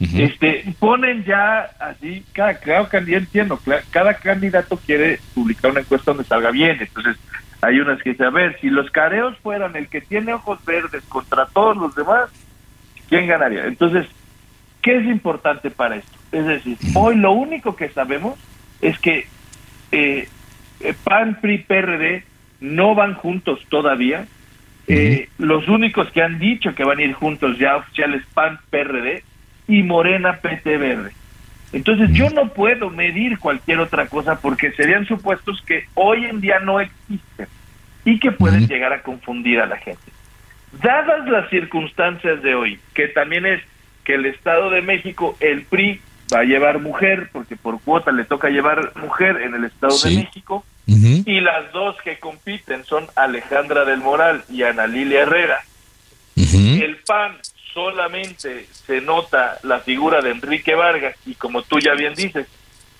uh 0.00 0.04
-huh. 0.04 0.24
este 0.24 0.74
ponen 0.78 1.24
ya 1.24 1.70
así, 1.78 2.24
cada, 2.32 2.54
claro 2.54 2.88
yo 3.06 3.16
entiendo, 3.16 3.60
cada 3.90 4.14
candidato 4.14 4.76
quiere 4.76 5.20
publicar 5.34 5.70
una 5.70 5.80
encuesta 5.80 6.12
donde 6.12 6.24
salga 6.24 6.50
bien, 6.50 6.78
entonces 6.80 7.16
hay 7.62 7.78
unas 7.78 8.02
que 8.02 8.10
dicen, 8.10 8.26
a 8.26 8.30
ver, 8.30 8.58
si 8.60 8.70
los 8.70 8.90
careos 8.90 9.38
fueran 9.38 9.76
el 9.76 9.86
que 9.86 10.00
tiene 10.00 10.34
ojos 10.34 10.64
verdes 10.64 11.04
contra 11.04 11.46
todos 11.46 11.76
los 11.76 11.94
demás, 11.94 12.28
¿quién 13.08 13.28
ganaría? 13.28 13.66
Entonces, 13.66 14.06
¿qué 14.82 14.96
es 14.96 15.06
importante 15.06 15.70
para 15.70 15.96
esto? 15.96 16.18
Es 16.32 16.44
decir, 16.44 16.76
hoy 16.94 17.16
lo 17.16 17.32
único 17.32 17.76
que 17.76 17.88
sabemos 17.90 18.36
es 18.80 18.98
que 18.98 19.28
eh, 19.92 20.28
PAN, 21.04 21.38
PRI, 21.40 21.58
PRD 21.58 22.24
no 22.60 22.96
van 22.96 23.14
juntos 23.14 23.60
todavía. 23.68 24.26
Eh, 24.88 25.28
los 25.38 25.68
únicos 25.68 26.10
que 26.10 26.22
han 26.22 26.40
dicho 26.40 26.74
que 26.74 26.84
van 26.84 26.98
a 26.98 27.02
ir 27.02 27.12
juntos 27.12 27.58
ya 27.58 27.76
oficiales 27.76 28.24
PAN, 28.34 28.58
PRD 28.70 29.22
y 29.68 29.82
Morena, 29.82 30.38
PT 30.38 30.76
Verde. 30.76 31.12
Entonces 31.72 32.10
yo 32.12 32.28
no 32.30 32.48
puedo 32.52 32.90
medir 32.90 33.38
cualquier 33.38 33.80
otra 33.80 34.06
cosa 34.06 34.38
porque 34.40 34.72
serían 34.72 35.06
supuestos 35.06 35.62
que 35.62 35.86
hoy 35.94 36.26
en 36.26 36.40
día 36.40 36.58
no 36.60 36.80
existen 36.80 37.46
y 38.04 38.18
que 38.18 38.32
pueden 38.32 38.66
llegar 38.68 38.92
a 38.92 39.02
confundir 39.02 39.60
a 39.60 39.66
la 39.66 39.78
gente. 39.78 40.12
Dadas 40.82 41.28
las 41.28 41.48
circunstancias 41.50 42.42
de 42.42 42.54
hoy, 42.54 42.80
que 42.94 43.08
también 43.08 43.46
es 43.46 43.62
que 44.04 44.14
el 44.14 44.26
Estado 44.26 44.70
de 44.70 44.82
México, 44.82 45.36
el 45.40 45.62
PRI, 45.62 46.00
va 46.34 46.40
a 46.40 46.44
llevar 46.44 46.78
mujer, 46.78 47.28
porque 47.32 47.56
por 47.56 47.80
cuota 47.80 48.10
le 48.10 48.24
toca 48.24 48.48
llevar 48.48 48.92
mujer 48.96 49.42
en 49.42 49.54
el 49.54 49.64
Estado 49.64 49.92
sí. 49.92 50.16
de 50.16 50.22
México, 50.22 50.64
uh 50.86 50.92
-huh. 50.92 51.22
y 51.26 51.40
las 51.40 51.72
dos 51.72 51.96
que 52.02 52.18
compiten 52.18 52.84
son 52.84 53.06
Alejandra 53.16 53.84
del 53.84 54.00
Moral 54.00 54.44
y 54.50 54.62
Ana 54.62 54.86
Lilia 54.86 55.22
Herrera. 55.22 55.60
Uh 56.36 56.40
-huh. 56.40 56.82
El 56.82 56.96
PAN 57.06 57.36
solamente 57.72 58.66
se 58.72 59.00
nota 59.00 59.58
la 59.62 59.80
figura 59.80 60.20
de 60.20 60.30
Enrique 60.30 60.74
Vargas, 60.74 61.16
y 61.26 61.34
como 61.34 61.62
tú 61.62 61.78
ya 61.78 61.94
bien 61.94 62.14
dices, 62.14 62.46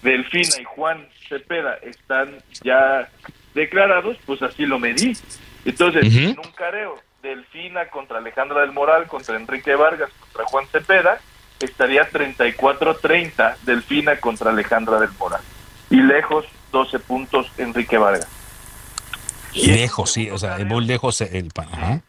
Delfina 0.03 0.61
y 0.61 0.65
Juan 0.65 1.07
Cepeda 1.29 1.79
están 1.83 2.39
ya 2.63 3.09
declarados, 3.55 4.17
pues 4.27 4.43
así 4.43 4.67
lo 4.67 4.79
medí. 4.79 5.17
Entonces, 5.65 6.05
uh 6.05 6.09
-huh. 6.09 6.31
en 6.33 6.39
un 6.39 6.53
careo, 6.53 6.99
Delfina 7.23 7.87
contra 7.87 8.19
Alejandra 8.19 8.63
del 8.63 8.73
Moral, 8.73 9.07
contra 9.07 9.37
Enrique 9.37 9.75
Vargas, 9.77 10.11
contra 10.19 10.45
Juan 10.45 10.67
Cepeda, 10.73 11.21
estaría 11.61 12.11
34-30 12.11 13.57
Delfina 13.63 14.17
contra 14.17 14.51
Alejandra 14.51 14.99
del 14.99 15.13
Moral. 15.13 15.41
Y 15.91 16.01
lejos, 16.03 16.47
12 16.73 16.99
puntos 16.99 17.47
Enrique 17.59 17.97
Vargas. 17.99 18.27
Y 19.53 19.71
lejos, 19.71 20.11
sí, 20.11 20.31
o 20.31 20.39
sea, 20.39 20.59
muy 20.59 20.85
lejos 20.85 21.21
el 21.21 21.49
Ajá. 21.57 22.01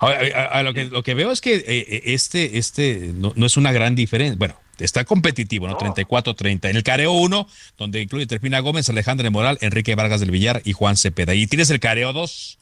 A, 0.00 0.06
a, 0.06 0.44
a, 0.58 0.62
lo, 0.62 0.72
que, 0.72 0.86
lo 0.86 1.02
que 1.02 1.14
veo 1.14 1.30
es 1.30 1.40
que 1.40 1.56
eh, 1.56 2.02
este, 2.06 2.58
este 2.58 3.12
no, 3.14 3.32
no, 3.36 3.46
es 3.46 3.56
una 3.56 3.70
gran 3.70 3.94
diferencia. 3.94 4.36
Bueno, 4.38 4.54
está 4.78 5.04
competitivo, 5.04 5.66
¿no? 5.66 5.74
no. 5.74 5.78
34-30. 5.78 6.70
En 6.70 6.76
el 6.76 6.82
careo 6.82 7.12
1, 7.12 7.46
donde 7.78 8.00
incluye 8.00 8.26
Delfina 8.26 8.60
Gómez, 8.60 8.88
Alejandra 8.88 9.30
Moral, 9.30 9.58
Enrique 9.60 9.94
Vargas 9.94 10.20
del 10.20 10.30
Villar 10.30 10.62
y 10.64 10.72
Juan 10.72 10.96
Cepeda. 10.96 11.34
Y 11.34 11.46
tienes 11.46 11.70
el 11.70 11.80
careo 11.80 12.12
2. 12.12 12.58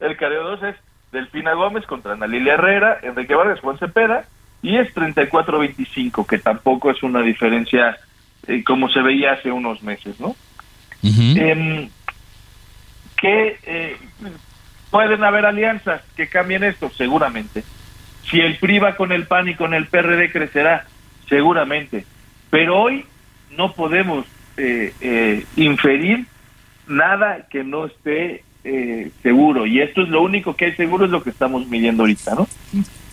El 0.00 0.16
careo 0.16 0.42
2 0.42 0.62
es 0.64 0.76
Delfina 1.12 1.54
Gómez 1.54 1.86
contra 1.86 2.12
Ana 2.12 2.26
Lilia 2.26 2.54
Herrera, 2.54 2.98
Enrique 3.02 3.34
Vargas, 3.34 3.60
Juan 3.60 3.78
Cepeda, 3.78 4.24
y 4.62 4.76
es 4.76 4.92
34-25, 4.94 6.26
que 6.26 6.38
tampoco 6.38 6.90
es 6.90 7.02
una 7.02 7.22
diferencia 7.22 7.98
eh, 8.46 8.64
como 8.64 8.88
se 8.88 9.00
veía 9.00 9.32
hace 9.32 9.52
unos 9.52 9.82
meses, 9.82 10.18
¿no? 10.18 10.28
Uh 11.02 11.08
-huh. 11.08 11.38
eh, 11.38 11.90
que 13.20 13.58
eh, 13.64 13.96
pueden 14.92 15.24
haber 15.24 15.44
alianzas 15.46 16.02
que 16.16 16.28
cambien 16.28 16.62
esto, 16.62 16.88
seguramente. 16.96 17.64
Si 18.30 18.38
el 18.40 18.56
PRI 18.58 18.78
va 18.78 18.94
con 18.94 19.10
el 19.10 19.26
PAN 19.26 19.48
y 19.48 19.56
con 19.56 19.74
el 19.74 19.86
PRD 19.88 20.30
crecerá, 20.30 20.84
seguramente. 21.28 22.06
Pero 22.50 22.78
hoy 22.80 23.04
no 23.56 23.72
podemos 23.72 24.24
eh, 24.56 24.94
eh, 25.00 25.44
inferir 25.56 26.26
nada 26.86 27.46
que 27.50 27.64
no 27.64 27.86
esté 27.86 28.44
eh, 28.64 29.10
seguro. 29.22 29.66
Y 29.66 29.80
esto 29.80 30.02
es 30.02 30.08
lo 30.08 30.22
único 30.22 30.54
que 30.54 30.66
hay 30.66 30.72
seguro, 30.76 31.06
es 31.06 31.10
lo 31.10 31.22
que 31.24 31.30
estamos 31.30 31.66
midiendo 31.66 32.02
ahorita, 32.04 32.34
¿no? 32.36 32.46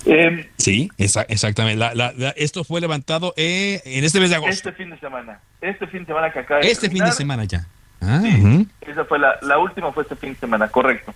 Eh, 0.05 0.49
sí, 0.57 0.89
esa, 0.97 1.23
exactamente. 1.23 1.77
La, 1.79 1.93
la, 1.95 2.13
la, 2.15 2.29
esto 2.31 2.63
fue 2.63 2.79
levantado 2.81 3.33
eh, 3.37 3.81
en 3.85 4.03
este 4.03 4.19
mes 4.19 4.29
de 4.29 4.35
agosto. 4.35 4.53
Este 4.69 4.71
fin 4.73 4.89
de 4.91 4.99
semana. 4.99 5.39
Este 5.61 5.87
fin 5.87 6.01
de 6.01 6.05
semana 6.07 6.31
que 6.31 6.39
acaba 6.39 6.59
de 6.61 6.67
Este 6.71 6.87
terminar. 6.87 7.07
fin 7.07 7.11
de 7.13 7.17
semana 7.17 7.43
ya. 7.45 7.65
Ah, 8.01 8.19
sí, 8.21 8.29
uh 8.29 8.45
-huh. 8.47 8.67
Esa 8.81 9.03
fue 9.05 9.19
la, 9.19 9.37
la 9.41 9.57
última, 9.57 9.91
fue 9.91 10.03
este 10.03 10.15
fin 10.15 10.33
de 10.33 10.39
semana, 10.39 10.67
correcto. 10.69 11.13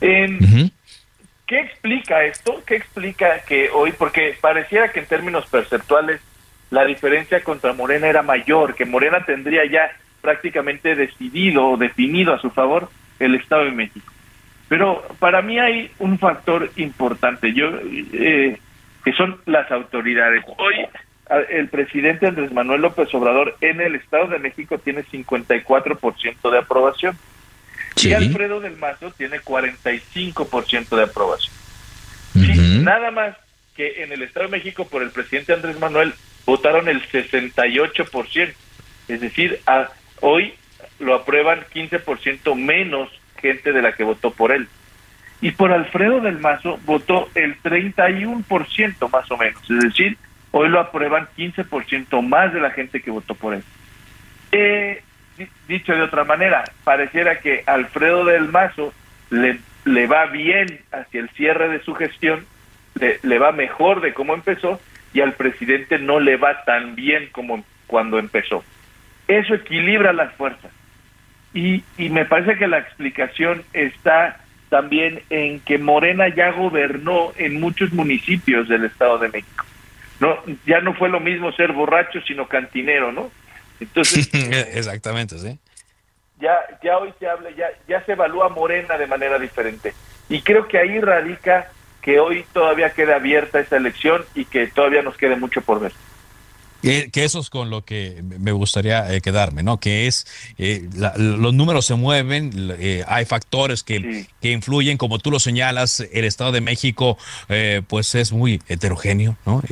Eh, 0.00 0.26
uh 0.30 0.44
-huh. 0.44 0.72
¿Qué 1.46 1.60
explica 1.60 2.24
esto? 2.24 2.62
¿Qué 2.66 2.76
explica 2.76 3.40
que 3.40 3.70
hoy, 3.70 3.92
porque 3.92 4.36
pareciera 4.38 4.92
que 4.92 5.00
en 5.00 5.06
términos 5.06 5.46
perceptuales 5.46 6.20
la 6.70 6.84
diferencia 6.84 7.42
contra 7.42 7.72
Morena 7.72 8.06
era 8.06 8.22
mayor, 8.22 8.74
que 8.74 8.84
Morena 8.84 9.24
tendría 9.24 9.64
ya 9.64 9.90
prácticamente 10.20 10.94
decidido 10.94 11.66
o 11.70 11.76
definido 11.78 12.34
a 12.34 12.40
su 12.40 12.50
favor 12.50 12.90
el 13.18 13.34
Estado 13.34 13.64
de 13.64 13.70
México. 13.70 14.12
Pero 14.68 15.02
para 15.18 15.40
mí 15.40 15.58
hay 15.58 15.90
un 15.98 16.18
factor 16.18 16.70
importante, 16.76 17.54
yo 17.54 17.70
eh, 18.12 18.58
que 19.02 19.12
son 19.14 19.40
las 19.46 19.70
autoridades. 19.72 20.44
Hoy 20.58 20.86
el 21.50 21.68
presidente 21.68 22.26
Andrés 22.26 22.52
Manuel 22.52 22.82
López 22.82 23.12
Obrador 23.14 23.56
en 23.60 23.80
el 23.80 23.94
Estado 23.94 24.28
de 24.28 24.38
México 24.38 24.78
tiene 24.78 25.04
54% 25.04 26.50
de 26.50 26.58
aprobación. 26.58 27.16
Y 28.02 28.12
Alfredo 28.12 28.60
del 28.60 28.76
Mazo 28.76 29.10
tiene 29.12 29.40
45% 29.40 30.96
de 30.96 31.02
aprobación. 31.02 31.54
nada 32.84 33.10
más 33.10 33.36
que 33.76 34.02
en 34.02 34.12
el 34.12 34.22
Estado 34.22 34.46
de 34.46 34.52
México 34.52 34.86
por 34.86 35.02
el 35.02 35.10
presidente 35.10 35.52
Andrés 35.52 35.78
Manuel 35.78 36.14
votaron 36.44 36.88
el 36.88 37.02
68%. 37.08 38.52
Es 39.08 39.20
decir, 39.20 39.60
a, 39.66 39.88
hoy 40.20 40.54
lo 40.98 41.14
aprueban 41.14 41.64
15% 41.74 42.54
menos 42.56 43.08
gente 43.40 43.72
de 43.72 43.82
la 43.82 43.92
que 43.92 44.04
votó 44.04 44.32
por 44.32 44.52
él. 44.52 44.68
Y 45.40 45.52
por 45.52 45.72
Alfredo 45.72 46.20
del 46.20 46.38
Mazo 46.38 46.80
votó 46.84 47.28
el 47.34 47.60
31% 47.62 49.10
más 49.10 49.30
o 49.30 49.36
menos. 49.36 49.62
Es 49.70 49.84
decir, 49.84 50.18
hoy 50.50 50.68
lo 50.68 50.80
aprueban 50.80 51.28
15% 51.36 52.22
más 52.22 52.52
de 52.52 52.60
la 52.60 52.70
gente 52.70 53.00
que 53.00 53.10
votó 53.10 53.34
por 53.34 53.54
él. 53.54 53.62
Eh, 54.50 55.02
dicho 55.66 55.94
de 55.94 56.02
otra 56.02 56.24
manera, 56.24 56.64
pareciera 56.84 57.40
que 57.40 57.62
Alfredo 57.66 58.24
del 58.24 58.48
Mazo 58.48 58.92
le, 59.30 59.58
le 59.84 60.06
va 60.06 60.26
bien 60.26 60.80
hacia 60.92 61.20
el 61.20 61.28
cierre 61.30 61.68
de 61.68 61.80
su 61.80 61.94
gestión, 61.94 62.46
le, 63.00 63.18
le 63.22 63.38
va 63.38 63.52
mejor 63.52 64.00
de 64.00 64.14
cómo 64.14 64.34
empezó 64.34 64.80
y 65.12 65.20
al 65.20 65.34
presidente 65.34 65.98
no 65.98 66.20
le 66.20 66.36
va 66.36 66.64
tan 66.64 66.94
bien 66.94 67.28
como 67.32 67.64
cuando 67.86 68.18
empezó. 68.18 68.64
Eso 69.26 69.54
equilibra 69.54 70.12
las 70.12 70.32
fuerzas. 70.34 70.70
Y, 71.54 71.82
y 71.96 72.10
me 72.10 72.24
parece 72.24 72.56
que 72.58 72.66
la 72.66 72.78
explicación 72.78 73.62
está 73.72 74.40
también 74.68 75.22
en 75.30 75.60
que 75.60 75.78
Morena 75.78 76.28
ya 76.28 76.50
gobernó 76.52 77.32
en 77.36 77.60
muchos 77.60 77.92
municipios 77.92 78.68
del 78.68 78.84
Estado 78.84 79.18
de 79.18 79.28
México. 79.28 79.64
No, 80.20 80.36
ya 80.66 80.80
no 80.80 80.94
fue 80.94 81.08
lo 81.08 81.20
mismo 81.20 81.52
ser 81.52 81.72
borracho, 81.72 82.20
sino 82.22 82.48
cantinero, 82.48 83.12
¿no? 83.12 83.30
Entonces, 83.80 84.28
exactamente, 84.74 85.38
sí. 85.38 85.58
Ya, 86.40 86.56
ya 86.82 86.98
hoy 86.98 87.12
se 87.18 87.28
habla, 87.28 87.50
ya, 87.50 87.66
ya 87.88 88.04
se 88.04 88.12
evalúa 88.12 88.48
Morena 88.48 88.96
de 88.96 89.06
manera 89.06 89.38
diferente. 89.38 89.94
Y 90.28 90.42
creo 90.42 90.68
que 90.68 90.78
ahí 90.78 91.00
radica 91.00 91.70
que 92.00 92.20
hoy 92.20 92.44
todavía 92.52 92.90
queda 92.90 93.16
abierta 93.16 93.58
esta 93.58 93.76
elección 93.76 94.24
y 94.34 94.44
que 94.44 94.68
todavía 94.68 95.02
nos 95.02 95.16
quede 95.16 95.36
mucho 95.36 95.60
por 95.62 95.80
ver. 95.80 95.92
Que, 96.82 97.10
eso 97.14 97.40
es 97.40 97.50
con 97.50 97.70
lo 97.70 97.84
que 97.84 98.22
me 98.22 98.52
gustaría 98.52 99.12
eh, 99.12 99.20
quedarme, 99.20 99.64
¿no? 99.64 99.80
Que 99.80 100.06
es, 100.06 100.26
eh, 100.58 100.88
los 101.16 101.52
números 101.52 101.86
se 101.86 101.96
mueven, 101.96 102.52
eh, 102.78 103.02
hay 103.08 103.24
factores 103.24 103.82
que, 103.82 104.26
que, 104.40 104.52
influyen, 104.52 104.96
como 104.96 105.18
tú 105.18 105.32
lo 105.32 105.40
señalas, 105.40 106.00
el 106.12 106.24
Estado 106.24 106.52
de 106.52 106.60
México 106.60 107.18
pues 107.88 108.14
es 108.14 108.32
muy 108.32 108.60
heterogéneo, 108.68 109.36
¿no? 109.46 109.62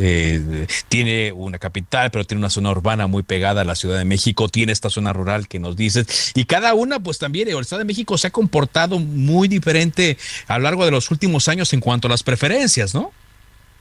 tiene 0.88 1.32
una 1.32 1.58
capital, 1.58 2.10
pero 2.10 2.24
tiene 2.24 2.40
una 2.40 2.50
zona 2.50 2.70
urbana 2.70 3.06
muy 3.06 3.22
pegada 3.22 3.60
a 3.60 3.64
la 3.64 3.74
Ciudad 3.74 3.98
de 3.98 4.04
México, 4.04 4.48
tiene 4.48 4.72
esta 4.72 4.90
zona 4.90 5.12
rural 5.12 5.48
que 5.48 5.58
nos 5.58 5.76
dices, 5.76 6.32
y 6.34 6.44
cada 6.44 6.74
una 6.74 7.00
pues 7.00 7.18
también, 7.18 7.48
el 7.48 7.58
Estado 7.58 7.80
de 7.80 7.84
México 7.84 8.18
se 8.18 8.28
ha 8.28 8.30
comportado 8.30 8.98
muy 8.98 9.48
diferente 9.48 10.16
a 10.48 10.58
lo 10.58 10.64
largo 10.64 10.84
de 10.84 10.90
los 10.90 11.10
últimos 11.10 11.48
años 11.48 11.72
en 11.72 11.80
cuanto 11.80 12.08
a 12.08 12.10
las 12.10 12.22
preferencias, 12.22 12.94
¿no? 12.94 13.12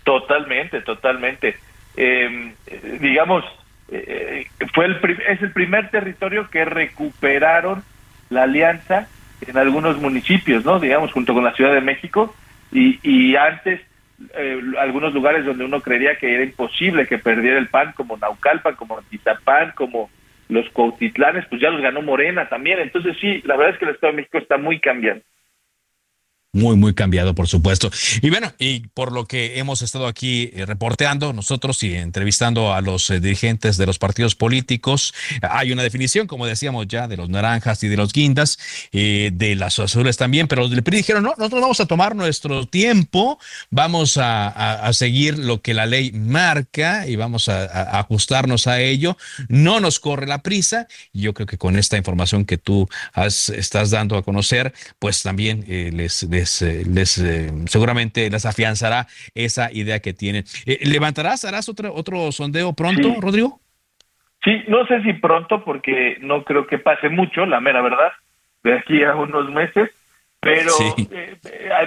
Totalmente, 0.04 0.82
totalmente 0.82 1.56
eh, 1.98 2.54
digamos, 3.00 3.44
eh, 3.92 4.48
fue 4.74 4.86
el 4.86 4.98
es 5.28 5.42
el 5.42 5.52
primer 5.52 5.90
territorio 5.90 6.50
que 6.50 6.66
recuperaron 6.66 7.84
la 8.30 8.44
alianza 8.44 9.08
en 9.46 9.58
algunos 9.58 9.98
municipios, 10.00 10.66
¿no? 10.66 10.80
Digamos, 10.80 11.12
junto 11.12 11.34
con 11.34 11.44
la 11.44 11.54
Ciudad 11.54 11.74
de 11.74 11.82
México 11.82 12.36
y, 12.72 13.00
y 13.04 13.36
antes 13.36 13.82
eh, 14.34 14.62
algunos 14.80 15.14
lugares 15.14 15.46
donde 15.46 15.66
uno 15.66 15.82
creería 15.82 16.18
que 16.18 16.34
era 16.34 16.44
imposible 16.44 17.08
que 17.08 17.18
perdiera 17.18 17.58
el 17.58 17.68
PAN, 17.68 17.94
como 17.96 18.18
Naucalpan, 18.18 18.76
como 18.76 19.02
Tizapán, 19.04 19.74
como 19.76 20.10
los 20.48 20.70
Cuautitlanes, 20.70 21.46
pues 21.50 21.62
ya 21.62 21.70
los 21.70 21.82
ganó 21.82 22.02
Morena 22.02 22.48
también. 22.50 22.80
Entonces 22.80 23.18
sí, 23.20 23.42
la 23.46 23.56
verdad 23.56 23.74
es 23.74 23.80
que 23.80 23.86
el 23.86 23.92
Estado 23.92 24.14
de 24.14 24.18
México 24.18 24.38
está 24.38 24.58
muy 24.58 24.80
cambiando 24.80 25.24
muy, 26.56 26.78
muy 26.78 26.94
cambiado, 26.94 27.36
por 27.36 27.48
supuesto. 27.48 27.92
Y 28.22 28.30
bueno, 28.30 28.52
y 28.58 28.88
por 28.94 29.12
lo 29.12 29.26
que 29.26 29.60
hemos 29.60 29.82
estado 29.82 30.08
aquí 30.08 30.52
eh, 30.54 30.66
reporteando 30.66 31.34
nosotros 31.34 31.84
y 31.84 31.94
entrevistando 31.94 32.74
a 32.74 32.80
los 32.80 33.10
eh, 33.10 33.20
dirigentes 33.20 33.76
de 33.76 33.86
los 33.86 34.00
partidos 34.00 34.36
políticos, 34.36 35.14
hay 35.42 35.74
una 35.74 35.84
definición, 35.84 36.28
como 36.28 36.46
decíamos 36.46 36.88
ya, 36.88 37.10
de 37.10 37.18
los 37.18 37.30
naranjas 37.30 37.84
y 37.84 37.90
de 37.90 37.98
los 37.98 38.14
guindas, 38.14 38.58
eh, 38.94 39.32
de 39.34 39.56
las 39.56 39.80
azules 39.80 40.16
también, 40.16 40.48
pero 40.48 40.62
los 40.62 40.72
del 40.72 40.82
PRI 40.82 40.98
dijeron, 40.98 41.24
no, 41.24 41.34
nosotros 41.38 41.62
vamos 41.62 41.80
a 41.82 41.86
tomar 41.88 42.16
nuestro 42.16 42.66
tiempo, 42.66 43.38
vamos 43.70 44.18
a, 44.18 44.90
seguir 44.94 45.38
lo 45.38 45.62
que 45.62 45.74
la 45.74 45.86
ley 45.86 46.12
marca 46.14 47.06
y 47.08 47.18
vamos 47.18 47.50
a, 47.50 48.00
ajustarnos 48.00 48.68
a 48.68 48.80
ello, 48.80 49.18
no 49.50 49.82
nos 49.82 50.00
corre 50.00 50.26
la 50.26 50.42
prisa, 50.42 50.88
y 51.12 51.22
yo 51.22 51.34
creo 51.34 51.48
que 51.48 51.58
con 51.58 51.78
esta 51.78 51.98
información 51.98 52.46
que 52.46 52.58
tú 52.58 52.88
has, 53.14 53.50
estás 53.50 53.90
dando 53.90 54.16
a 54.16 54.24
conocer, 54.24 54.74
pues 55.00 55.22
también 55.22 55.66
les, 55.68 56.24
eh, 56.62 57.52
seguramente 57.68 58.30
les 58.30 58.46
afianzará 58.46 59.08
esa 59.34 59.72
idea 59.72 60.00
que 60.00 60.14
tienen. 60.14 60.44
Eh, 60.66 60.80
¿Levantarás, 60.86 61.46
harás 61.46 61.70
otro, 61.70 61.94
otro 61.94 62.32
sondeo 62.32 62.74
pronto, 62.74 63.16
Rodrigo? 63.20 63.60
Sí, 64.44 64.64
no 64.68 64.86
sé 64.86 65.02
si 65.02 65.14
pronto, 65.14 65.64
porque 65.64 66.18
no 66.22 66.44
creo 66.44 66.68
que 66.68 66.78
pase 66.78 67.10
mucho, 67.10 67.46
la 67.46 67.60
mera 67.60 67.82
verdad, 67.82 68.12
de 68.64 68.78
aquí 68.78 69.04
a 69.04 69.16
unos 69.16 69.50
meses, 69.50 69.90
pero 70.40 70.72
eh, 71.10 71.38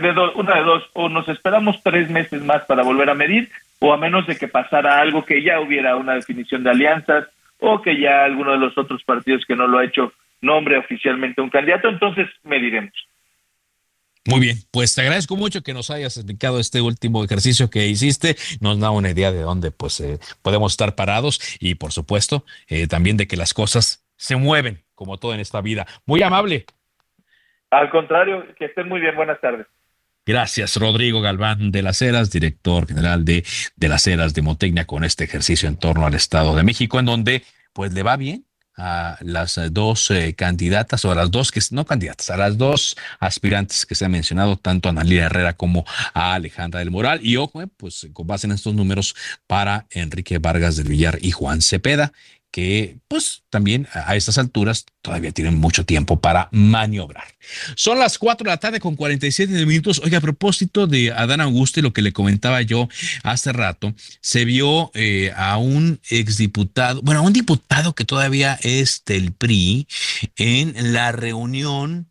de 0.00 0.10
una 0.34 0.56
de 0.56 0.62
dos, 0.62 0.90
o 0.94 1.08
nos 1.08 1.28
esperamos 1.28 1.80
tres 1.84 2.10
meses 2.10 2.42
más 2.42 2.64
para 2.64 2.82
volver 2.82 3.10
a 3.10 3.14
medir, 3.14 3.48
o 3.78 3.92
a 3.92 3.96
menos 3.96 4.26
de 4.26 4.36
que 4.36 4.48
pasara 4.48 5.00
algo 5.00 5.24
que 5.24 5.42
ya 5.42 5.60
hubiera 5.60 5.96
una 5.96 6.14
definición 6.14 6.64
de 6.64 6.70
alianzas, 6.70 7.28
o 7.60 7.80
que 7.80 8.00
ya 8.00 8.24
alguno 8.24 8.52
de 8.52 8.58
los 8.58 8.76
otros 8.76 9.04
partidos 9.04 9.44
que 9.46 9.54
no 9.54 9.68
lo 9.68 9.78
ha 9.78 9.84
hecho 9.84 10.12
nombre 10.40 10.78
oficialmente 10.78 11.40
un 11.40 11.50
candidato, 11.50 11.88
entonces 11.88 12.28
mediremos. 12.42 12.92
Muy 14.28 14.40
bien, 14.40 14.58
pues 14.70 14.94
te 14.94 15.00
agradezco 15.00 15.36
mucho 15.36 15.62
que 15.62 15.72
nos 15.72 15.90
hayas 15.90 16.18
explicado 16.18 16.60
este 16.60 16.82
último 16.82 17.24
ejercicio 17.24 17.70
que 17.70 17.86
hiciste. 17.86 18.36
Nos 18.60 18.78
da 18.78 18.90
una 18.90 19.10
idea 19.10 19.32
de 19.32 19.40
dónde 19.40 19.70
pues 19.70 20.00
eh, 20.00 20.18
podemos 20.42 20.74
estar 20.74 20.94
parados 20.94 21.40
y 21.58 21.76
por 21.76 21.92
supuesto 21.92 22.44
eh, 22.68 22.86
también 22.86 23.16
de 23.16 23.26
que 23.26 23.38
las 23.38 23.54
cosas 23.54 24.04
se 24.16 24.36
mueven 24.36 24.84
como 24.94 25.16
todo 25.16 25.32
en 25.32 25.40
esta 25.40 25.62
vida. 25.62 25.86
Muy 26.04 26.22
amable. 26.22 26.66
Al 27.70 27.90
contrario, 27.90 28.44
que 28.58 28.66
estén 28.66 28.86
muy 28.86 29.00
bien. 29.00 29.16
Buenas 29.16 29.40
tardes. 29.40 29.66
Gracias, 30.26 30.76
Rodrigo 30.76 31.22
Galván 31.22 31.70
de 31.70 31.80
las 31.80 32.02
Heras, 32.02 32.30
director 32.30 32.86
general 32.86 33.24
de, 33.24 33.46
de 33.76 33.88
las 33.88 34.06
Heras 34.06 34.34
de 34.34 34.42
Motecnia, 34.42 34.84
con 34.84 35.04
este 35.04 35.24
ejercicio 35.24 35.70
en 35.70 35.78
torno 35.78 36.04
al 36.04 36.12
Estado 36.12 36.54
de 36.54 36.64
México, 36.64 36.98
en 36.98 37.06
donde 37.06 37.44
pues 37.72 37.94
le 37.94 38.02
va 38.02 38.18
bien, 38.18 38.44
a 38.78 39.18
las 39.20 39.58
eh, 39.58 39.68
dos 39.70 40.10
eh, 40.10 40.34
candidatas 40.34 41.04
o 41.04 41.10
a 41.10 41.14
las 41.14 41.30
dos 41.30 41.50
que 41.50 41.60
no 41.72 41.84
candidatas, 41.84 42.30
a 42.30 42.36
las 42.36 42.56
dos 42.56 42.96
aspirantes 43.18 43.84
que 43.84 43.96
se 43.96 44.04
han 44.04 44.12
mencionado, 44.12 44.56
tanto 44.56 44.88
a 44.88 44.92
Analia 44.92 45.26
Herrera 45.26 45.54
como 45.54 45.84
a 46.14 46.34
Alejandra 46.34 46.78
del 46.78 46.92
Moral. 46.92 47.18
Y 47.22 47.36
ojo, 47.36 47.60
eh, 47.60 47.66
pues 47.76 48.06
con 48.12 48.26
base 48.26 48.46
en 48.46 48.52
estos 48.52 48.74
números 48.74 49.16
para 49.46 49.86
Enrique 49.90 50.38
Vargas 50.38 50.76
del 50.76 50.88
Villar 50.88 51.18
y 51.20 51.32
Juan 51.32 51.60
Cepeda 51.60 52.12
que 52.50 52.98
pues 53.08 53.42
también 53.50 53.86
a 53.92 54.16
estas 54.16 54.38
alturas 54.38 54.86
todavía 55.02 55.32
tienen 55.32 55.58
mucho 55.58 55.84
tiempo 55.84 56.20
para 56.20 56.48
maniobrar. 56.50 57.26
Son 57.76 57.98
las 57.98 58.18
4 58.18 58.44
de 58.44 58.50
la 58.50 58.56
tarde 58.56 58.80
con 58.80 58.96
47 58.96 59.66
minutos. 59.66 60.00
Oye, 60.04 60.16
a 60.16 60.20
propósito 60.20 60.86
de 60.86 61.12
Adán 61.12 61.40
Augusto 61.40 61.80
y 61.80 61.82
lo 61.82 61.92
que 61.92 62.02
le 62.02 62.12
comentaba 62.12 62.62
yo 62.62 62.88
hace 63.22 63.52
rato, 63.52 63.94
se 64.20 64.44
vio 64.44 64.90
eh, 64.94 65.32
a 65.36 65.58
un 65.58 66.00
exdiputado, 66.08 67.02
bueno, 67.02 67.20
a 67.20 67.24
un 67.24 67.32
diputado 67.32 67.94
que 67.94 68.04
todavía 68.04 68.58
es 68.62 69.02
del 69.04 69.32
PRI 69.32 69.86
en 70.36 70.92
la 70.92 71.12
reunión 71.12 72.08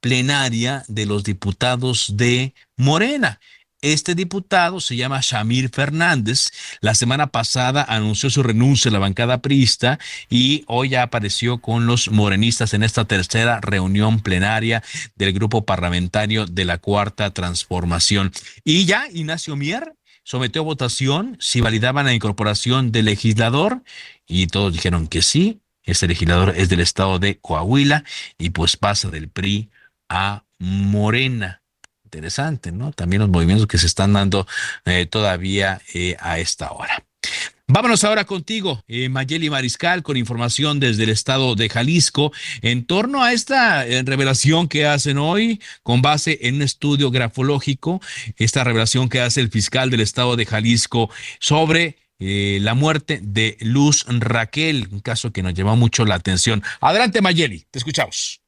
plenaria 0.00 0.84
de 0.88 1.06
los 1.06 1.24
diputados 1.24 2.16
de 2.16 2.54
Morena. 2.76 3.40
Este 3.86 4.16
diputado 4.16 4.80
se 4.80 4.96
llama 4.96 5.20
Shamir 5.22 5.70
Fernández. 5.70 6.50
La 6.80 6.96
semana 6.96 7.28
pasada 7.28 7.84
anunció 7.88 8.30
su 8.30 8.42
renuncia 8.42 8.88
a 8.88 8.92
la 8.92 8.98
bancada 8.98 9.40
priista 9.40 10.00
y 10.28 10.64
hoy 10.66 10.88
ya 10.88 11.04
apareció 11.04 11.58
con 11.58 11.86
los 11.86 12.10
morenistas 12.10 12.74
en 12.74 12.82
esta 12.82 13.04
tercera 13.04 13.60
reunión 13.60 14.18
plenaria 14.18 14.82
del 15.14 15.32
grupo 15.32 15.64
parlamentario 15.64 16.46
de 16.46 16.64
la 16.64 16.78
Cuarta 16.78 17.30
Transformación. 17.30 18.32
Y 18.64 18.86
ya 18.86 19.06
Ignacio 19.08 19.54
Mier 19.54 19.94
sometió 20.24 20.62
a 20.62 20.64
votación 20.64 21.36
si 21.38 21.60
validaban 21.60 22.06
la 22.06 22.12
incorporación 22.12 22.90
del 22.90 23.04
legislador 23.04 23.84
y 24.26 24.48
todos 24.48 24.72
dijeron 24.72 25.06
que 25.06 25.22
sí. 25.22 25.60
Este 25.84 26.08
legislador 26.08 26.54
es 26.56 26.68
del 26.68 26.80
estado 26.80 27.20
de 27.20 27.38
Coahuila 27.38 28.02
y 28.36 28.50
pues 28.50 28.76
pasa 28.76 29.10
del 29.10 29.28
PRI 29.28 29.70
a 30.08 30.44
Morena 30.58 31.62
interesante, 32.06 32.72
¿no? 32.72 32.92
También 32.92 33.20
los 33.20 33.28
movimientos 33.28 33.66
que 33.66 33.78
se 33.78 33.86
están 33.86 34.12
dando 34.12 34.46
eh, 34.84 35.06
todavía 35.06 35.80
eh, 35.92 36.16
a 36.20 36.38
esta 36.38 36.70
hora. 36.70 37.04
Vámonos 37.68 38.04
ahora 38.04 38.24
contigo, 38.24 38.84
eh, 38.86 39.08
Mayeli 39.08 39.50
Mariscal, 39.50 40.04
con 40.04 40.16
información 40.16 40.78
desde 40.78 41.02
el 41.02 41.10
estado 41.10 41.56
de 41.56 41.68
Jalisco 41.68 42.32
en 42.62 42.86
torno 42.86 43.24
a 43.24 43.32
esta 43.32 43.84
eh, 43.84 44.04
revelación 44.04 44.68
que 44.68 44.86
hacen 44.86 45.18
hoy 45.18 45.60
con 45.82 46.00
base 46.00 46.38
en 46.42 46.56
un 46.56 46.62
estudio 46.62 47.10
grafológico, 47.10 48.00
esta 48.36 48.62
revelación 48.62 49.08
que 49.08 49.20
hace 49.20 49.40
el 49.40 49.50
fiscal 49.50 49.90
del 49.90 50.00
estado 50.00 50.36
de 50.36 50.46
Jalisco 50.46 51.10
sobre 51.40 51.96
la 52.18 52.72
muerte 52.72 53.20
de 53.22 53.58
Luz 53.60 54.06
Raquel, 54.08 54.88
un 54.90 55.00
caso 55.00 55.32
que 55.32 55.42
nos 55.42 55.52
lleva 55.52 55.74
mucho 55.74 56.06
la 56.06 56.14
atención. 56.14 56.62
Adelante, 56.80 57.20
Mayeli, 57.20 57.66
te 57.70 57.78
escuchamos. 57.78 58.45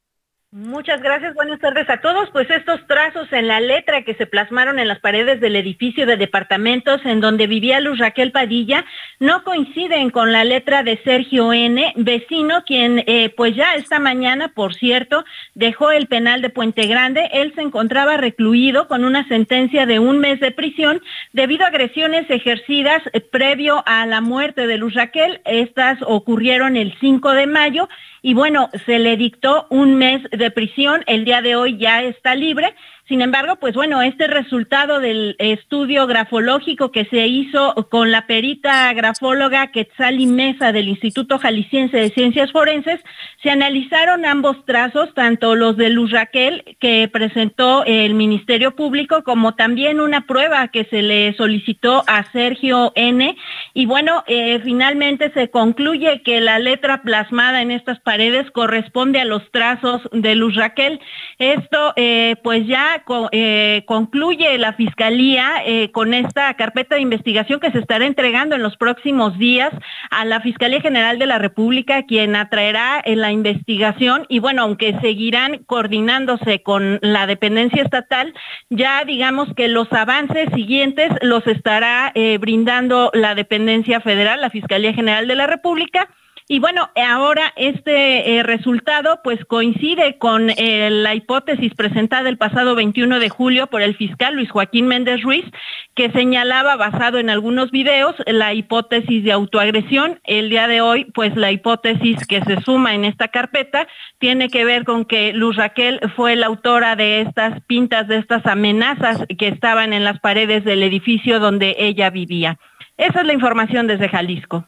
Muchas 0.51 0.99
gracias, 1.03 1.35
buenas 1.35 1.59
tardes 1.59 1.87
a 1.91 2.01
todos. 2.01 2.31
Pues 2.31 2.49
estos 2.49 2.79
trazos 2.87 3.31
en 3.33 3.47
la 3.47 3.59
letra 3.59 4.01
que 4.01 4.15
se 4.15 4.25
plasmaron 4.25 4.79
en 4.79 4.87
las 4.87 4.99
paredes 4.99 5.39
del 5.39 5.55
edificio 5.55 6.07
de 6.07 6.17
departamentos 6.17 7.01
en 7.05 7.21
donde 7.21 7.45
vivía 7.45 7.79
Luz 7.79 7.99
Raquel 7.99 8.31
Padilla 8.31 8.83
no 9.19 9.43
coinciden 9.43 10.09
con 10.09 10.31
la 10.31 10.43
letra 10.43 10.81
de 10.81 10.97
Sergio 11.03 11.53
N., 11.53 11.93
vecino, 11.97 12.63
quien 12.65 13.03
eh, 13.05 13.31
pues 13.37 13.55
ya 13.55 13.75
esta 13.75 13.99
mañana, 13.99 14.47
por 14.47 14.73
cierto, 14.73 15.23
dejó 15.53 15.91
el 15.91 16.07
penal 16.07 16.41
de 16.41 16.49
Puente 16.49 16.87
Grande. 16.87 17.29
Él 17.31 17.53
se 17.53 17.61
encontraba 17.61 18.17
recluido 18.17 18.87
con 18.87 19.05
una 19.05 19.27
sentencia 19.27 19.85
de 19.85 19.99
un 19.99 20.17
mes 20.17 20.39
de 20.39 20.49
prisión 20.49 20.99
debido 21.31 21.63
a 21.65 21.67
agresiones 21.67 22.27
ejercidas 22.27 23.03
eh, 23.13 23.21
previo 23.21 23.83
a 23.85 24.07
la 24.07 24.19
muerte 24.19 24.65
de 24.65 24.79
Luz 24.79 24.95
Raquel. 24.95 25.41
Estas 25.45 25.99
ocurrieron 26.01 26.75
el 26.75 26.97
5 26.99 27.33
de 27.33 27.45
mayo 27.45 27.87
y 28.21 28.33
bueno, 28.33 28.69
se 28.85 28.99
le 28.99 29.17
dictó 29.17 29.67
un 29.69 29.95
mes 29.95 30.21
de 30.31 30.51
prisión, 30.51 31.03
el 31.07 31.25
día 31.25 31.41
de 31.41 31.55
hoy 31.55 31.77
ya 31.77 32.03
está 32.03 32.35
libre 32.35 32.75
sin 33.09 33.21
embargo, 33.21 33.55
pues 33.55 33.73
bueno, 33.73 34.03
este 34.03 34.27
resultado 34.27 34.99
del 34.99 35.35
estudio 35.39 36.05
grafológico 36.05 36.91
que 36.91 37.05
se 37.05 37.25
hizo 37.25 37.73
con 37.89 38.11
la 38.11 38.27
perita 38.27 38.93
grafóloga 38.93 39.71
Quetzali 39.71 40.27
Mesa 40.27 40.71
del 40.71 40.87
Instituto 40.87 41.39
Jalisciense 41.39 41.97
de 41.97 42.11
Ciencias 42.11 42.51
Forenses, 42.51 43.01
se 43.41 43.49
analizaron 43.49 44.25
ambos 44.25 44.63
trazos, 44.65 45.11
tanto 45.15 45.55
los 45.55 45.75
de 45.75 45.89
Luz 45.89 46.11
Raquel 46.11 46.77
que 46.79 47.09
presentó 47.11 47.83
el 47.85 48.13
Ministerio 48.13 48.75
Público, 48.75 49.23
como 49.23 49.55
también 49.55 50.01
una 50.01 50.27
prueba 50.27 50.67
que 50.67 50.83
se 50.85 51.01
le 51.01 51.33
solicitó 51.33 52.03
a 52.05 52.29
Sergio 52.31 52.91
N. 52.93 53.35
Y 53.73 53.85
bueno, 53.87 54.23
eh, 54.27 54.59
finalmente 54.63 55.31
se 55.33 55.49
concluye 55.49 56.21
que 56.21 56.41
la 56.41 56.59
letra 56.59 57.01
plasmada 57.01 57.63
en 57.63 57.71
estas 57.71 57.99
paredes 58.01 58.51
corresponde 58.51 59.19
a 59.19 59.25
los 59.25 59.49
trazos 59.51 60.01
de 60.11 60.35
Luz 60.35 60.55
Raquel. 60.55 60.99
Esto, 61.39 61.93
eh, 61.95 62.35
pues 62.43 62.67
ya 62.67 62.98
eh, 63.31 63.83
concluye 63.85 64.57
la 64.57 64.73
Fiscalía 64.73 65.63
eh, 65.65 65.91
con 65.91 66.13
esta 66.13 66.53
carpeta 66.55 66.95
de 66.95 67.01
investigación 67.01 67.59
que 67.59 67.71
se 67.71 67.79
estará 67.79 68.05
entregando 68.05 68.55
en 68.55 68.63
los 68.63 68.77
próximos 68.77 69.37
días 69.37 69.71
a 70.09 70.25
la 70.25 70.41
Fiscalía 70.41 70.81
General 70.81 71.19
de 71.19 71.25
la 71.25 71.37
República, 71.37 72.03
quien 72.03 72.35
atraerá 72.35 73.01
en 73.03 73.21
la 73.21 73.31
investigación. 73.31 74.25
Y 74.29 74.39
bueno, 74.39 74.63
aunque 74.63 74.99
seguirán 75.01 75.63
coordinándose 75.65 76.61
con 76.63 76.99
la 77.01 77.27
dependencia 77.27 77.83
estatal, 77.83 78.33
ya 78.69 79.03
digamos 79.05 79.53
que 79.55 79.67
los 79.67 79.91
avances 79.91 80.49
siguientes 80.53 81.11
los 81.21 81.45
estará 81.47 82.11
eh, 82.15 82.37
brindando 82.37 83.11
la 83.13 83.35
dependencia 83.35 84.01
federal, 84.01 84.41
la 84.41 84.49
Fiscalía 84.49 84.93
General 84.93 85.27
de 85.27 85.35
la 85.35 85.47
República 85.47 86.09
y 86.51 86.57
bueno, 86.57 86.89
ahora 86.95 87.53
este 87.57 88.37
eh, 88.37 88.41
resultado 88.41 89.19
pues 89.23 89.45
coincide 89.45 90.17
con 90.17 90.49
eh, 90.49 90.89
la 90.89 91.13
hipótesis 91.13 91.75
presentada 91.75 92.27
el 92.27 92.39
pasado 92.39 92.73
21 92.73 93.19
de 93.19 93.29
julio 93.29 93.67
por 93.67 93.83
el 93.83 93.95
fiscal 93.95 94.33
Luis 94.33 94.49
Joaquín 94.49 94.87
Méndez 94.87 95.21
Ruiz, 95.21 95.45
que 95.93 96.09
señalaba, 96.09 96.75
basado 96.75 97.19
en 97.19 97.29
algunos 97.29 97.69
videos, 97.69 98.15
la 98.25 98.55
hipótesis 98.55 99.23
de 99.23 99.31
autoagresión. 99.31 100.21
El 100.23 100.49
día 100.49 100.67
de 100.67 100.81
hoy, 100.81 101.05
pues 101.13 101.35
la 101.35 101.51
hipótesis 101.51 102.25
que 102.25 102.41
se 102.41 102.59
suma 102.61 102.95
en 102.95 103.05
esta 103.05 103.27
carpeta 103.27 103.87
tiene 104.17 104.49
que 104.49 104.65
ver 104.65 104.85
con 104.85 105.05
que 105.05 105.33
Luz 105.33 105.55
Raquel 105.55 105.99
fue 106.15 106.35
la 106.35 106.47
autora 106.47 106.95
de 106.95 107.21
estas 107.21 107.61
pintas, 107.65 108.07
de 108.07 108.17
estas 108.17 108.43
amenazas 108.47 109.23
que 109.37 109.49
estaban 109.49 109.93
en 109.93 110.03
las 110.03 110.19
paredes 110.19 110.65
del 110.65 110.81
edificio 110.81 111.39
donde 111.39 111.75
ella 111.77 112.09
vivía. 112.09 112.57
Esa 112.97 113.19
es 113.19 113.27
la 113.27 113.33
información 113.33 113.85
desde 113.85 114.09
Jalisco. 114.09 114.67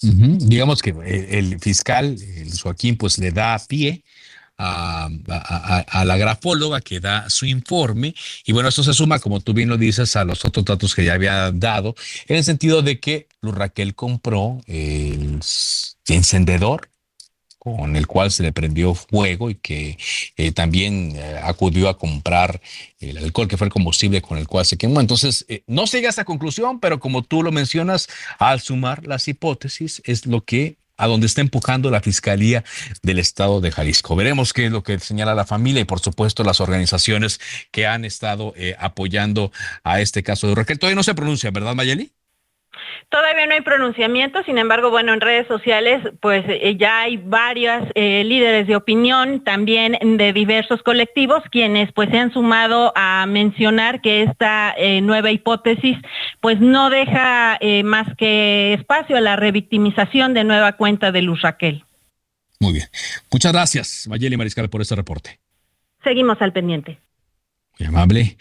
Digamos 0.00 0.80
que 0.80 0.90
el, 0.90 1.58
fiscal, 1.60 2.16
el 2.36 2.58
Joaquín, 2.60 2.96
pues 2.96 3.18
le 3.18 3.32
da 3.32 3.60
pie 3.66 4.04
a, 4.58 5.08
la 6.04 6.16
grafóloga 6.16 6.80
que 6.80 7.00
da 7.00 7.28
su 7.30 7.46
informe. 7.46 8.14
Y 8.44 8.52
bueno, 8.52 8.68
esto 8.68 8.82
se 8.82 8.94
suma, 8.94 9.18
como 9.18 9.40
tú 9.40 9.54
bien 9.54 9.68
lo 9.68 9.76
dices, 9.76 10.14
a 10.16 10.24
los 10.24 10.44
otros 10.44 10.64
datos 10.64 10.94
que 10.94 11.04
ya 11.04 11.14
había 11.14 11.50
dado, 11.52 11.94
en 12.26 12.36
el 12.36 12.44
sentido 12.44 12.82
de 12.82 13.00
que 13.00 13.28
Raquel 13.42 13.94
compró 13.94 14.60
el 14.66 15.40
encendedor 16.06 16.90
con 17.58 17.96
el 17.96 18.06
cual 18.06 18.30
se 18.30 18.42
le 18.42 18.52
prendió 18.52 18.94
fuego 18.94 19.50
y 19.50 19.56
que 19.56 19.98
eh, 20.36 20.52
también 20.52 21.14
eh, 21.16 21.40
acudió 21.42 21.88
a 21.88 21.98
comprar 21.98 22.60
el 23.00 23.18
alcohol, 23.18 23.48
que 23.48 23.56
fue 23.56 23.66
el 23.66 23.72
combustible 23.72 24.22
con 24.22 24.38
el 24.38 24.46
cual 24.46 24.64
se 24.64 24.76
quemó. 24.76 25.00
Entonces, 25.00 25.44
eh, 25.48 25.62
no 25.66 25.86
se 25.86 25.98
llega 25.98 26.08
a 26.08 26.10
esta 26.10 26.24
conclusión, 26.24 26.80
pero 26.80 27.00
como 27.00 27.22
tú 27.22 27.42
lo 27.42 27.52
mencionas, 27.52 28.08
al 28.38 28.60
sumar 28.60 29.06
las 29.06 29.28
hipótesis, 29.28 30.00
es 30.04 30.26
lo 30.26 30.44
que 30.44 30.76
a 31.00 31.06
donde 31.06 31.26
está 31.26 31.40
empujando 31.40 31.92
la 31.92 32.00
Fiscalía 32.00 32.64
del 33.02 33.20
Estado 33.20 33.60
de 33.60 33.70
Jalisco. 33.70 34.16
Veremos 34.16 34.52
qué 34.52 34.66
es 34.66 34.72
lo 34.72 34.82
que 34.82 34.98
señala 34.98 35.32
la 35.32 35.46
familia 35.46 35.80
y, 35.80 35.84
por 35.84 36.00
supuesto, 36.00 36.42
las 36.42 36.60
organizaciones 36.60 37.38
que 37.70 37.86
han 37.86 38.04
estado 38.04 38.52
apoyando 38.80 39.52
a 39.84 40.00
este 40.00 40.24
caso 40.24 40.48
de 40.48 40.56
Raquel. 40.56 40.80
Todavía 40.80 40.96
no 40.96 41.04
se 41.04 41.14
pronuncia, 41.14 41.52
¿verdad, 41.52 41.76
Mayeli? 41.76 42.10
Todavía 43.08 43.46
no 43.46 43.54
hay 43.54 43.60
pronunciamiento, 43.62 44.42
sin 44.44 44.58
embargo, 44.58 44.90
bueno, 44.90 45.14
en 45.14 45.20
redes 45.20 45.46
sociales 45.46 46.02
pues 46.20 46.44
eh, 46.48 46.76
ya 46.78 47.00
hay 47.00 47.16
varios 47.16 47.84
eh, 47.94 48.22
líderes 48.24 48.66
de 48.66 48.76
opinión, 48.76 49.42
también 49.44 49.96
de 50.18 50.32
diversos 50.32 50.82
colectivos, 50.82 51.42
quienes 51.50 51.92
pues 51.92 52.10
se 52.10 52.18
han 52.18 52.32
sumado 52.32 52.92
a 52.94 53.24
mencionar 53.26 54.00
que 54.00 54.22
esta 54.22 54.74
eh, 54.76 55.00
nueva 55.00 55.30
hipótesis 55.30 55.96
pues 56.40 56.60
no 56.60 56.90
deja 56.90 57.58
más 57.84 58.06
que 58.16 58.74
espacio 58.74 59.16
a 59.16 59.20
la 59.20 59.36
revictimización 59.36 60.34
de 60.34 60.44
nueva 60.44 60.72
cuenta 60.72 61.12
de 61.12 61.22
Luz 61.22 61.42
Raquel. 61.42 61.84
Muy 62.60 62.72
bien. 62.72 62.86
Muchas 63.30 63.52
gracias, 63.52 64.06
Mayeli 64.08 64.36
Mariscal, 64.36 64.68
por 64.68 64.80
este 64.80 64.96
reporte. 64.96 65.38
Seguimos 66.02 66.40
al 66.40 66.52
pendiente. 66.52 66.98
Muy 67.78 67.88
amable. 67.88 68.36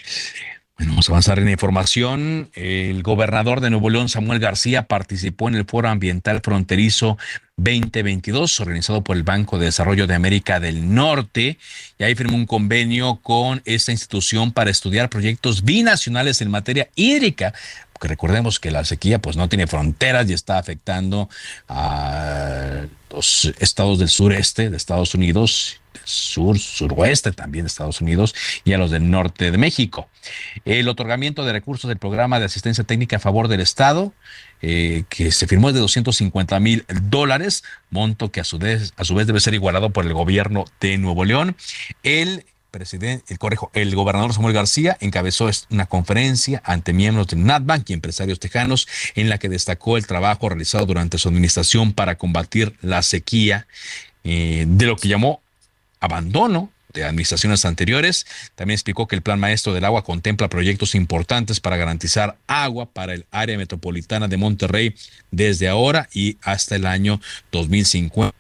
Bueno, 0.78 0.92
vamos 0.92 1.10
a 1.10 1.14
avanzar 1.14 1.40
en 1.40 1.46
la 1.46 1.52
información. 1.52 2.52
El 2.54 3.02
gobernador 3.02 3.62
de 3.62 3.72
Nuevo 3.72 3.90
León, 3.90 4.10
Samuel 4.10 4.38
García, 4.40 4.84
participó 4.84 5.48
en 5.48 5.56
el 5.56 5.66
Foro 5.66 5.90
Ambiental 5.90 6.40
Fronterizo 6.44 7.18
2022, 7.56 8.60
organizado 8.60 9.04
por 9.04 9.18
el 9.18 9.24
Banco 9.24 9.58
de 9.58 9.66
Desarrollo 9.66 10.06
de 10.06 10.14
América 10.14 10.60
del 10.60 10.94
Norte, 10.94 11.58
y 11.98 12.04
ahí 12.04 12.14
firmó 12.14 12.36
un 12.36 12.46
convenio 12.46 13.16
con 13.24 13.64
esta 13.66 13.92
institución 13.92 14.52
para 14.52 14.70
estudiar 14.70 15.10
proyectos 15.10 15.64
binacionales 15.64 16.42
en 16.42 16.52
materia 16.52 16.90
hídrica, 16.94 17.56
recordemos 18.02 18.60
que 18.60 18.72
la 18.72 18.86
sequía 18.86 19.20
pues 19.20 19.38
no 19.38 19.50
tiene 19.50 19.68
fronteras 19.68 20.30
y 20.30 20.34
está 20.34 20.58
afectando 20.58 21.30
a 21.68 22.86
los 23.12 23.46
estados 23.60 24.00
del 24.00 24.10
sureste 24.10 24.70
de 24.70 24.78
Estados 24.78 25.16
Unidos 25.16 25.80
sur, 26.04 26.58
suroeste 26.58 27.32
también 27.32 27.66
de 27.66 27.68
Estados 27.68 28.02
Unidos 28.02 28.34
y 28.64 28.74
a 28.74 28.78
los 28.78 28.92
del 28.92 29.10
norte 29.10 29.52
de 29.52 29.58
México. 29.58 30.10
El 30.66 30.88
otorgamiento 30.90 31.46
de 31.46 31.54
recursos 31.54 31.88
del 31.88 31.98
programa 31.98 32.40
de 32.40 32.46
asistencia 32.46 32.84
técnica 32.84 33.18
a 33.18 33.20
favor 33.20 33.48
del 33.48 33.62
Estado, 33.62 34.14
eh, 34.62 35.04
que 35.10 35.32
se 35.32 35.48
firmó 35.48 35.70
es 35.70 35.76
de 35.76 35.82
250 35.82 36.60
mil 36.60 36.86
dólares, 37.04 37.64
monto 37.90 38.32
que 38.32 38.40
a 38.40 38.44
su, 38.44 38.58
vez, 38.58 38.94
a 38.98 39.04
su 39.04 39.16
vez 39.16 39.28
debe 39.28 39.40
ser 39.40 39.54
igualado 39.54 39.92
por 39.92 40.06
el 40.06 40.14
gobierno 40.14 40.66
de 40.80 40.98
Nuevo 40.98 41.26
León. 41.26 41.56
El 42.04 42.46
presidente, 42.78 43.26
el, 43.30 43.40
correjo, 43.40 43.72
el 43.74 43.96
gobernador 43.96 44.34
Samuel 44.34 44.54
García 44.54 44.98
encabezó 45.00 45.50
una 45.72 45.88
conferencia 45.88 46.62
ante 46.64 46.94
miembros 46.94 47.28
de 47.28 47.38
NatBank 47.38 47.90
y 47.90 47.94
empresarios 47.94 48.40
tejanos 48.40 48.88
en 49.16 49.30
la 49.30 49.40
que 49.40 49.50
destacó 49.50 49.98
el 49.98 50.06
trabajo 50.06 50.48
realizado 50.48 50.86
durante 50.86 51.18
su 51.18 51.28
administración 51.28 51.94
para 51.94 52.20
combatir 52.20 52.76
la 52.82 53.02
sequía 53.02 53.66
eh, 54.24 54.66
de 54.68 54.86
lo 54.86 54.96
que 54.96 55.08
llamó 55.08 55.42
abandono 56.00 56.70
de 56.94 57.04
administraciones 57.04 57.66
anteriores. 57.66 58.28
También 58.54 58.76
explicó 58.76 59.08
que 59.08 59.16
el 59.16 59.24
Plan 59.24 59.40
Maestro 59.40 59.74
del 59.74 59.86
Agua 59.86 60.04
contempla 60.04 60.48
proyectos 60.48 60.94
importantes 60.94 61.60
para 61.60 61.78
garantizar 61.78 62.38
agua 62.46 62.86
para 62.86 63.16
el 63.16 63.26
área 63.32 63.58
metropolitana 63.58 64.28
de 64.28 64.38
Monterrey 64.38 64.94
desde 65.32 65.68
ahora 65.68 66.10
y 66.14 66.38
hasta 66.44 66.76
el 66.76 66.86
año 66.86 67.20
2050. 67.52 68.37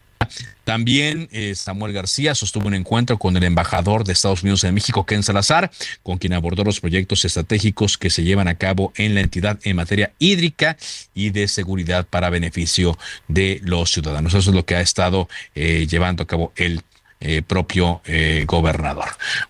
También 0.63 1.30
eh, 1.32 1.55
Samuel 1.55 1.93
García 1.93 2.36
sostuvo 2.36 2.68
un 2.68 2.74
encuentro 2.74 3.18
con 3.18 3.38
el 3.38 3.43
embajador 3.43 4.03
de 4.03 4.13
Estados 4.13 4.43
Unidos 4.43 4.63
en 4.65 4.74
México, 4.74 5.05
Ken 5.05 5.24
Salazar, 5.24 5.72
con 6.03 6.18
quien 6.18 6.34
abordó 6.34 6.63
los 6.63 6.82
proyectos 6.82 7.24
estratégicos 7.24 7.97
que 7.97 8.09
se 8.09 8.24
llevan 8.24 8.49
a 8.49 8.55
cabo 8.55 8.91
en 8.97 9.15
la 9.15 9.22
entidad 9.22 9.59
en 9.63 9.78
materia 9.78 10.11
hídrica 10.20 10.78
y 11.13 11.30
de 11.30 11.47
seguridad 11.47 12.05
para 12.05 12.30
beneficio 12.30 12.97
de 13.28 13.61
los 13.63 13.91
ciudadanos. 13.91 14.34
Eso 14.34 14.49
es 14.49 14.55
lo 14.55 14.65
que 14.65 14.76
ha 14.76 14.82
estado 14.82 15.30
eh, 15.55 15.88
llevando 15.89 16.24
a 16.24 16.28
cabo 16.28 16.51
el 16.57 16.82
eh, 17.20 17.41
propio 17.41 18.01
eh, 18.05 18.43
gobernador. 18.45 19.05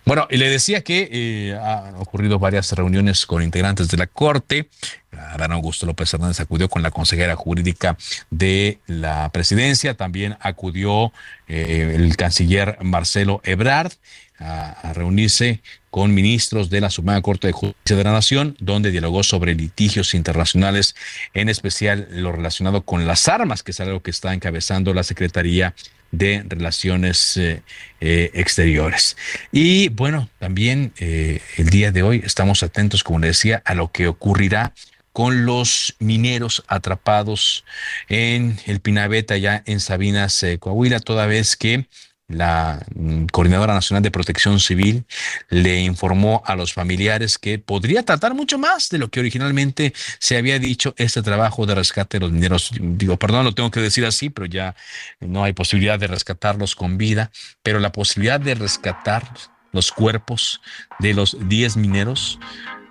Bueno, 0.06 0.26
y 0.30 0.38
le 0.38 0.48
decía 0.48 0.82
que 0.82 1.08
eh, 1.12 1.54
han 1.54 1.96
ocurrido 1.96 2.38
varias 2.38 2.72
reuniones 2.72 3.26
con 3.26 3.42
integrantes 3.42 3.88
de 3.88 3.98
la 3.98 4.06
Corte. 4.06 4.70
Adán 5.12 5.52
Augusto 5.52 5.84
López 5.84 6.12
Hernández 6.14 6.40
acudió 6.40 6.70
con 6.70 6.82
la 6.82 6.90
consejera 6.90 7.36
jurídica 7.36 7.98
de 8.30 8.78
la 8.86 9.28
presidencia, 9.32 9.94
también 9.94 10.38
acudió 10.40 11.12
el 11.46 12.16
canciller 12.16 12.78
Marcelo 12.82 13.40
Ebrard 13.44 13.92
a, 14.38 14.92
reunirse 14.94 15.60
con 15.90 16.14
ministros 16.14 16.70
de 16.70 16.80
la 16.80 16.90
Suprema 16.90 17.20
Corte 17.22 17.48
de 17.48 17.52
Justicia 17.52 17.96
de 17.96 18.04
la 18.04 18.12
Nación, 18.12 18.56
donde 18.60 18.90
dialogó 18.90 19.22
sobre 19.22 19.54
litigios 19.54 20.14
internacionales, 20.14 20.94
en 21.34 21.48
especial 21.48 22.08
lo 22.12 22.32
relacionado 22.32 22.82
con 22.82 23.06
las 23.06 23.28
armas, 23.28 23.62
que 23.62 23.72
es 23.72 23.80
algo 23.80 24.00
que 24.00 24.10
está 24.10 24.34
encabezando 24.34 24.94
la 24.94 25.02
Secretaría 25.02 25.74
de 26.10 26.44
Relaciones 26.48 27.36
eh, 27.36 27.62
eh, 28.00 28.30
Exteriores. 28.34 29.16
Y 29.52 29.88
bueno, 29.90 30.28
también 30.38 30.92
eh, 30.98 31.40
el 31.56 31.70
día 31.70 31.92
de 31.92 32.02
hoy 32.02 32.22
estamos 32.24 32.62
atentos, 32.62 33.04
como 33.04 33.18
le 33.18 33.28
decía, 33.28 33.62
a 33.64 33.74
lo 33.74 33.92
que 33.92 34.08
ocurrirá 34.08 34.72
con 35.12 35.46
los 35.46 35.96
mineros 35.98 36.62
atrapados 36.68 37.64
en 38.08 38.58
el 38.66 38.80
Pinabeta, 38.80 39.36
ya 39.36 39.62
en 39.66 39.80
Sabinas, 39.80 40.44
Coahuila, 40.60 41.00
toda 41.00 41.26
vez 41.26 41.56
que 41.56 41.86
la 42.28 42.84
mm, 42.94 43.26
Coordinadora 43.26 43.74
Nacional 43.74 44.02
de 44.02 44.10
Protección 44.10 44.60
Civil 44.60 45.04
le 45.48 45.80
informó 45.80 46.42
a 46.44 46.54
los 46.54 46.74
familiares 46.74 47.38
que 47.38 47.58
podría 47.58 48.02
tratar 48.04 48.34
mucho 48.34 48.58
más 48.58 48.90
de 48.90 48.98
lo 48.98 49.08
que 49.08 49.20
originalmente 49.20 49.94
se 50.18 50.36
había 50.36 50.58
dicho 50.58 50.94
este 50.98 51.22
trabajo 51.22 51.66
de 51.66 51.74
rescate 51.74 52.18
de 52.18 52.26
los 52.26 52.32
mineros. 52.32 52.70
Digo, 52.78 53.16
perdón, 53.16 53.44
lo 53.44 53.54
tengo 53.54 53.70
que 53.70 53.80
decir 53.80 54.04
así, 54.04 54.28
pero 54.28 54.46
ya 54.46 54.76
no 55.20 55.42
hay 55.42 55.54
posibilidad 55.54 55.98
de 55.98 56.06
rescatarlos 56.06 56.74
con 56.74 56.98
vida, 56.98 57.30
pero 57.62 57.80
la 57.80 57.92
posibilidad 57.92 58.38
de 58.38 58.54
rescatar 58.54 59.32
los 59.72 59.90
cuerpos 59.90 60.60
de 60.98 61.14
los 61.14 61.36
10 61.48 61.76
mineros 61.78 62.38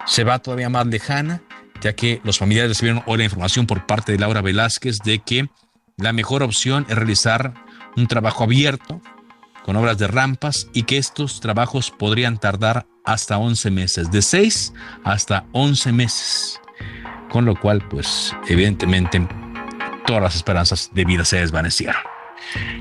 se 0.05 0.23
va 0.23 0.39
todavía 0.39 0.69
más 0.69 0.87
lejana, 0.87 1.41
ya 1.81 1.93
que 1.93 2.21
los 2.23 2.39
familiares 2.39 2.71
recibieron 2.71 3.03
hoy 3.05 3.19
la 3.19 3.23
información 3.25 3.67
por 3.67 3.85
parte 3.85 4.11
de 4.11 4.19
Laura 4.19 4.41
Velázquez 4.41 4.99
de 4.99 5.19
que 5.19 5.49
la 5.97 6.13
mejor 6.13 6.41
opción 6.41 6.85
es 6.89 6.95
realizar 6.95 7.53
un 7.95 8.07
trabajo 8.07 8.43
abierto 8.43 9.01
con 9.67 9.75
obras 9.75 9.97
de 9.97 10.07
rampas 10.07 10.69
y 10.71 10.83
que 10.83 10.97
estos 10.97 11.41
trabajos 11.41 11.91
podrían 11.91 12.37
tardar 12.37 12.87
hasta 13.03 13.37
11 13.37 13.69
meses, 13.69 14.09
de 14.09 14.21
6 14.21 14.73
hasta 15.03 15.45
11 15.51 15.91
meses. 15.91 16.61
Con 17.29 17.43
lo 17.43 17.53
cual, 17.59 17.85
pues 17.89 18.33
evidentemente 18.47 19.27
todas 20.05 20.23
las 20.23 20.35
esperanzas 20.37 20.89
de 20.93 21.03
vida 21.03 21.25
se 21.25 21.39
desvanecieron. 21.39 22.01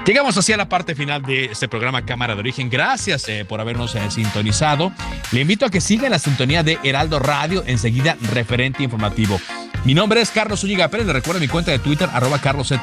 Llegamos 0.07 0.39
hacia 0.39 0.57
la 0.57 0.69
parte 0.69 0.95
final 0.95 1.23
de 1.23 1.47
este 1.47 1.67
programa 1.67 2.07
Cámara 2.07 2.35
de 2.35 2.41
Origen. 2.41 2.71
Gracias 2.71 3.29
eh, 3.29 3.45
por 3.45 3.61
habernos 3.61 3.97
eh, 3.97 4.09
sintonizado. 4.09 4.93
Le 5.33 5.41
invito 5.41 5.67
a 5.67 5.71
que 5.71 5.81
siga 5.81 6.09
la 6.09 6.21
sintonía 6.21 6.63
de 6.63 6.79
Heraldo 6.85 7.19
Radio, 7.19 7.65
enseguida 7.67 8.17
referente 8.33 8.85
informativo. 8.85 9.41
Mi 9.87 9.95
nombre 9.95 10.21
es 10.21 10.31
Carlos 10.31 10.65
Ulliga 10.65 10.89
Pérez. 10.89 11.07
Le 11.07 11.13
recuerdo 11.13 11.39
mi 11.41 11.47
cuenta 11.47 11.71
de 11.71 11.79
Twitter, 11.79 12.11
arroba 12.13 12.41
carloszup. 12.41 12.81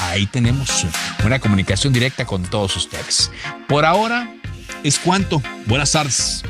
Ahí 0.00 0.26
tenemos 0.26 0.86
una 1.22 1.38
comunicación 1.38 1.92
directa 1.92 2.24
con 2.24 2.44
todos 2.44 2.74
ustedes. 2.76 3.30
Por 3.68 3.84
ahora 3.84 4.34
es 4.82 4.98
cuanto. 4.98 5.42
Buenas 5.66 5.92
tardes. 5.92 6.42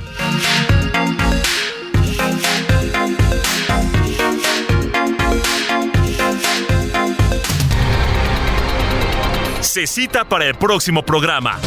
se 9.60 9.86
cita 9.86 10.26
para 10.26 10.46
el 10.46 10.54
próximo 10.54 11.04
programa. 11.04 11.58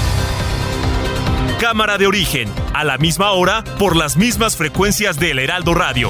Cámara 1.59 1.99
de 1.99 2.07
origen, 2.07 2.49
a 2.73 2.83
la 2.83 2.97
misma 2.97 3.31
hora, 3.33 3.63
por 3.77 3.95
las 3.95 4.17
mismas 4.17 4.55
frecuencias 4.55 5.19
del 5.19 5.37
Heraldo 5.37 5.75
Radio. 5.75 6.09